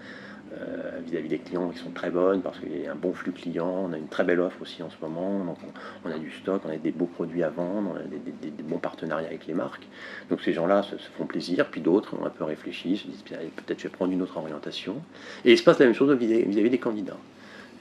euh, 0.60 1.00
vis-à-vis 1.06 1.30
des 1.30 1.40
clients 1.40 1.70
qui 1.70 1.80
sont 1.80 1.92
très 1.92 2.10
bonnes 2.10 2.42
parce 2.42 2.60
qu'il 2.60 2.82
y 2.82 2.88
a 2.88 2.92
un 2.92 2.96
bon 2.96 3.14
flux 3.14 3.32
client, 3.32 3.88
on 3.90 3.94
a 3.94 3.98
une 3.98 4.08
très 4.08 4.24
belle 4.24 4.40
offre 4.40 4.62
aussi 4.62 4.84
en 4.84 4.90
ce 4.90 4.96
moment, 5.02 5.44
donc 5.44 5.58
on, 6.06 6.12
a 6.12 6.18
du 6.18 6.32
stock, 6.32 6.62
on 6.66 6.70
a 6.70 6.78
des 6.78 6.92
beaux 6.92 7.08
produits 7.08 7.44
à 7.44 7.50
vendre, 7.50 7.92
on 7.94 7.96
a 7.96 8.04
des, 8.04 8.64
bons 8.64 8.78
partenariats 8.78 9.28
avec 9.28 9.48
les 9.48 9.54
marques. 9.54 9.88
Donc 10.30 10.42
ces 10.42 10.54
gens-là 10.54 10.84
se, 10.84 10.96
font 11.18 11.26
plaisir, 11.26 11.68
puis 11.70 11.82
d'autres 11.82 12.16
ont 12.16 12.26
un 12.26 12.30
peu 12.30 12.44
réfléchi, 12.44 12.98
se 12.98 13.08
disent 13.08 13.24
peut-être 13.24 13.80
je 13.80 13.84
vais 13.84 13.90
prendre 13.90 14.12
une 14.12 14.22
autre 14.22 14.38
orientation. 14.38 15.02
Et 15.46 15.54
il 15.54 15.58
se 15.58 15.64
passe 15.64 15.80
la 15.80 15.86
même 15.86 15.96
chose 15.96 16.12
vis-à-vis 16.16 16.70
des 16.70 16.78
candidats. 16.78 17.18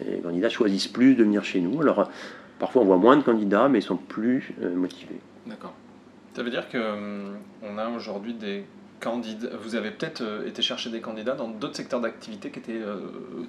Les 0.06 0.20
candidats 0.20 0.48
choisissent 0.48 0.88
plus 0.88 1.14
de 1.14 1.24
venir 1.24 1.44
chez 1.44 1.60
nous. 1.60 1.80
Alors 1.80 2.08
parfois 2.58 2.82
on 2.82 2.86
voit 2.86 2.96
moins 2.96 3.16
de 3.16 3.22
candidats, 3.22 3.68
mais 3.68 3.80
ils 3.80 3.82
sont 3.82 3.96
plus 3.96 4.54
euh, 4.62 4.74
motivés. 4.74 5.20
D'accord. 5.46 5.74
Ça 6.34 6.42
veut 6.42 6.50
dire 6.50 6.68
que 6.68 6.78
hum, 6.78 7.78
a 7.78 7.90
aujourd'hui 7.90 8.34
des 8.34 8.64
candidats. 9.02 9.48
Vous 9.62 9.74
avez 9.74 9.90
peut-être 9.90 10.20
euh, 10.22 10.46
été 10.46 10.62
chercher 10.62 10.88
des 10.90 11.00
candidats 11.00 11.34
dans 11.34 11.48
d'autres 11.48 11.76
secteurs 11.76 12.00
d'activité 12.00 12.50
qui 12.50 12.60
étaient 12.60 12.80
euh, 12.80 12.98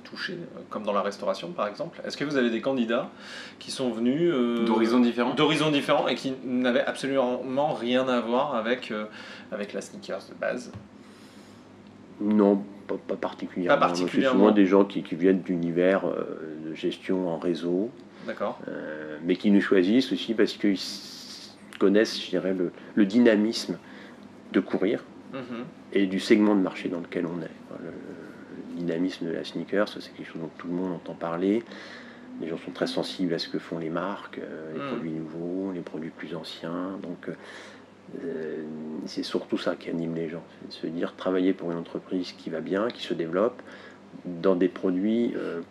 touchés, 0.03 0.33
euh, 0.33 0.59
comme 0.69 0.83
dans 0.83 0.93
la 0.93 1.01
restauration 1.01 1.49
par 1.51 1.67
exemple. 1.67 2.01
Est-ce 2.05 2.17
que 2.17 2.25
vous 2.25 2.37
avez 2.37 2.49
des 2.49 2.61
candidats 2.61 3.09
qui 3.59 3.69
sont 3.71 3.91
venus 3.91 4.31
euh, 4.33 4.65
D'horizons 4.65 4.99
différents 4.99 5.35
d'horizons 5.35 5.71
différents 5.71 6.07
et 6.07 6.15
qui 6.15 6.33
n'avaient 6.43 6.85
absolument 6.85 7.73
rien 7.73 8.07
à 8.07 8.19
voir 8.19 8.55
avec 8.55 8.91
euh, 8.91 9.05
avec 9.51 9.73
la 9.73 9.81
sneakers 9.81 10.23
de 10.29 10.35
base? 10.39 10.71
Non, 12.21 12.63
pas, 12.87 12.95
pas 13.07 13.15
particulièrement. 13.15 13.79
Pas 13.79 13.87
Donc, 13.87 13.97
particulièrement. 13.97 14.33
C'est 14.37 14.43
souvent 14.45 14.51
des 14.55 14.65
gens 14.65 14.85
qui, 14.85 15.03
qui 15.03 15.15
viennent 15.15 15.41
d'univers 15.41 16.05
euh, 16.07 16.69
de 16.69 16.73
gestion 16.75 17.27
en 17.29 17.37
réseau, 17.39 17.89
D'accord. 18.27 18.59
euh, 18.67 19.17
mais 19.23 19.35
qui 19.35 19.51
nous 19.51 19.61
choisissent 19.61 20.11
aussi 20.11 20.33
parce 20.33 20.53
qu'ils 20.53 20.77
connaissent, 21.79 22.23
je 22.23 22.29
dirais, 22.29 22.53
le, 22.53 22.71
le 22.95 23.05
dynamisme 23.05 23.77
de 24.51 24.59
courir 24.59 25.03
Mhm. 25.33 25.65
et 25.93 26.05
du 26.05 26.19
segment 26.19 26.55
de 26.55 26.61
marché 26.61 26.89
dans 26.89 26.99
lequel 26.99 27.25
on 27.25 27.41
est. 27.41 27.79
Le, 27.83 27.87
le 27.87 28.77
dynamisme 28.79 29.25
de 29.25 29.31
la 29.31 29.43
sneaker, 29.43 29.87
c'est 29.89 29.99
quelque 30.15 30.27
chose 30.31 30.41
dont 30.41 30.49
tout 30.57 30.67
le 30.67 30.73
monde 30.73 30.93
entend 30.93 31.13
parler. 31.15 31.63
Les 32.41 32.47
gens 32.49 32.57
sont 32.57 32.71
très 32.71 32.87
sensibles 32.87 33.33
à 33.33 33.39
ce 33.39 33.47
que 33.49 33.59
font 33.59 33.77
les 33.79 33.89
marques, 33.89 34.39
euh, 34.39 34.73
les 34.73 34.79
Mm. 34.79 34.87
produits 34.89 35.11
nouveaux, 35.11 35.71
les 35.71 35.81
produits 35.81 36.09
plus 36.09 36.35
anciens. 36.35 36.97
Donc, 37.01 37.29
euh, 37.29 37.33
euh, 38.23 38.63
c'est 39.05 39.23
surtout 39.23 39.57
ça 39.57 39.75
qui 39.75 39.89
anime 39.89 40.15
les 40.15 40.29
gens. 40.29 40.43
C'est 40.59 40.67
de 40.67 40.73
se 40.73 40.87
dire 40.87 41.15
travailler 41.15 41.53
pour 41.53 41.71
une 41.71 41.77
entreprise 41.77 42.31
qui 42.33 42.49
va 42.49 42.59
bien, 42.59 42.87
qui 42.89 43.03
se 43.03 43.13
développe, 43.13 43.61
dans 44.25 44.55
des 44.55 44.67
produits, 44.69 45.33
euh, 45.35 45.61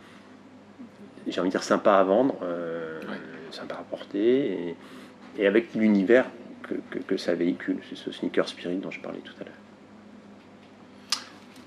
j'ai 1.27 1.41
envie 1.41 1.51
de 1.51 1.53
dire, 1.53 1.63
sympas 1.63 1.99
à 1.99 2.05
vendre, 2.05 2.37
euh, 2.43 3.01
Ouais. 3.03 3.17
sympas 3.51 3.77
à 3.77 3.85
porter, 3.89 4.53
et, 4.69 4.77
et 5.39 5.47
avec 5.47 5.75
l'univers 5.75 6.27
que, 6.63 6.75
que- 6.91 7.03
que 7.03 7.17
ça 7.17 7.35
véhicule. 7.35 7.79
C'est 7.89 7.97
ce 7.97 8.11
sneaker 8.13 8.49
spirit 8.49 8.77
dont 8.77 8.91
je 8.91 9.01
parlais 9.01 9.21
tout 9.21 9.35
à 9.41 9.45
l'heure. 9.45 9.55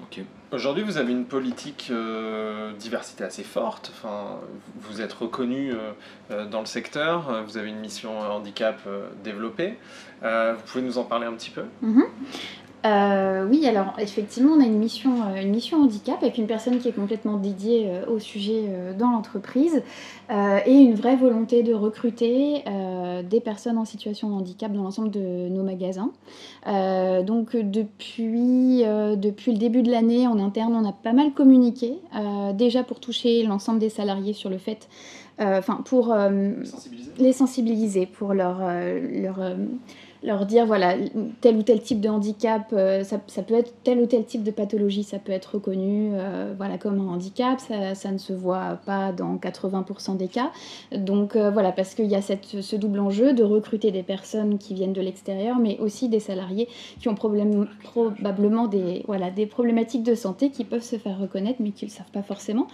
Ok. 0.04 0.20
Aujourd'hui, 0.52 0.84
vous 0.84 0.98
avez 0.98 1.12
une 1.12 1.26
politique 1.26 1.88
euh, 1.92 2.72
diversité 2.74 3.24
assez 3.24 3.44
forte. 3.44 3.92
Enfin, 3.96 4.40
vous 4.82 5.02
êtes 5.02 5.14
reconnu 5.14 5.72
euh, 5.72 5.92
euh, 6.32 6.46
dans 6.46 6.60
le 6.60 6.66
secteur. 6.66 7.44
Vous 7.46 7.58
avez 7.58 7.70
une 7.70 7.80
mission 7.80 8.20
handicap 8.20 8.80
euh, 8.88 9.08
développée. 9.24 9.78
Euh, 10.24 10.54
vous 10.54 10.62
pouvez 10.72 10.84
nous 10.84 10.98
en 10.98 11.04
parler 11.06 11.26
un 11.26 11.34
petit 11.34 11.50
peu? 11.50 11.64
Mhm. 11.82 12.04
Euh, 12.86 13.48
oui, 13.50 13.66
alors 13.66 13.94
effectivement, 13.98 14.54
on 14.54 14.62
a 14.62 14.66
une 14.66 14.78
mission, 14.78 15.24
euh, 15.24 15.42
une 15.42 15.50
mission 15.50 15.82
handicap 15.82 16.22
avec 16.22 16.38
une 16.38 16.46
personne 16.46 16.78
qui 16.78 16.88
est 16.88 16.92
complètement 16.92 17.38
dédiée 17.38 17.88
euh, 17.88 18.06
au 18.06 18.20
sujet 18.20 18.64
dans 18.98 19.10
l'entreprise 19.10 19.82
euh, 20.30 20.60
et 20.66 20.74
une 20.74 20.94
vraie 20.94 21.16
volonté 21.16 21.64
de 21.64 21.74
recruter 21.74 22.64
euh, 22.68 23.24
des 23.24 23.40
personnes 23.40 23.78
en 23.78 23.86
situation 23.86 24.30
de 24.30 24.36
handicap 24.36 24.72
dans 24.72 24.84
l'ensemble 24.84 25.10
de 25.10 25.50
nos 25.50 25.64
magasins. 25.64 26.12
Donc 26.66 27.56
depuis, 27.56 28.84
depuis 28.84 29.52
le 29.52 29.58
début 29.58 29.82
de 29.82 29.92
l'année, 29.92 30.28
en 30.28 30.40
interne, 30.40 30.76
on 30.76 30.88
a 30.88 30.92
pas 30.92 31.14
mal 31.14 31.34
communiqué, 31.34 32.00
déjà 32.54 32.84
pour 32.84 33.00
toucher 33.00 33.44
l'ensemble 33.44 33.80
des 33.80 33.90
salariés 33.90 34.34
sur 34.34 34.50
le 34.50 34.58
fait, 34.58 34.88
euh, 35.42 35.60
enfin 35.60 35.82
pour 35.84 36.14
euh, 36.14 36.52
Sensibiliser 36.64 37.12
les 37.18 37.34
sensibiliser, 37.34 38.06
pour 38.06 38.34
leur, 38.34 38.60
euh, 38.62 39.22
leur, 39.22 39.40
leur 40.26 40.46
dire 40.46 40.66
voilà, 40.66 40.96
tel 41.42 41.58
ou 41.58 41.62
tel 41.64 41.82
type 41.82 42.02
de 42.02 42.10
handicap, 42.10 42.68
euh, 42.74 43.04
ça, 43.04 43.18
peut 43.20 43.54
être 43.54 43.74
tel 43.84 44.00
ou 44.02 44.06
tel 44.06 44.26
type 44.26 44.44
de 44.44 44.52
pathologie, 44.52 45.04
ça 45.04 45.20
peut 45.20 45.32
être 45.32 45.56
reconnu 45.56 46.12
euh, 46.14 46.54
voilà, 46.58 46.78
comme 46.78 47.00
un 47.00 47.14
handicap, 47.14 47.60
ça, 47.60 48.12
ne 48.12 48.18
se 48.18 48.34
voit 48.34 48.80
pas 48.86 49.12
dans 49.12 49.36
80% 49.36 50.18
des 50.18 50.28
cas. 50.28 50.52
Donc 50.92 51.36
euh, 51.36 51.52
voilà, 51.52 51.72
parce 51.72 51.94
qu'il 51.94 52.08
y 52.08 52.16
a 52.16 52.22
cette, 52.22 52.62
ce 52.62 52.76
double 52.76 53.00
enjeu 53.00 53.34
de 53.34 53.44
recruter 53.44 53.92
des 53.92 54.04
personnes 54.04 54.58
qui 54.58 54.74
viennent 54.74 54.94
de 54.94 55.02
l'extérieur, 55.02 55.58
mais 55.60 55.78
aussi 55.80 56.10
des 56.10 56.20
salariés 56.20 56.68
qui 57.00 57.08
ont 57.08 57.16
probablement 57.16 58.68
des, 58.68 59.04
voilà, 59.08 59.30
des 59.30 59.46
problématiques 59.46 60.04
de 60.04 60.16
santé 60.16 60.50
qui 60.50 60.64
peuvent 60.64 60.82
se 60.84 60.98
faire 60.98 61.20
reconnaître, 61.20 61.58
mais 61.62 61.72
qui 61.72 61.86
ne 61.86 61.90
le 61.90 61.96
savent 61.96 62.12
pas 62.12 62.24
forcément. 62.24 62.68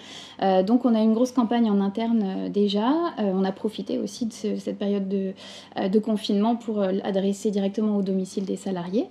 Donc 0.66 0.86
on 0.86 0.96
a 0.96 1.00
une 1.02 1.14
grosse 1.14 1.32
campagne 1.32 1.70
en 1.70 1.82
interne 1.82 2.50
déjà. 2.50 2.90
On 3.18 3.44
a 3.44 3.52
profité 3.52 4.00
aussi 4.00 4.26
de 4.26 4.34
ce- 4.34 4.56
cette 4.56 4.78
période 4.78 5.08
de, 5.08 5.34
de 5.88 6.00
confinement 6.00 6.56
pour 6.56 6.82
euh, 6.82 6.92
directement 7.50 7.98
au 7.98 8.02
domicile 8.04 8.46
des 8.46 8.58
salariés. 8.58 9.08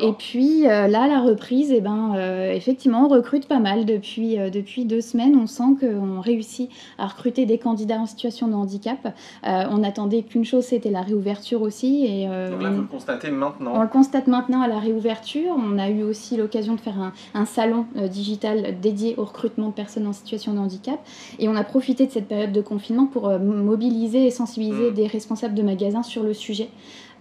Et 0.00 0.12
puis 0.12 0.66
euh, 0.68 0.86
là, 0.86 1.08
la 1.08 1.20
reprise, 1.20 1.72
eh 1.74 1.80
ben, 1.80 2.12
euh, 2.14 2.52
effectivement, 2.52 3.06
on 3.06 3.08
recrute 3.08 3.48
pas 3.48 3.58
mal 3.58 3.84
depuis, 3.86 4.38
euh, 4.38 4.50
depuis 4.50 4.84
deux 4.84 5.00
semaines. 5.00 5.34
On 5.36 5.46
sent 5.48 5.64
qu'on 5.80 6.20
réussit 6.20 6.70
à 6.98 7.06
recruter 7.06 7.46
des 7.46 7.58
candidats 7.58 7.98
en 7.98 8.06
situation 8.06 8.46
de 8.46 8.54
handicap. 8.54 9.14
On 9.44 9.82
attendait 9.82 10.22
qu'une 10.22 10.44
chose, 10.44 10.64
c'était 10.64 10.90
la 10.90 11.00
réouverture 11.02 11.62
aussi. 11.62 12.04
Et, 12.06 12.26
Donc 12.26 12.62
là, 12.62 12.68
on- 12.68 12.74
vous 12.74 12.80
le 12.82 12.86
constatez 12.88 13.30
maintenant. 13.30 13.72
on 13.74 13.82
le 13.82 13.88
constate 13.88 14.26
maintenant 14.26 14.60
à 14.60 14.68
la 14.68 14.78
réouverture. 14.78 15.56
On 15.56 15.78
a 15.78 15.88
eu 15.90 16.02
aussi 16.02 16.36
l'occasion 16.36 16.74
de 16.74 16.80
faire 16.80 16.98
un, 17.00 17.12
un 17.34 17.46
salon 17.46 17.86
digital 18.10 18.78
dédié 18.80 19.14
au 19.16 19.24
recrutement 19.24 19.68
de 19.68 19.72
personnes 19.72 20.06
en 20.06 20.12
situation 20.12 20.52
de 20.52 20.58
handicap. 20.58 21.00
Et 21.38 21.48
on 21.48 21.56
a 21.56 21.64
profité 21.64 22.06
de 22.06 22.12
cette 22.12 22.28
période 22.28 22.52
de 22.52 22.60
confinement 22.60 23.06
pour 23.06 23.28
mobiliser 23.38 24.26
et 24.26 24.30
sensibiliser 24.30 24.90
Mm. 24.90 24.94
des 24.94 25.06
responsables 25.06 25.54
de 25.54 25.62
magasins 25.62 26.02
sur 26.02 26.22
le 26.22 26.34
sujet, 26.34 26.68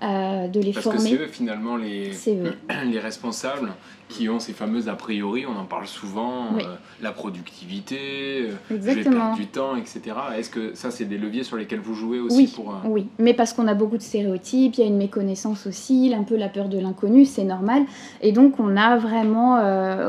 euh, 0.04 0.48
de 0.48 0.60
les 0.60 0.74
Parce 0.74 0.86
que 0.86 0.92
former. 0.94 1.10
c'est 1.10 1.16
eux 1.18 1.28
finalement 1.28 1.76
les, 1.78 2.12
eux. 2.30 2.54
les 2.92 3.00
responsables 3.00 3.72
qui 4.10 4.28
ont 4.28 4.40
ces 4.40 4.52
fameuses 4.54 4.90
a 4.90 4.96
priori, 4.96 5.46
on 5.46 5.58
en 5.58 5.64
parle 5.64 5.88
souvent, 5.88 6.48
Oui. 6.54 6.64
euh, 6.66 6.76
la 7.02 7.12
productivité, 7.14 7.98
euh, 8.42 8.52
je 8.70 8.76
vais 8.76 8.92
Exactement. 8.92 9.26
perdre 9.28 9.36
du 9.38 9.48
temps, 9.48 9.76
etc. 9.78 10.02
Est-ce 10.38 10.50
que 10.50 10.74
ça 10.76 10.92
c'est 10.92 11.06
des 11.06 11.18
leviers 11.18 11.44
sur 11.44 11.56
lesquels 11.58 11.80
vous 11.80 11.94
jouez 11.94 12.20
aussi 12.20 12.36
Oui, 12.38 12.48
pour... 12.54 12.72
euh, 12.72 12.78
oui, 12.86 13.08
mais 13.20 13.34
parce 13.34 13.54
qu'on 13.54 13.68
a 13.68 13.74
beaucoup 13.74 13.98
de 13.98 14.02
stéréotypes, 14.02 14.76
il 14.76 14.82
y 14.82 14.84
a 14.84 14.88
une 14.88 14.98
méconnaissance 14.98 15.66
aussi, 15.68 16.14
un 16.18 16.24
peu 16.24 16.36
la 16.36 16.50
peur 16.50 16.68
de 16.68 16.78
l'inconnu, 16.80 17.26
c'est 17.26 17.44
normal. 17.46 17.84
Et 18.22 18.32
donc 18.32 18.60
on 18.60 18.76
a 18.76 18.98
vraiment 18.98 19.56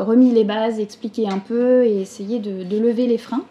remis 0.05 0.33
les 0.33 0.45
bases, 0.45 0.81
expliqué 0.81 1.29
un 1.29 1.39
peu 1.39 1.85
et 1.85 2.01
essayé 2.01 2.39
de, 2.41 2.65
de 2.65 2.79
lever 2.79 3.07
les 3.07 3.19
freins. 3.19 3.45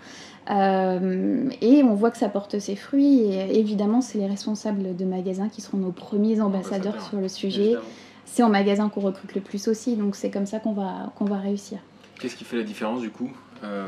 Euh, 0.52 1.50
et 1.62 1.84
on 1.84 1.94
voit 1.94 2.12
que 2.12 2.18
ça 2.18 2.30
porte 2.30 2.60
ses 2.60 2.76
fruits. 2.76 3.22
Et 3.22 3.60
évidemment, 3.60 4.02
c'est 4.02 4.18
les 4.18 4.28
responsables 4.28 4.96
de 4.96 5.06
magasins 5.06 5.50
qui 5.50 5.62
seront 5.62 5.78
nos 5.78 5.92
premiers 5.92 6.42
ambassadeurs 6.42 7.02
sur 7.02 7.20
le 7.20 7.28
sujet. 7.28 7.76
C'est 8.26 8.44
en 8.44 8.50
magasin 8.50 8.90
qu'on 8.90 9.02
recrute 9.02 9.36
le 9.36 9.42
plus 9.42 9.68
aussi, 9.68 9.96
donc 9.96 10.16
c'est 10.16 10.32
comme 10.32 10.46
ça 10.46 10.60
qu'on 10.60 10.74
va, 10.74 11.12
qu'on 11.16 11.26
va 11.26 11.38
réussir. 11.38 11.80
Qu'est-ce 12.20 12.36
qui 12.36 12.44
fait 12.46 12.58
la 12.58 12.64
différence 12.64 13.02
du 13.02 13.10
coup 13.10 13.30
Euh, 13.64 13.88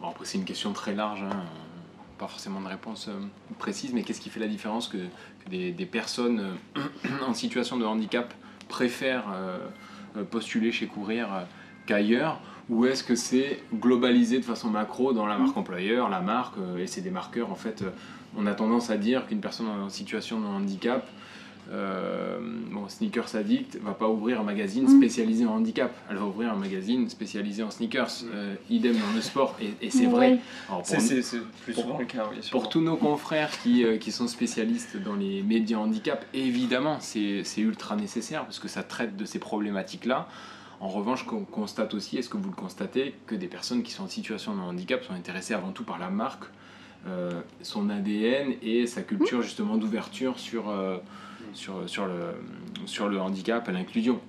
bon, 0.00 0.08
Après 0.08 0.24
c'est 0.24 0.38
une 0.38 0.44
question 0.44 0.72
très 0.72 0.94
large, 0.94 1.22
hein, 1.22 1.44
pas 2.18 2.26
forcément 2.26 2.60
de 2.60 2.68
réponse 2.68 3.08
euh, 3.08 3.20
précise, 3.58 3.92
mais 3.92 4.02
qu'est-ce 4.02 4.20
qui 4.20 4.30
fait 4.30 4.40
la 4.40 4.46
différence 4.48 4.88
que, 4.88 4.96
que 4.96 5.50
des, 5.50 5.72
des 5.72 5.84
personnes 5.86 6.56
euh, 6.76 6.80
en 7.28 7.34
situation 7.34 7.76
de 7.76 7.84
handicap 7.84 8.32
préfèrent 8.68 9.26
euh, 9.34 9.58
euh, 10.16 10.24
postuler 10.24 10.72
chez 10.72 10.86
Courir 10.86 11.32
euh, 11.32 11.42
qu'ailleurs 11.86 12.40
ou 12.70 12.86
est-ce 12.86 13.02
que 13.04 13.14
c'est 13.16 13.62
globalisé 13.74 14.38
de 14.38 14.44
façon 14.44 14.70
macro 14.70 15.12
dans 15.12 15.26
la 15.26 15.36
marque 15.36 15.56
employeur, 15.56 16.08
la 16.08 16.20
marque, 16.20 16.56
euh, 16.58 16.78
et 16.78 16.86
c'est 16.86 17.00
des 17.02 17.10
marqueurs 17.10 17.50
en 17.50 17.56
fait 17.56 17.82
euh, 17.82 17.90
On 18.38 18.46
a 18.46 18.54
tendance 18.54 18.90
à 18.90 18.96
dire 18.96 19.26
qu'une 19.26 19.40
personne 19.40 19.66
en 19.68 19.88
situation 19.90 20.38
de 20.40 20.46
handicap, 20.46 21.04
euh, 21.72 22.38
bon, 22.70 22.88
Sneakers 22.88 23.34
Addict 23.36 23.78
va 23.82 23.92
pas 23.92 24.08
ouvrir 24.08 24.40
un 24.40 24.44
magazine 24.44 24.84
Mm. 24.84 24.96
spécialisé 24.98 25.46
en 25.46 25.54
handicap, 25.54 25.92
elle 26.08 26.16
va 26.16 26.24
ouvrir 26.24 26.52
un 26.52 26.56
magazine 26.56 27.08
spécialisé 27.08 27.62
en 27.62 27.70
sneakers, 27.70 28.10
Euh, 28.32 28.54
idem 28.70 28.94
dans 28.96 29.14
le 29.14 29.20
sport, 29.20 29.56
et, 29.60 29.74
et 29.86 29.90
c'est 29.90 30.06
vrai. 30.06 30.38
C'est 30.84 31.20
plus 31.64 31.74
pour- 31.74 31.84
souvent 31.84 31.98
le 31.98 32.04
cas, 32.06 32.24
oui. 32.30 32.38
pour 32.50 32.68
tous 32.68 32.80
nos 32.80 32.96
confrères 32.96 33.50
qui, 33.62 33.84
euh, 33.84 33.98
qui 33.98 34.10
sont 34.10 34.26
spécialistes 34.26 34.96
dans 34.96 35.14
les 35.14 35.42
médias 35.42 35.78
handicap, 35.78 36.24
évidemment, 36.34 36.98
c'est 37.00 37.42
c'est 37.44 37.60
ultra 37.60 37.94
nécessaire 37.96 38.44
parce 38.44 38.58
que 38.58 38.68
ça 38.68 38.82
traite 38.82 39.16
de 39.16 39.24
ces 39.24 39.38
problématiques-là. 39.38 40.28
En 40.80 40.88
revanche, 40.88 41.24
qu'on 41.24 41.44
constate 41.44 41.92
aussi, 41.92 42.16
est-ce 42.16 42.30
que 42.30 42.38
vous 42.38 42.48
le 42.48 42.56
constatez, 42.56 43.14
que 43.26 43.34
des 43.34 43.48
personnes 43.48 43.82
qui 43.82 43.92
sont 43.92 44.04
en 44.04 44.08
situation 44.08 44.54
de 44.54 44.60
handicap 44.60 45.04
sont 45.04 45.12
intéressées 45.12 45.52
avant 45.52 45.72
tout 45.72 45.84
par 45.84 45.98
la 45.98 46.08
marque, 46.08 46.44
euh, 47.06 47.42
son 47.62 47.90
ADN 47.90 48.54
et 48.62 48.86
sa 48.86 49.02
culture 49.02 49.42
justement 49.42 49.76
d'ouverture 49.76 50.38
sur, 50.38 50.70
euh, 50.70 50.96
sur, 51.52 51.88
sur, 51.88 52.06
le, 52.06 52.34
sur 52.86 53.08
le 53.08 53.20
handicap 53.20 53.68
et 53.68 53.72
l'inclusion? 53.72 54.20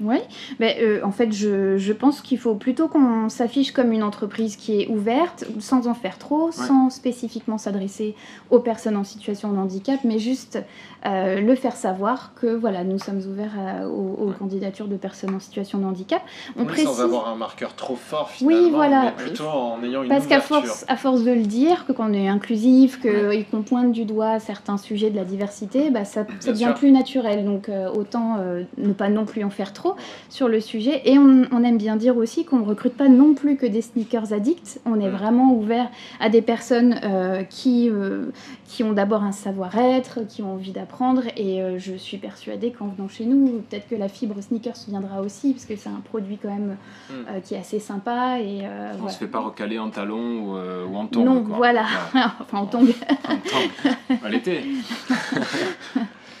Oui, 0.00 0.18
ben, 0.60 0.74
euh, 0.80 1.00
en 1.04 1.10
fait, 1.10 1.32
je, 1.32 1.76
je 1.76 1.92
pense 1.92 2.20
qu'il 2.20 2.38
faut 2.38 2.54
plutôt 2.54 2.88
qu'on 2.88 3.28
s'affiche 3.28 3.72
comme 3.72 3.92
une 3.92 4.02
entreprise 4.02 4.56
qui 4.56 4.80
est 4.80 4.88
ouverte, 4.88 5.44
sans 5.60 5.86
en 5.88 5.94
faire 5.94 6.18
trop, 6.18 6.50
sans 6.52 6.90
spécifiquement 6.90 7.58
s'adresser 7.58 8.14
aux 8.50 8.60
personnes 8.60 8.96
en 8.96 9.04
situation 9.04 9.52
de 9.52 9.58
handicap, 9.58 10.00
mais 10.04 10.18
juste 10.18 10.62
euh, 11.06 11.40
le 11.40 11.54
faire 11.54 11.76
savoir 11.76 12.32
que 12.40 12.46
voilà, 12.46 12.84
nous 12.84 12.98
sommes 12.98 13.18
ouverts 13.28 13.54
à- 13.58 13.88
aux, 13.88 13.92
aux 14.20 14.28
Ouais. 14.28 14.34
candidatures 14.38 14.88
de 14.88 14.96
personnes 14.96 15.34
en 15.34 15.40
situation 15.40 15.78
de 15.78 15.84
handicap. 15.84 16.22
On 16.56 16.60
Oui, 16.62 16.66
précise. 16.66 16.84
sans 16.86 17.00
avoir 17.00 17.28
un 17.28 17.36
marqueur 17.36 17.74
trop 17.74 17.96
fort 17.96 18.30
Oui, 18.42 18.54
finalement, 18.54 18.76
voilà. 18.76 19.02
mais 19.16 19.24
plutôt 19.24 19.46
en 19.46 19.82
ayant 19.82 20.02
une 20.02 20.08
Parce 20.08 20.26
qu'à 20.26 20.40
force, 20.40 20.84
à 20.88 20.96
force 20.96 21.22
de 21.24 21.32
le 21.32 21.42
dire, 21.42 21.86
que 21.86 21.92
qu'on 21.92 22.12
est 22.12 22.28
inclusif, 22.28 23.00
que, 23.00 23.32
et 23.32 23.44
qu'on 23.44 23.62
pointe 23.62 23.92
du 23.92 24.04
doigt 24.04 24.38
certains 24.40 24.76
sujets 24.76 25.10
de 25.10 25.16
la 25.16 25.24
diversité, 25.24 25.90
bah, 25.90 26.04
ça, 26.04 26.24
ça 26.40 26.52
devient 26.52 26.64
sûr. 26.64 26.74
plus 26.74 26.90
naturel. 26.92 27.44
Donc 27.44 27.68
euh, 27.68 27.88
autant 27.90 28.36
ne 28.76 28.92
pas 28.92 29.08
non 29.08 29.24
plus 29.24 29.44
en 29.44 29.50
faire 29.50 29.72
trop 29.72 29.87
sur 30.28 30.48
le 30.48 30.60
sujet. 30.60 31.02
Et 31.04 31.18
on, 31.18 31.42
on 31.52 31.62
aime 31.64 31.78
bien 31.78 31.96
dire 31.96 32.16
aussi 32.16 32.44
qu'on 32.44 32.58
ne 32.58 32.64
recrute 32.64 32.94
pas 32.94 33.08
non 33.08 33.34
plus 33.34 33.56
que 33.56 33.66
des 33.66 33.82
sneakers 33.82 34.32
addicts. 34.32 34.80
On 34.84 35.00
est 35.00 35.08
Mm. 35.08 35.12
vraiment 35.16 35.54
ouvert 35.54 35.88
à 36.20 36.28
des 36.28 36.42
personnes 36.42 37.00
euh, 37.04 37.42
qui, 37.44 37.88
euh, 37.90 38.26
qui 38.66 38.84
ont 38.84 38.92
d'abord 38.92 39.22
un 39.22 39.32
savoir-être, 39.32 40.20
qui 40.28 40.42
ont 40.42 40.52
envie 40.54 40.72
d'apprendre. 40.72 41.22
Et 41.36 41.62
euh, 41.62 41.78
je 41.78 41.94
suis 41.94 42.18
persuadée 42.18 42.72
qu'en 42.72 42.88
venant 42.88 43.08
chez 43.08 43.24
nous, 43.24 43.62
peut-être 43.68 43.88
que 43.88 43.94
la 43.94 44.08
fibre 44.08 44.40
sneakers 44.40 44.74
viendra 44.88 45.20
aussi, 45.22 45.52
parce 45.52 45.64
que 45.64 45.76
c'est 45.76 45.88
un 45.88 46.00
produit 46.04 46.38
quand 46.40 46.48
même 46.50 46.76
Mm. 47.10 47.12
euh, 47.30 47.40
qui 47.40 47.54
est 47.54 47.58
assez 47.58 47.78
sympa. 47.78 48.38
Et, 48.40 48.60
euh, 48.64 48.92
On 48.94 48.98
voilà. 48.98 49.12
se 49.12 49.18
fait 49.18 49.26
pas 49.26 49.40
recaler 49.40 49.78
en 49.78 49.90
talon 49.90 50.40
ou, 50.52 50.56
euh, 50.56 50.84
ou 50.86 50.96
en 50.96 51.06
tongs. 51.06 51.24
Non, 51.24 51.42
quoi. 51.42 51.56
voilà. 51.56 51.84
enfin, 52.40 52.58
on 52.62 52.66
tombe. 52.66 52.88
En 53.28 53.36
tongs. 53.36 54.18
À 54.24 54.28
l'été. 54.28 54.60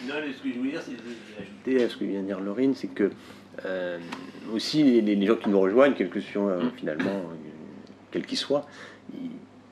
Non, 0.06 0.14
mais 0.24 0.32
ce 0.32 0.42
que 0.42 0.52
je 0.52 0.58
voulais 0.58 0.70
dire, 0.70 0.80
c'est 0.84 0.92
de- 0.92 0.98
ajouter 1.40 1.84
à 1.84 1.88
ce 1.88 1.96
que 1.96 2.04
vient 2.04 2.20
de 2.22 2.26
dire 2.26 2.40
Laurine, 2.40 2.74
c'est 2.74 2.86
que 2.88 3.10
euh, 3.66 3.98
aussi 4.52 4.82
les, 5.00 5.26
gens 5.26 5.36
qui 5.36 5.48
nous 5.48 5.60
rejoignent, 5.60 5.94
quel 5.96 6.10
que 6.10 6.20
soit 6.20 6.42
euh, 6.42 6.70
finalement, 6.76 7.10
euh, 7.10 7.34
quel 8.10 8.24
qu'ils 8.24 8.38
soient, 8.38 8.66
ils, 9.12 9.30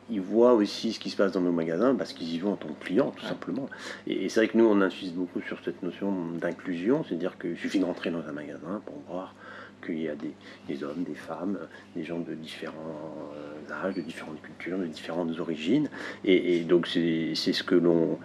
ils 0.09 0.21
voient 0.21 0.55
aussi 0.55 0.93
ce 0.93 1.01
qui 1.01 1.11
se 1.11 1.17
passe 1.17 1.33
dans 1.33 1.41
nos 1.41 1.53
magasins 1.53 1.95
parce 1.95 2.13
qu'ils 2.13 2.33
y 2.35 2.39
vont 2.39 2.53
en 2.53 2.57
tant 2.57 2.69
que 2.69 2.85
clients, 2.85 3.13
tout 3.17 3.25
simplement. 3.25 3.69
Et, 4.07 4.25
et 4.25 4.29
c'est 4.29 4.41
vrai 4.41 4.49
que 4.49 4.59
nous, 4.59 4.67
on 4.67 4.81
insiste 4.81 5.15
beaucoup 5.15 5.41
sur 5.41 5.59
cette 5.65 5.83
notion 5.83 6.13
d'inclusion, 6.41 7.05
c'est-à-dire 7.05 7.39
qu'il 7.39 7.57
suffit 7.57 7.79
de 7.79 7.85
rentrer 7.85 8.11
dans 8.11 8.27
un 8.27 8.33
magasin 8.33 8.83
pour 8.85 8.97
voir 9.09 9.35
qu'il 9.85 10.01
y 10.01 10.09
a 10.09 10.15
des, 10.15 10.33
des 10.69 10.85
hommes, 10.85 11.05
des 11.05 11.15
femmes, 11.15 11.59
des 11.95 12.05
gens 12.05 12.19
de 12.19 12.35
différents 12.35 13.33
âges, 13.85 13.95
de 13.95 14.01
différentes 14.01 14.41
cultures, 14.43 14.79
de 14.79 14.87
différentes 14.87 15.39
origines. 15.39 15.89
Et, 16.25 16.57
et 16.57 16.61
donc 16.61 16.87
c'est 16.87 17.35
ce 17.35 17.63
que 17.63 17.75
l'on 17.75 18.19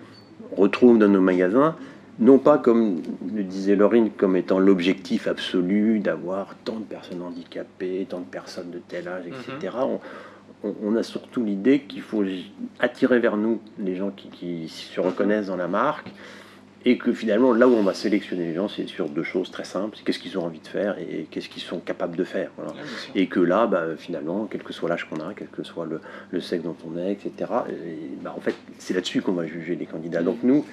retrouve 0.56 0.98
dans 0.98 1.08
nos 1.08 1.22
magasins, 1.22 1.76
non 2.22 2.38
pas 2.38 2.58
comme 2.58 3.02
le 3.36 3.44
disait 3.44 3.76
Laurine, 3.76 4.10
comme 4.16 4.36
étant 4.38 4.60
l'objectif 4.60 5.28
absolu 5.28 6.00
d'avoir 6.00 6.56
tant 6.64 6.76
de 6.78 6.84
personnes 6.86 7.22
handicapées, 7.22 8.06
tant 8.08 8.20
de 8.20 8.26
personnes 8.26 8.70
de 8.72 8.80
tel 8.88 9.08
âge, 9.08 9.24
etc. 9.28 9.76
on, 9.84 10.00
on- 10.64 10.76
on 10.84 10.96
a 10.96 11.02
surtout 11.04 11.44
l'idée 11.44 11.80
qu'il 11.82 12.02
faut 12.04 12.24
attirer 12.80 13.20
vers 13.20 13.36
nous 13.38 13.60
les 13.80 13.96
gens 13.96 14.12
qui, 14.12 14.30
qui 14.30 14.70
se 14.70 15.00
reconnaissent 15.02 15.48
dans 15.48 15.56
la 15.58 15.68
marque 15.68 16.12
et 16.86 16.98
que 16.98 17.14
finalement, 17.14 17.54
là 17.54 17.68
où 17.68 17.74
on 17.74 17.84
va 17.84 17.94
sélectionner 17.94 18.46
les 18.48 18.54
gens, 18.56 18.68
c'est 18.68 18.88
sur 18.88 19.08
deux 19.10 19.22
choses 19.24 19.52
très 19.52 19.64
simples, 19.66 19.96
c'est 19.98 20.04
qu'est-ce 20.04 20.18
qu'ils 20.20 20.38
ont 20.40 20.46
envie 20.46 20.60
de 20.60 20.68
faire 20.68 20.98
et 21.00 21.28
qu'est-ce 21.30 21.48
qu'ils 21.50 21.62
sont 21.62 21.80
capables 21.80 22.16
de 22.16 22.24
faire. 22.24 22.50
voilà. 22.58 22.72
Sûr. 22.74 23.12
Et 23.16 23.28
que 23.28 23.40
là, 23.40 23.68
bah, 23.68 23.86
finalement, 23.98 24.48
quel 24.50 24.64
que 24.64 24.74
soit 24.74 24.90
l'âge 24.90 25.08
qu'on 25.08 25.18
a, 25.20 25.34
quel 25.36 25.48
que 25.48 25.62
soit 25.64 25.86
le, 25.86 26.00
le 26.32 26.42
sexe 26.42 26.64
dont 26.64 26.76
on 26.92 26.98
est, 26.98 27.12
etc., 27.12 27.52
et, 27.70 27.74
bah, 28.24 28.34
en 28.36 28.42
fait, 28.42 28.56
c'est 28.80 28.96
là-dessus 28.96 29.22
qu'on 29.22 29.34
va 29.34 29.46
juger 29.46 29.76
les 29.76 29.86
candidats. 29.86 30.24
Donc 30.24 30.40
nous, 30.42 30.66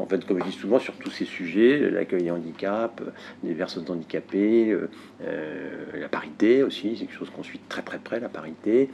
En 0.00 0.06
fait, 0.06 0.24
comme 0.24 0.38
je 0.40 0.44
dis 0.44 0.56
souvent, 0.56 0.78
sur 0.78 0.94
tous 0.94 1.10
ces 1.10 1.26
sujets, 1.26 1.90
l'accueil 1.90 2.22
des 2.22 2.30
handicaps, 2.30 3.02
les 3.44 3.54
personnes 3.54 3.84
handicapées, 3.88 4.70
euh, 4.70 4.88
euh, 5.22 6.00
la 6.00 6.08
parité 6.08 6.62
aussi, 6.62 6.96
c'est 6.96 7.06
quelque 7.06 7.18
chose 7.18 7.30
qu'on 7.30 7.42
suit 7.42 7.60
très 7.68 7.82
très 7.82 7.98
près, 7.98 8.18
la 8.18 8.30
parité. 8.30 8.88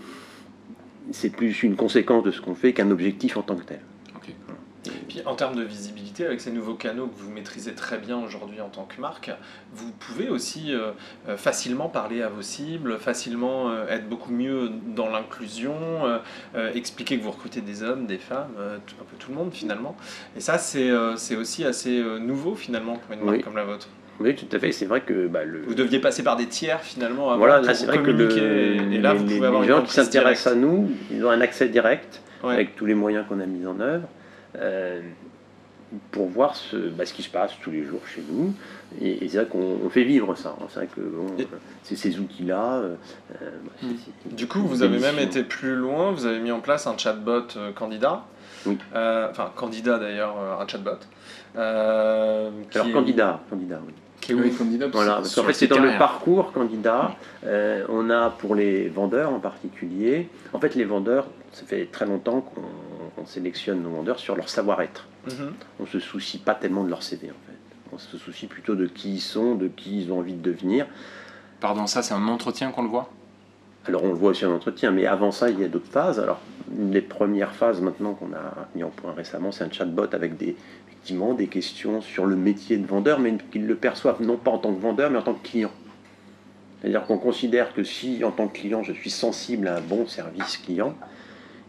C'est 1.12 1.30
plus 1.30 1.62
une 1.62 1.76
conséquence 1.76 2.24
de 2.24 2.32
ce 2.32 2.40
qu'on 2.40 2.56
fait 2.56 2.72
qu'un 2.72 2.90
objectif 2.90 3.36
en 3.36 3.42
tant 3.42 3.54
que 3.54 3.64
tel. 3.64 3.80
Et 5.06 5.08
puis 5.08 5.22
en 5.24 5.36
termes 5.36 5.54
de 5.54 5.62
visibilité, 5.62 6.26
avec 6.26 6.40
ces 6.40 6.50
nouveaux 6.50 6.74
canaux 6.74 7.06
que 7.06 7.16
vous 7.16 7.30
maîtrisez 7.30 7.74
très 7.74 7.96
bien 7.96 8.18
aujourd'hui 8.18 8.60
en 8.60 8.68
tant 8.68 8.82
que 8.86 9.00
marque, 9.00 9.30
vous 9.72 9.92
pouvez 9.92 10.28
aussi 10.28 10.74
euh, 10.74 10.90
euh, 11.28 11.36
facilement 11.36 11.88
parler 11.88 12.22
à 12.22 12.28
vos 12.28 12.42
cibles, 12.42 12.98
facilement 12.98 13.70
euh, 13.70 13.86
être 13.88 14.08
beaucoup 14.08 14.32
mieux 14.32 14.68
dans 14.96 15.08
l'inclusion, 15.08 15.76
euh, 16.56 16.72
expliquer 16.74 17.18
que 17.18 17.22
vous 17.22 17.30
recrutez 17.30 17.60
des 17.60 17.84
hommes, 17.84 18.06
des 18.06 18.18
femmes, 18.18 18.50
tout- 18.84 18.96
un 19.00 19.04
peu 19.04 19.16
tout 19.16 19.30
le 19.30 19.36
monde 19.36 19.52
finalement. 19.52 19.96
Et 20.36 20.40
ça, 20.40 20.58
c'est 20.58 20.90
aussi 21.36 21.64
assez 21.64 22.02
nouveau 22.20 22.56
finalement 22.56 22.96
pour 22.96 23.12
une 23.14 23.20
marque 23.20 23.36
Oui. 23.36 23.42
comme 23.44 23.56
la 23.56 23.64
vôtre. 23.64 23.86
Oui, 24.18 24.34
tout 24.34 24.46
à 24.50 24.58
fait. 24.58 24.72
C'est 24.72 24.86
vrai 24.86 25.02
que 25.02 25.28
bah, 25.28 25.44
le, 25.44 25.60
Vous 25.62 25.74
deviez 25.74 26.00
passer 26.00 26.24
par 26.24 26.34
des 26.36 26.46
tiers 26.46 26.80
finalement 26.80 27.28
avant 27.28 27.38
voilà, 27.38 27.60
là 27.60 27.74
c'est 27.74 27.86
vrai 27.86 28.02
que 28.02 28.10
le, 28.10 28.30
et 28.92 28.98
là 28.98 29.12
les, 29.12 29.18
vous 29.20 29.26
les- 29.26 29.34
pouvez 29.36 29.46
avoir 29.46 29.62
les 29.62 29.68
gens 29.68 29.82
qui 29.82 29.92
s'intéressent 29.92 30.52
à 30.52 30.56
nous, 30.56 30.90
ils 31.12 31.24
ont 31.24 31.30
un 31.30 31.40
accès 31.42 31.68
direct 31.68 32.22
Ouais. 32.42 32.54
avec 32.54 32.76
tous 32.76 32.84
les 32.86 32.94
moyens 32.94 33.24
qu'on 33.28 33.40
a 33.40 33.46
mis 33.46 33.66
en 33.66 33.78
œuvre 33.80 34.06
euh, 34.56 35.00
pour 36.10 36.26
voir 36.26 36.56
ce, 36.56 36.76
bah, 36.76 37.06
ce 37.06 37.14
qui 37.14 37.22
se 37.22 37.30
passe 37.30 37.52
tous 37.62 37.70
les 37.70 37.84
jours 37.84 38.00
chez 38.06 38.22
nous. 38.30 38.52
Et, 39.00 39.24
et 39.24 39.28
c'est 39.28 39.38
vrai 39.38 39.46
qu'on 39.46 39.78
on 39.84 39.88
fait 39.88 40.04
vivre 40.04 40.34
ça. 40.36 40.56
hein. 40.60 40.64
C'est 40.68 40.80
vrai 40.80 40.88
que 40.94 41.00
bon, 41.00 41.26
euh, 41.38 41.44
c'est 41.82 41.96
ces 41.96 42.18
outils-là. 42.18 42.74
euh, 42.76 42.94
bah, 43.30 43.36
Mm. 43.82 43.86
c'est- 44.28 44.34
Du 44.34 44.46
coup, 44.48 44.60
vous 44.60 44.82
avez 44.82 44.98
même 44.98 45.18
été 45.18 45.42
plus 45.44 45.74
loin, 45.76 46.10
vous 46.12 46.26
avez 46.26 46.40
mis 46.40 46.50
en 46.52 46.60
place 46.60 46.86
un 46.86 46.96
chatbot 46.98 47.42
euh, 47.56 47.72
candidat. 47.72 48.24
Oui. 48.66 48.78
Euh, 48.94 49.28
enfin, 49.30 49.52
candidat 49.54 49.98
d'ailleurs, 49.98 50.34
euh, 50.40 50.60
un 50.62 50.66
chatbot. 50.66 50.90
Euh, 51.56 52.50
Alors 52.74 52.86
est- 52.88 52.92
candidat, 52.92 53.40
candidat, 53.48 53.80
oui. 53.86 53.92
qui 54.20 54.32
est 54.32 54.34
Oui, 54.34 54.52
candidat, 54.52 54.88
Voilà, 54.88 55.16
parce 55.16 55.34
qu'en 55.34 55.44
fait, 55.44 55.52
c'est 55.52 55.66
dans 55.68 55.78
le 55.78 55.96
parcours 55.98 56.52
candidat. 56.52 57.14
euh, 57.44 57.84
on 57.88 58.10
a 58.10 58.30
pour 58.30 58.54
les 58.54 58.88
vendeurs 58.88 59.32
en 59.32 59.38
particulier. 59.40 60.28
En 60.52 60.58
fait, 60.60 60.74
les 60.74 60.84
vendeurs, 60.84 61.26
ça 61.52 61.64
fait 61.64 61.86
très 61.90 62.06
longtemps 62.06 62.40
qu'on 62.40 62.62
on 63.18 63.26
sélectionne 63.26 63.82
nos 63.82 63.90
vendeurs 63.90 64.18
sur 64.18 64.36
leur 64.36 64.48
savoir-être. 64.48 65.06
Mhm. 65.26 65.52
On 65.80 65.86
se 65.86 65.98
soucie 65.98 66.38
pas 66.38 66.54
tellement 66.54 66.84
de 66.84 66.90
leur 66.90 67.02
CV 67.02 67.30
en 67.30 67.46
fait. 67.46 67.56
On 67.92 67.98
se 67.98 68.18
soucie 68.18 68.46
plutôt 68.46 68.74
de 68.74 68.86
qui 68.86 69.14
ils 69.14 69.20
sont, 69.20 69.54
de 69.54 69.68
qui 69.68 70.02
ils 70.02 70.12
ont 70.12 70.18
envie 70.18 70.34
de 70.34 70.42
devenir. 70.42 70.86
Pardon, 71.60 71.86
ça 71.86 72.02
c'est 72.02 72.14
un 72.14 72.28
entretien 72.28 72.70
qu'on 72.70 72.82
le 72.82 72.88
voit? 72.88 73.10
Alors 73.86 74.04
on 74.04 74.08
le 74.08 74.14
voit 74.14 74.30
aussi 74.30 74.44
en 74.44 74.52
entretien, 74.52 74.90
mais 74.90 75.06
avant 75.06 75.30
ça, 75.30 75.48
il 75.48 75.60
y 75.60 75.64
a 75.64 75.68
d'autres 75.68 75.90
phases. 75.90 76.18
Alors 76.18 76.40
une 76.76 76.90
des 76.90 77.00
premières 77.00 77.54
phases 77.54 77.80
maintenant 77.80 78.14
qu'on 78.14 78.32
a 78.32 78.68
mis 78.74 78.82
en 78.82 78.90
point 78.90 79.12
récemment, 79.12 79.52
c'est 79.52 79.64
un 79.64 79.70
chatbot 79.70 80.12
avec 80.12 80.36
des, 80.36 80.56
effectivement 80.88 81.34
des 81.34 81.46
questions 81.46 82.00
sur 82.00 82.26
le 82.26 82.34
métier 82.34 82.76
de 82.76 82.86
vendeur, 82.86 83.20
mais 83.20 83.36
qu'ils 83.52 83.66
le 83.66 83.76
perçoivent 83.76 84.20
non 84.22 84.36
pas 84.36 84.50
en 84.50 84.58
tant 84.58 84.74
que 84.74 84.80
vendeur, 84.80 85.10
mais 85.10 85.18
en 85.18 85.22
tant 85.22 85.34
que 85.34 85.46
client. 85.46 85.70
C'est-à-dire 86.80 87.06
qu'on 87.06 87.18
considère 87.18 87.72
que 87.72 87.84
si 87.84 88.22
en 88.24 88.32
tant 88.32 88.48
que 88.48 88.58
client 88.58 88.82
je 88.82 88.92
suis 88.92 89.10
sensible 89.10 89.68
à 89.68 89.76
un 89.76 89.80
bon 89.80 90.06
service 90.06 90.58
client, 90.58 90.94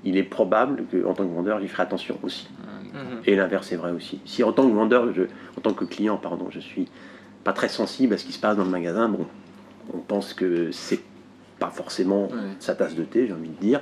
il 0.03 0.17
est 0.17 0.23
probable 0.23 0.83
qu'en 0.91 1.13
tant 1.13 1.25
que 1.27 1.33
vendeur, 1.33 1.59
j'y 1.59 1.67
ferai 1.67 1.83
attention 1.83 2.17
aussi. 2.23 2.47
Mhm. 2.93 3.21
Et 3.25 3.35
l'inverse 3.35 3.71
est 3.71 3.75
vrai 3.75 3.91
aussi. 3.91 4.19
Si 4.25 4.43
en 4.43 4.51
tant 4.53 4.67
que 4.67 4.73
vendeur, 4.73 5.13
je, 5.13 5.23
en 5.57 5.61
tant 5.61 5.73
que 5.73 5.85
client, 5.85 6.17
pardon, 6.17 6.47
je 6.49 6.59
suis 6.59 6.87
pas 7.43 7.53
très 7.53 7.69
sensible 7.69 8.13
à 8.13 8.17
ce 8.17 8.25
qui 8.25 8.31
se 8.33 8.39
passe 8.39 8.57
dans 8.57 8.63
le 8.63 8.69
magasin, 8.69 9.09
bon, 9.09 9.25
on 9.93 9.99
pense 9.99 10.33
que 10.33 10.71
c'est 10.71 10.99
pas 11.59 11.69
forcément 11.71 12.29
sa 12.59 12.75
tasse 12.75 12.93
de 12.95 13.03
thé, 13.03 13.25
j'ai 13.27 13.33
envie 13.33 13.49
de 13.49 13.59
dire. 13.59 13.81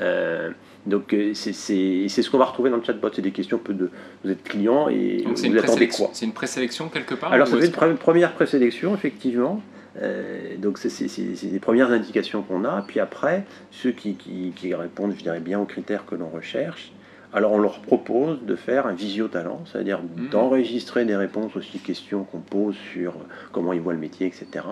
Euh, 0.00 0.50
donc 0.86 1.12
euh, 1.12 1.32
c'est 1.34 1.52
ce 1.52 2.30
qu'on 2.30 2.38
va 2.38 2.44
retrouver 2.44 2.70
dans 2.70 2.76
le 2.76 2.84
chatbot, 2.84 3.08
c'est 3.12 3.20
des 3.22 3.32
questions 3.32 3.56
un 3.56 3.60
peu 3.60 3.74
de 3.74 3.90
vous 4.22 4.30
êtes 4.30 4.44
client 4.44 4.88
et 4.88 5.22
Donc 5.24 5.36
vous 5.36 5.44
une, 5.44 5.58
attendez 5.58 5.88
quoi? 5.88 6.10
c'est 6.12 6.24
une 6.24 6.32
présélection 6.32 6.88
quelque 6.88 7.16
part 7.16 7.32
Alors 7.32 7.48
ça 7.48 7.56
fait 7.58 7.66
une 7.66 7.72
pre- 7.72 7.96
première 7.96 8.32
présélection 8.34 8.94
effectivement. 8.94 9.60
Euh, 10.02 10.56
donc 10.58 10.78
c'est 10.78 11.48
des 11.50 11.58
premières 11.60 11.90
indications 11.90 12.42
qu'on 12.42 12.64
a. 12.64 12.82
Puis 12.86 13.00
après, 13.00 13.44
ceux 13.70 13.92
qui, 13.92 14.14
qui- 14.14 14.52
qui 14.54 14.74
répondent, 14.74 15.12
je 15.16 15.22
dirais 15.22 15.40
bien 15.40 15.58
aux 15.60 15.64
critères 15.64 16.04
que 16.06 16.14
l'on 16.14 16.28
recherche, 16.28 16.92
alors 17.32 17.52
on 17.52 17.58
leur 17.58 17.80
propose 17.80 18.42
de 18.44 18.56
faire 18.56 18.86
un 18.86 18.92
visio-talent, 18.92 19.62
c'est-à-dire 19.66 20.00
Mhm. 20.02 20.28
d'enregistrer 20.30 21.04
des 21.04 21.16
réponses 21.16 21.54
aux 21.56 21.60
six 21.60 21.78
questions 21.78 22.24
qu'on 22.24 22.40
pose 22.40 22.76
sur 22.92 23.14
comment 23.52 23.72
ils 23.72 23.80
voient 23.80 23.92
le 23.94 23.98
métier, 23.98 24.26
etc. 24.26 24.64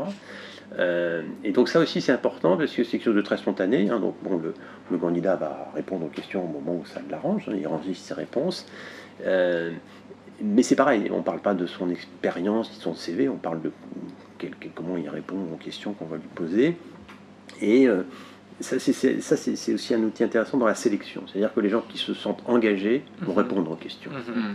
Euh, 0.78 1.22
et 1.44 1.52
donc 1.52 1.68
ça 1.68 1.78
aussi 1.78 2.00
c'est 2.00 2.12
important 2.12 2.56
parce 2.56 2.72
que 2.72 2.82
c'est 2.84 2.92
quelque 2.92 3.04
chose 3.04 3.14
de 3.14 3.20
très 3.22 3.36
spontané. 3.36 3.90
hein. 3.90 4.00
donc 4.00 4.16
bon, 4.22 4.38
le, 4.38 4.54
le 4.90 4.98
candidat 4.98 5.36
va 5.36 5.70
répondre 5.74 6.06
aux 6.06 6.08
questions 6.08 6.42
au 6.44 6.48
moment 6.48 6.80
où 6.80 6.84
ça 6.86 7.00
l'arrange, 7.10 7.44
hein, 7.48 7.52
il 7.58 7.66
enregistre 7.68 8.08
ses 8.08 8.14
réponses. 8.14 8.66
Euh, 9.24 9.70
mais 10.42 10.62
c'est 10.62 10.76
pareil, 10.76 11.08
on 11.12 11.18
ne 11.18 11.22
parle 11.22 11.40
pas 11.40 11.54
de 11.54 11.66
son 11.66 11.90
expérience, 11.90 12.76
de 12.76 12.82
son 12.82 12.94
CV, 12.94 13.28
on 13.28 13.36
parle 13.36 13.60
de 13.62 13.70
quel- 14.38 14.54
quel- 14.60 14.72
comment 14.74 14.96
il 14.96 15.08
répond 15.08 15.36
aux 15.52 15.56
questions 15.56 15.92
qu'on 15.92 16.06
va 16.06 16.16
lui 16.16 16.28
poser. 16.34 16.76
Et 17.60 17.86
euh, 17.86 18.02
ça, 18.60 18.78
c'est- 18.78 19.74
aussi 19.74 19.94
un 19.94 20.02
outil 20.02 20.24
intéressant 20.24 20.58
dans 20.58 20.66
la 20.66 20.74
sélection. 20.74 21.22
C'est-à-dire 21.26 21.52
que 21.54 21.60
les 21.60 21.68
gens 21.68 21.82
qui 21.88 21.98
se 21.98 22.14
sentent 22.14 22.42
engagés 22.46 23.04
vont 23.20 23.32
Mhm. 23.32 23.38
répondre 23.38 23.70
aux 23.70 23.76
questions. 23.76 24.10
Mhm. 24.10 24.34
Hmm. 24.42 24.54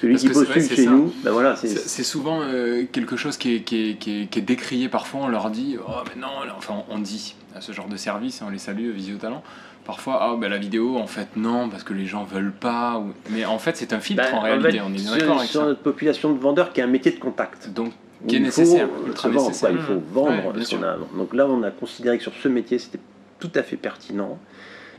Celui 0.00 0.14
Parce 0.14 0.22
qui 0.24 0.30
postule 0.30 0.62
chez 0.76 0.84
ça. 0.84 0.90
nous, 0.90 1.12
ben 1.22 1.32
voilà, 1.32 1.54
c'est 1.54 2.02
souvent 2.02 2.40
euh, 2.42 2.84
quelque 2.90 3.16
chose 3.16 3.36
qui 3.36 3.56
est, 3.56 3.60
qui, 3.60 3.90
est, 3.90 3.94
qui, 3.96 4.22
est, 4.22 4.26
qui 4.26 4.38
est 4.38 4.42
décrié 4.42 4.88
parfois. 4.88 5.20
On 5.24 5.28
leur 5.28 5.50
dit 5.50 5.76
Oh, 5.86 5.90
mais 6.14 6.20
non, 6.20 6.28
enfin, 6.56 6.82
on 6.88 6.98
dit 6.98 7.34
à 7.54 7.60
ce 7.60 7.72
genre 7.72 7.88
de 7.88 7.96
service, 7.98 8.40
on 8.44 8.48
les 8.48 8.56
salue, 8.58 8.90
Visio 8.90 9.18
Talent. 9.18 9.42
Parfois, 9.84 10.18
ah, 10.20 10.36
ben, 10.38 10.48
la 10.48 10.58
vidéo, 10.58 10.96
en 10.96 11.06
fait, 11.08 11.28
non, 11.36 11.68
parce 11.68 11.82
que 11.82 11.92
les 11.92 12.06
gens 12.06 12.22
veulent 12.24 12.52
pas. 12.52 12.98
ou- 12.98 13.12
Mais 13.30 13.44
en 13.44 13.58
fait, 13.58 13.76
c'est 13.76 13.92
un 13.92 13.98
filtre 14.00 14.22
Ben, 14.22 14.34
en 14.34 14.38
en 14.38 14.42
réalité, 14.42 14.72
fait, 14.72 14.80
on 14.80 14.94
est 14.94 15.18
d'accord 15.18 15.38
avec 15.38 15.50
sur 15.50 15.60
ça. 15.62 15.66
notre 15.66 15.80
population 15.82 16.32
de 16.32 16.38
vendeurs 16.38 16.72
qui 16.72 16.80
a 16.80 16.84
un 16.84 16.88
métier 16.88 17.10
de 17.10 17.18
contact. 17.18 17.70
Donc, 17.70 17.92
qui 18.28 18.36
est 18.36 18.38
il 18.38 18.44
nécessaire, 18.44 18.88
ultra 19.06 19.28
vendre, 19.28 19.48
nécessaire. 19.48 19.70
quoi, 19.70 19.78
il 19.80 19.84
faut 19.84 19.92
Mhm. 19.94 20.00
vendre 20.12 20.56
Ouais, 20.56 20.64
ce 20.64 20.76
qu'on 20.76 20.82
a 20.84 20.88
à 20.90 20.96
vendre. 20.96 21.08
Donc 21.16 21.34
là, 21.34 21.46
on 21.48 21.62
a 21.64 21.70
considéré 21.72 22.16
que 22.18 22.22
sur 22.22 22.32
ce 22.34 22.46
métier, 22.48 22.78
c'était 22.78 23.00
tout 23.40 23.50
à 23.56 23.62
fait 23.64 23.76
pertinent. 23.76 24.38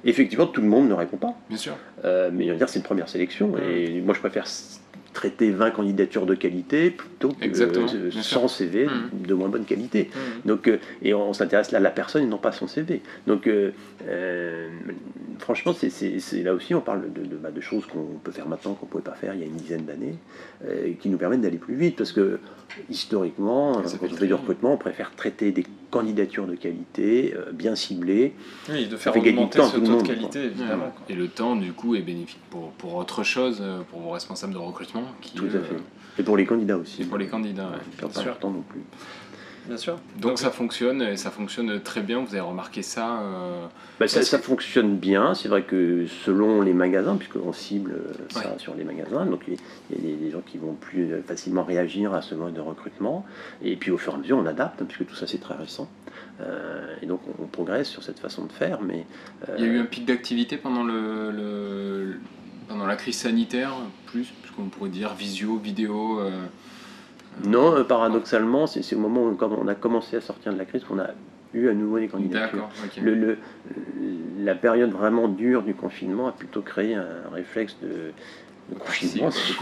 Effectivement, 0.03 0.47
tout 0.47 0.59
le 0.59 0.67
monde 0.67 0.89
ne 0.89 0.93
répond 0.93 1.15
pas. 1.15 1.33
bien 1.47 1.57
sûr. 1.57 1.73
Euh, 2.03 2.29
mais 2.33 2.47
je 2.47 2.51
veux 2.51 2.57
dire, 2.57 2.67
c'est 2.67 2.79
une 2.79 2.83
première 2.83 3.07
sélection. 3.07 3.47
Mm. 3.47 3.59
Et 3.69 4.01
moi, 4.01 4.13
je 4.13 4.19
préfère 4.19 4.45
traiter 5.13 5.51
20 5.51 5.71
candidatures 5.71 6.25
de 6.25 6.35
qualité 6.35 6.89
plutôt 6.89 7.29
que 7.29 7.43
Exactement, 7.45 7.85
euh, 7.93 8.09
bien 8.09 8.21
100 8.21 8.47
CV 8.47 8.87
Mm. 8.87 9.27
de 9.27 9.33
moins 9.33 9.47
bonne 9.49 9.65
qualité. 9.65 10.09
Mhm. 10.13 10.21
Donc, 10.45 10.67
euh, 10.67 10.77
et 11.01 11.13
on, 11.13 11.31
s'intéresse 11.33 11.71
là 11.71 11.77
à 11.77 11.81
la 11.81 11.91
personne 11.91 12.23
et 12.23 12.27
non 12.27 12.37
pas 12.37 12.49
à 12.49 12.53
son 12.53 12.67
CV. 12.67 13.01
Donc, 13.27 13.47
euh, 13.47 13.71
franchement, 15.39 15.73
c'est, 15.73 15.89
là 16.43 16.53
aussi, 16.53 16.73
on 16.75 16.81
parle 16.81 17.11
de, 17.13 17.21
de- 17.21 17.35
bah, 17.35 17.51
de 17.51 17.61
choses 17.61 17.85
qu'on 17.85 18.19
peut 18.23 18.31
faire 18.31 18.47
maintenant, 18.47 18.73
qu'on 18.73 18.85
ne 18.87 18.91
pouvait 18.91 19.03
pas 19.03 19.13
faire 19.13 19.33
il 19.33 19.39
y 19.39 19.43
a 19.43 19.45
une 19.45 19.55
dizaine 19.55 19.85
d'années, 19.85 20.15
qui 20.99 21.09
nous 21.09 21.17
permettent 21.17 21.41
d'aller 21.41 21.57
plus 21.57 21.75
vite. 21.75 21.95
Parce 21.95 22.11
que, 22.11 22.39
historiquement, 22.89 23.73
quand 23.73 23.83
on 24.11 24.15
fait 24.15 24.27
du 24.27 24.33
recrutement, 24.33 24.73
on 24.73 24.77
préfère 24.77 25.11
traiter 25.15 25.51
des 25.51 25.63
candidatures 25.93 26.47
de 26.47 26.55
qualité, 26.55 27.35
euh, 27.35 27.51
bien 27.51 27.75
ciblées. 27.75 28.33
Oui, 28.67 28.87
de 28.87 28.97
faire 28.97 29.15
augmenter 29.15 29.59
temps 29.59 29.67
ce 29.67 29.75
tout 29.75 29.81
le 29.81 29.85
taux 29.85 29.91
de 29.91 29.97
monde, 29.97 30.07
qualité, 30.07 30.45
évidemment. 30.45 30.89
quoi. 30.89 31.05
Et 31.07 31.13
le 31.13 31.27
temps, 31.27 31.55
du 31.55 31.71
coup, 31.71 31.93
est 31.95 32.01
bénéfique 32.01 32.39
pour, 32.49 32.71
pour 32.71 32.95
autre 32.95 33.21
chose, 33.23 33.59
euh, 33.61 33.81
pour 33.91 33.99
vos 33.99 34.09
responsables 34.09 34.53
de 34.53 34.57
recrutement. 34.57 35.03
Qui, 35.21 35.33
Tout 35.35 35.45
à 35.45 35.57
euh, 35.57 35.63
fait. 35.63 36.21
Et 36.21 36.23
pour 36.23 36.35
les 36.35 36.45
candidats 36.45 36.77
aussi. 36.77 37.03
Et 37.03 37.05
pour 37.05 37.19
les 37.19 37.27
candidats, 37.27 37.69
ouais, 37.69 37.77
bien 37.99 38.07
pas 38.07 38.21
sûr. 38.21 38.39
temps 38.39 38.49
non 38.49 38.63
plus. 38.67 38.81
Bien 39.67 39.77
sûr. 39.77 39.97
Donc, 40.19 40.39
ça 40.39 40.51
fonctionne, 40.51 41.01
et 41.01 41.15
ça 41.15 41.31
fonctionne 41.31 41.79
très 41.81 42.01
bien. 42.01 42.19
Vous 42.19 42.31
avez 42.33 42.41
remarqué 42.41 42.81
ça 42.81 43.21
euh, 43.21 43.65
Bah, 43.99 44.07
ça, 44.09 44.39
fonctionne 44.39 44.97
bien. 44.97 45.33
C'est 45.35 45.47
vrai 45.47 45.63
que 45.63 46.05
selon 46.25 46.61
les 46.61 46.73
magasins, 46.73 47.15
puisqu'on 47.15 47.53
cible 47.53 47.91
euh, 47.93 48.13
ça 48.29 48.39
Ouais. 48.41 48.59
sur 48.59 48.75
les 48.75 48.83
magasins, 48.83 49.25
donc 49.25 49.43
il 49.47 49.53
y 49.53 50.13
a 50.13 50.17
des, 50.17 50.31
gens 50.31 50.41
qui 50.45 50.57
vont 50.57 50.73
plus 50.73 51.13
euh, 51.13 51.21
facilement 51.25 51.63
réagir 51.63 52.13
à 52.13 52.21
ce 52.21 52.35
mode 52.35 52.53
de 52.53 52.59
recrutement. 52.61 53.25
Et 53.63 53.75
puis 53.77 53.91
au 53.91 53.97
fur 53.97 54.11
et 54.13 54.15
à 54.15 54.19
mesure, 54.19 54.37
on 54.37 54.45
adapte, 54.45 54.81
hein, 54.81 54.85
puisque 54.87 55.07
tout 55.09 55.15
ça 55.15 55.27
c'est 55.27 55.39
très 55.39 55.55
récent. 55.55 55.89
Euh, 56.41 56.95
et 57.01 57.05
donc 57.05 57.21
on, 57.39 57.43
on 57.43 57.47
progresse 57.47 57.87
sur 57.87 58.03
cette 58.03 58.19
façon 58.19 58.45
de 58.45 58.51
faire. 58.51 58.81
Mais 58.81 59.05
euh, 59.47 59.55
Il 59.57 59.63
y 59.65 59.67
a 59.67 59.71
eu 59.71 59.79
un 59.79 59.85
pic 59.85 60.03
d'activité 60.05 60.57
pendant, 60.57 60.83
le, 60.83 61.31
le- 61.31 62.15
pendant 62.67 62.85
la 62.85 62.95
crise 62.97 63.15
sanitaire, 63.17 63.71
plus, 64.07 64.27
puisqu'on 64.41 64.63
pourrait 64.65 64.89
dire 64.89 65.13
visio, 65.13 65.57
vidéo. 65.57 66.19
euh, 66.19 66.31
non, 67.45 67.75
euh, 67.75 67.83
paradoxalement, 67.83 68.67
c'est 68.67 68.95
au 68.95 68.99
moment 68.99 69.23
où 69.23 69.37
on 69.41 69.67
a 69.67 69.75
commencé 69.75 70.15
à 70.17 70.21
sortir 70.21 70.53
de 70.53 70.57
la 70.57 70.65
crise 70.65 70.83
qu'on 70.83 70.99
a 70.99 71.07
eu 71.53 71.69
à 71.69 71.73
nouveau 71.73 71.99
des 71.99 72.07
candidatures. 72.07 72.69
Ok. 72.83 73.01
Le, 73.01 73.13
le- 73.15 73.37
la 74.39 74.55
période 74.55 74.91
vraiment 74.91 75.27
dure 75.27 75.61
du 75.63 75.73
confinement 75.73 76.27
a 76.27 76.31
plutôt 76.31 76.61
créé 76.61 76.95
un 76.95 77.05
réflexe 77.31 77.77
de, 77.81 78.11
de 78.73 78.79
confinement, 78.79 79.29
Si, 79.31 79.53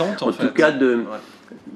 en, 0.00 0.28
en 0.28 0.32
fait. 0.32 0.46
tout 0.48 0.54
cas 0.54 0.70
de, 0.72 0.96
Ouais. 0.96 1.02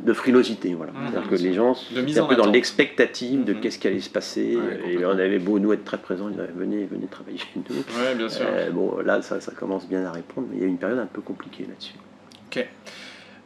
de 0.05 0.13
frilosité. 0.13 0.75
Voilà. 0.75 0.93
Mhm. 0.93 0.99
C'est-à-dire 1.13 1.31
que 1.31 1.35
les 1.37 1.53
gens 1.53 1.77
étaient 1.97 2.19
un 2.19 2.27
peu 2.27 2.35
dans 2.37 2.51
l'expectative 2.51 3.45
de 3.45 3.53
Mhm. 3.53 3.61
qu'est-ce 3.61 3.79
qui 3.79 3.87
allait 3.89 4.01
se 4.01 4.11
passer. 4.11 4.57
Ouais, 4.57 4.93
et 4.95 5.05
on 5.05 5.11
avait 5.11 5.39
beau 5.39 5.59
nous 5.59 5.73
être 5.73 5.85
très 5.85 5.99
présents, 5.99 6.29
ils 6.29 6.33
disaient 6.33 6.49
venez, 6.57 6.85
venez 6.91 7.07
travailler 7.07 7.39
chez 7.39 7.47
nous. 7.57 7.63
Ouais, 7.77 8.15
bien 8.17 8.29
sûr. 8.29 8.47
Euh, 8.49 8.71
bon, 8.71 8.99
là, 9.05 9.23
ça, 9.23 9.41
ça 9.41 9.53
commence 9.53 9.87
bien 9.87 10.05
à 10.05 10.13
répondre, 10.13 10.47
mais 10.51 10.57
il 10.57 10.61
y 10.63 10.65
a 10.65 10.67
eu 10.67 10.71
une 10.71 10.79
période 10.79 10.99
un 10.99 11.07
peu 11.07 11.21
compliquée 11.21 11.65
là-dessus. 11.69 11.95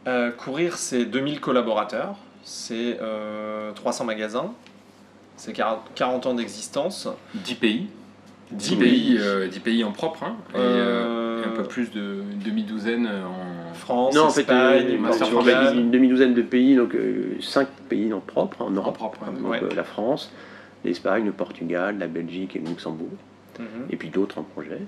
Euh, 0.07 0.31
Courir, 0.31 0.77
c'est 0.77 1.05
2000 1.05 1.39
collaborateurs, 1.39 2.15
c'est 2.43 2.97
euh, 3.01 3.71
300 3.73 4.05
magasins, 4.05 4.51
c'est 5.37 5.53
40, 5.53 5.79
40 5.95 6.25
ans 6.25 6.33
d'existence. 6.33 7.07
10 7.35 7.55
pays. 7.55 7.87
10 8.51 8.69
10 8.71 8.75
pays, 8.75 9.17
euh, 9.19 9.47
10 9.47 9.59
pays 9.61 9.83
en 9.83 9.91
propre. 9.91 10.23
hein. 10.23 10.35
Et, 10.53 10.57
euh, 10.57 11.41
Euh, 11.43 11.43
un 11.45 11.55
peu 11.55 11.63
plus 11.63 11.91
de 11.91 12.21
demi-douzaine 12.45 13.07
en 13.07 13.73
France, 13.73 14.13
Non, 14.15 14.25
en 14.25 14.29
fait, 14.29 14.41
Espagne, 14.41 14.57
euh, 15.03 15.09
en 15.09 15.13
fait, 15.13 15.19
Portugal. 15.29 15.75
une 15.77 15.91
demi-douzaine 15.91 16.33
de 16.33 16.41
pays, 16.41 16.75
donc 16.75 16.93
euh, 16.95 17.35
cinq 17.41 17.67
pays 17.89 18.13
en 18.13 18.19
propre 18.19 18.61
en 18.61 18.67
en 18.67 18.71
Europe. 18.71 18.95
propre. 18.95 19.19
ouais. 19.23 19.39
Donc, 19.41 19.51
Ouais. 19.51 19.63
euh, 19.63 19.69
la 19.75 19.83
France, 19.83 20.31
l'Espagne, 20.85 21.25
le 21.25 21.31
Portugal, 21.31 21.97
la 21.97 22.07
Belgique 22.07 22.55
et 22.55 22.59
le 22.59 22.67
Luxembourg, 22.67 23.09
Mhm. 23.59 23.87
et 23.89 23.97
puis 23.97 24.09
d'autres 24.09 24.39
en 24.39 24.43
projet. 24.43 24.81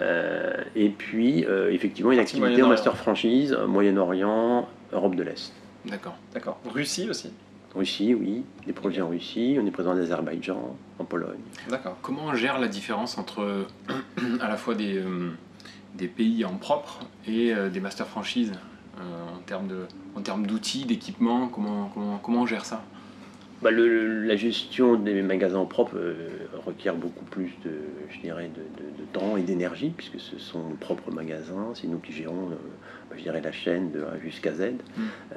Euh, 0.00 0.62
et 0.74 0.88
puis, 0.88 1.44
euh, 1.44 1.72
effectivement, 1.72 2.12
une 2.12 2.18
activité 2.18 2.62
en 2.62 2.68
master 2.68 2.96
franchise, 2.96 3.52
euh, 3.52 3.66
Moyen-Orient, 3.66 4.68
Europe 4.92 5.14
de 5.14 5.22
l'Est. 5.22 5.52
D'accord. 5.84 6.16
D'accord. 6.34 6.58
Russie 6.72 7.08
aussi. 7.08 7.30
Russie, 7.74 8.14
oui, 8.14 8.44
des 8.66 8.72
projets 8.72 9.02
en 9.02 9.08
Russie, 9.08 9.58
on 9.60 9.66
est 9.66 9.70
présent 9.70 9.92
en 9.92 9.98
Azerbaïdjan, 9.98 10.76
en 10.98 11.04
Pologne. 11.04 11.40
D'accord. 11.68 11.98
Comment 12.00 12.22
on 12.26 12.34
gère 12.34 12.58
la 12.58 12.68
différence 12.68 13.18
entre 13.18 13.66
à 14.40 14.48
la 14.48 14.56
fois 14.56 14.74
des, 14.74 14.96
euh, 14.96 15.30
des 15.94 16.08
pays 16.08 16.44
en 16.44 16.54
propre 16.54 17.00
et 17.26 17.52
euh, 17.52 17.68
des 17.68 17.80
master 17.80 18.06
franchises 18.06 18.52
euh, 18.98 19.36
en 19.36 19.40
termes 19.42 19.68
de 19.68 19.86
en 20.14 20.22
termes 20.22 20.46
d'outils, 20.46 20.86
d'équipement 20.86 21.48
comment, 21.48 21.90
comment, 21.92 22.18
comment 22.18 22.40
on 22.42 22.46
gère 22.46 22.64
ça? 22.64 22.82
Bah, 23.62 23.70
le- 23.70 24.22
la 24.24 24.36
gestion 24.36 24.96
des 24.96 25.22
magasins 25.22 25.58
en 25.58 25.64
propre 25.66 25.96
euh, 25.96 26.14
requiert 26.66 26.94
beaucoup 26.94 27.24
plus 27.24 27.52
de, 27.64 27.72
je 28.10 28.20
dirais, 28.20 28.50
de, 28.54 28.60
de- 28.82 28.90
de 28.90 29.04
temps 29.12 29.36
et 29.38 29.42
d'énergie, 29.42 29.92
puisque 29.96 30.20
ce 30.20 30.38
sont 30.38 30.60
nos 30.60 30.74
propres 30.76 31.10
magasins, 31.10 31.70
c'est 31.74 31.86
nous 31.86 31.98
qui 31.98 32.12
gérons, 32.12 32.50
euh, 32.50 32.56
bah, 33.08 33.16
je 33.16 33.22
dirais, 33.22 33.40
la 33.40 33.52
chaîne 33.52 33.90
de 33.92 34.02
A 34.02 34.18
jusqu'à 34.22 34.52
Z. 34.52 34.74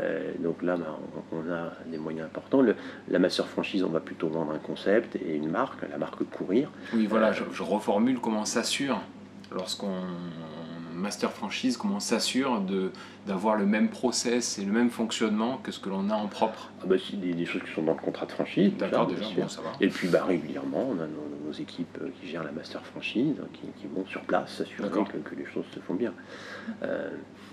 Euh, 0.02 0.32
donc 0.40 0.62
là, 0.64 0.76
bah, 0.76 1.00
on, 1.32 1.38
on 1.38 1.52
a 1.54 1.72
des 1.90 1.98
moyens 1.98 2.26
importants. 2.28 2.62
Le- 2.62 2.76
la 3.08 3.20
master 3.20 3.48
franchise, 3.48 3.84
on 3.84 3.90
va 3.90 4.02
plutôt 4.02 4.28
vendre 4.28 4.52
un 4.52 4.60
concept 4.60 5.16
et 5.16 5.36
une 5.36 5.50
marque, 5.50 5.80
la 5.90 5.98
marque 5.98 6.22
Courir. 6.26 6.70
Oui, 6.94 7.06
voilà, 7.08 7.32
je, 7.32 7.44
je 7.54 7.64
reformule 7.64 8.20
comment 8.20 8.42
on 8.42 8.46
s'assure 8.46 9.02
lorsqu'on 9.52 9.88
master 11.00 11.32
franchise, 11.32 11.78
comment 11.78 11.96
on 11.96 12.00
s'assure 12.00 12.62
d'avoir 13.26 13.56
le 13.56 13.66
même 13.66 13.90
process 13.90 14.60
et 14.60 14.66
le 14.66 14.72
même 14.72 14.90
fonctionnement 14.90 15.58
que 15.58 15.72
ce 15.72 15.80
que 15.80 15.90
l'on 15.90 16.10
a 16.10 16.14
en 16.16 16.28
propre. 16.28 16.72
Ah 16.82 16.86
bah, 16.88 16.96
c'est 16.98 17.20
des, 17.20 17.34
des 17.34 17.46
choses 17.46 17.62
qui 17.64 17.72
sont 17.74 17.82
dans 17.84 17.94
le 17.94 18.00
contrat 18.00 18.26
de 18.26 18.32
franchise. 18.32 18.72
D'accord, 18.78 19.08
bien 19.08 19.16
déjà, 19.16 19.30
sûr. 19.30 19.42
bon, 19.42 19.48
ça 19.48 19.62
va. 19.62 19.72
Et 19.82 19.88
puis 19.88 20.08
bah, 20.08 20.24
régulièrement, 20.26 20.88
on 20.90 21.00
a 21.00 21.08
nos, 21.08 21.48
nos 21.48 21.54
équipes 21.54 21.98
euh, 22.02 22.10
qui 22.20 22.28
gèrent 22.30 22.44
la 22.44 22.52
master 22.52 22.86
franchise, 22.86 23.36
hein, 23.42 23.48
qui, 23.54 23.82
qui 23.82 23.88
vont 23.88 24.06
sur 24.06 24.22
place 24.22 24.58
s'assurer 24.58 24.90
que, 24.90 25.18
que 25.18 25.36
les 25.36 25.46
choses 25.46 25.66
se 25.74 25.80
font 25.80 25.96
bien. 25.96 26.14
Euh, 26.84 27.10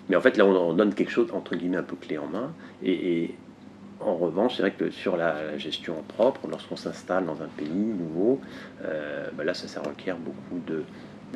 mais 0.09 0.17
en 0.17 0.21
fait, 0.21 0.37
là, 0.37 0.45
on, 0.45 0.55
on 0.55 0.75
donne 0.75 0.95
quelque 0.95 1.11
chose, 1.11 1.31
entre 1.33 1.57
guillemets, 1.57 1.79
un 1.79 1.83
peu 1.83 1.97
clé 1.97 2.19
en 2.19 2.27
main. 2.27 2.53
Et, 2.83 3.23
et 3.23 3.35
en 4.01 4.17
revanche, 4.17 4.57
c'est 4.57 4.63
vrai 4.63 4.73
que 4.73 4.91
sur 4.91 5.17
la, 5.17 5.57
gestion 5.59 5.95
propre, 6.09 6.47
lorsqu'on 6.49 6.77
s'installe 6.77 7.25
dans 7.27 7.43
un 7.43 7.49
pays 7.57 7.69
nouveau, 7.69 8.41
euh, 8.85 9.29
bah 9.35 9.45
là, 9.45 9.55
ça, 9.55 9.69
ça 9.69 9.81
requiert 9.81 10.17
beaucoup 10.17 10.61
de 10.67 10.85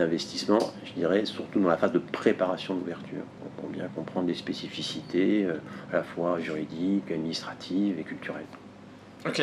d'investissement, 0.00 0.58
je 0.84 0.92
dirais, 0.92 1.24
surtout 1.26 1.60
dans 1.60 1.68
la 1.68 1.76
phase 1.76 1.92
de 1.92 1.98
préparation 1.98 2.74
d'ouverture, 2.74 3.22
pour 3.58 3.68
bien 3.68 3.86
comprendre 3.94 4.28
les 4.28 4.34
spécificités, 4.34 5.44
euh, 5.44 5.58
à 5.92 5.96
la 5.96 6.02
fois 6.02 6.40
juridiques, 6.40 7.10
administratives 7.10 7.98
et 7.98 8.02
culturelles. 8.02 8.46
Ok. 9.26 9.42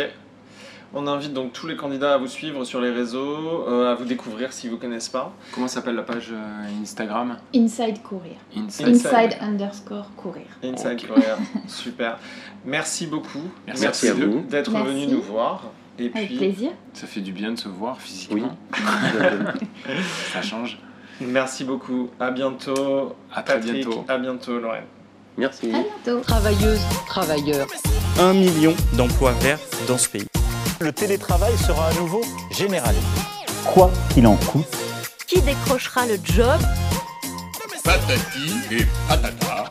On 0.93 1.05
invite 1.05 1.33
donc 1.33 1.51
tous 1.51 1.67
les 1.67 1.75
candidats 1.75 2.13
à 2.13 2.17
vous 2.17 2.27
suivre 2.27 2.63
sur 2.63 2.79
les 2.79 2.89
réseaux, 2.89 3.67
euh, 3.67 3.91
à 3.91 3.95
vous 3.95 4.05
découvrir 4.05 4.53
si 4.53 4.69
vous 4.69 4.77
connaissent 4.77 5.09
pas. 5.09 5.33
Comment 5.51 5.67
s'appelle 5.67 5.95
la 5.95 6.03
page 6.03 6.29
euh, 6.31 6.81
Instagram? 6.81 7.37
Inside 7.53 8.01
courir. 8.01 8.37
Inside. 8.55 8.87
Inside. 8.87 9.05
Inside 9.13 9.37
underscore 9.41 10.09
courir. 10.15 10.47
Inside 10.63 10.93
Ok. 10.93 11.07
Career. 11.07 11.37
Super. 11.67 12.17
Merci 12.65 13.05
beaucoup. 13.05 13.43
Merci. 13.67 13.83
Merci 13.83 14.07
à 14.07 14.13
vous. 14.13 14.41
d'être 14.49 14.71
venu 14.71 15.07
nous 15.07 15.21
voir. 15.21 15.71
Et 15.99 16.11
Avec 16.13 16.27
puis, 16.27 16.37
plaisir. 16.37 16.71
Ça 16.93 17.07
fait 17.07 17.21
du 17.21 17.31
bien 17.31 17.51
de 17.51 17.55
se 17.59 17.67
voir 17.67 17.99
physiquement. 17.99 18.55
Ça 20.33 20.41
change. 20.41 20.77
merci 21.19 21.63
beaucoup. 21.63 22.09
À 22.19 22.29
bientôt. 22.31 23.15
À 23.33 23.41
très 23.41 23.55
Patrick, 23.55 23.73
bientôt. 23.85 24.05
À 24.07 24.17
bientôt, 24.17 24.59
Lorraine. 24.59 24.83
Merci. 25.37 25.71
À 25.73 25.81
bientôt. 25.83 26.21
Travailleuses, 26.21 26.81
travailleurs. 27.07 27.67
Un 28.19 28.33
million 28.33 28.75
d'emplois 28.93 29.31
verts 29.41 29.59
dans 29.87 29.97
ce 29.97 30.09
pays. 30.09 30.27
Le 30.79 30.91
télétravail 30.91 31.55
sera 31.57 31.87
à 31.87 31.93
nouveau 31.95 32.21
généralisé. 32.51 33.01
Quoi 33.65 33.91
qu'il 34.13 34.27
en 34.27 34.35
coûte. 34.35 34.65
Qui 35.27 35.41
décrochera 35.41 36.05
le 36.05 36.17
job? 36.23 36.59
Patati 37.83 38.53
et 38.71 38.85
patata. 39.07 39.69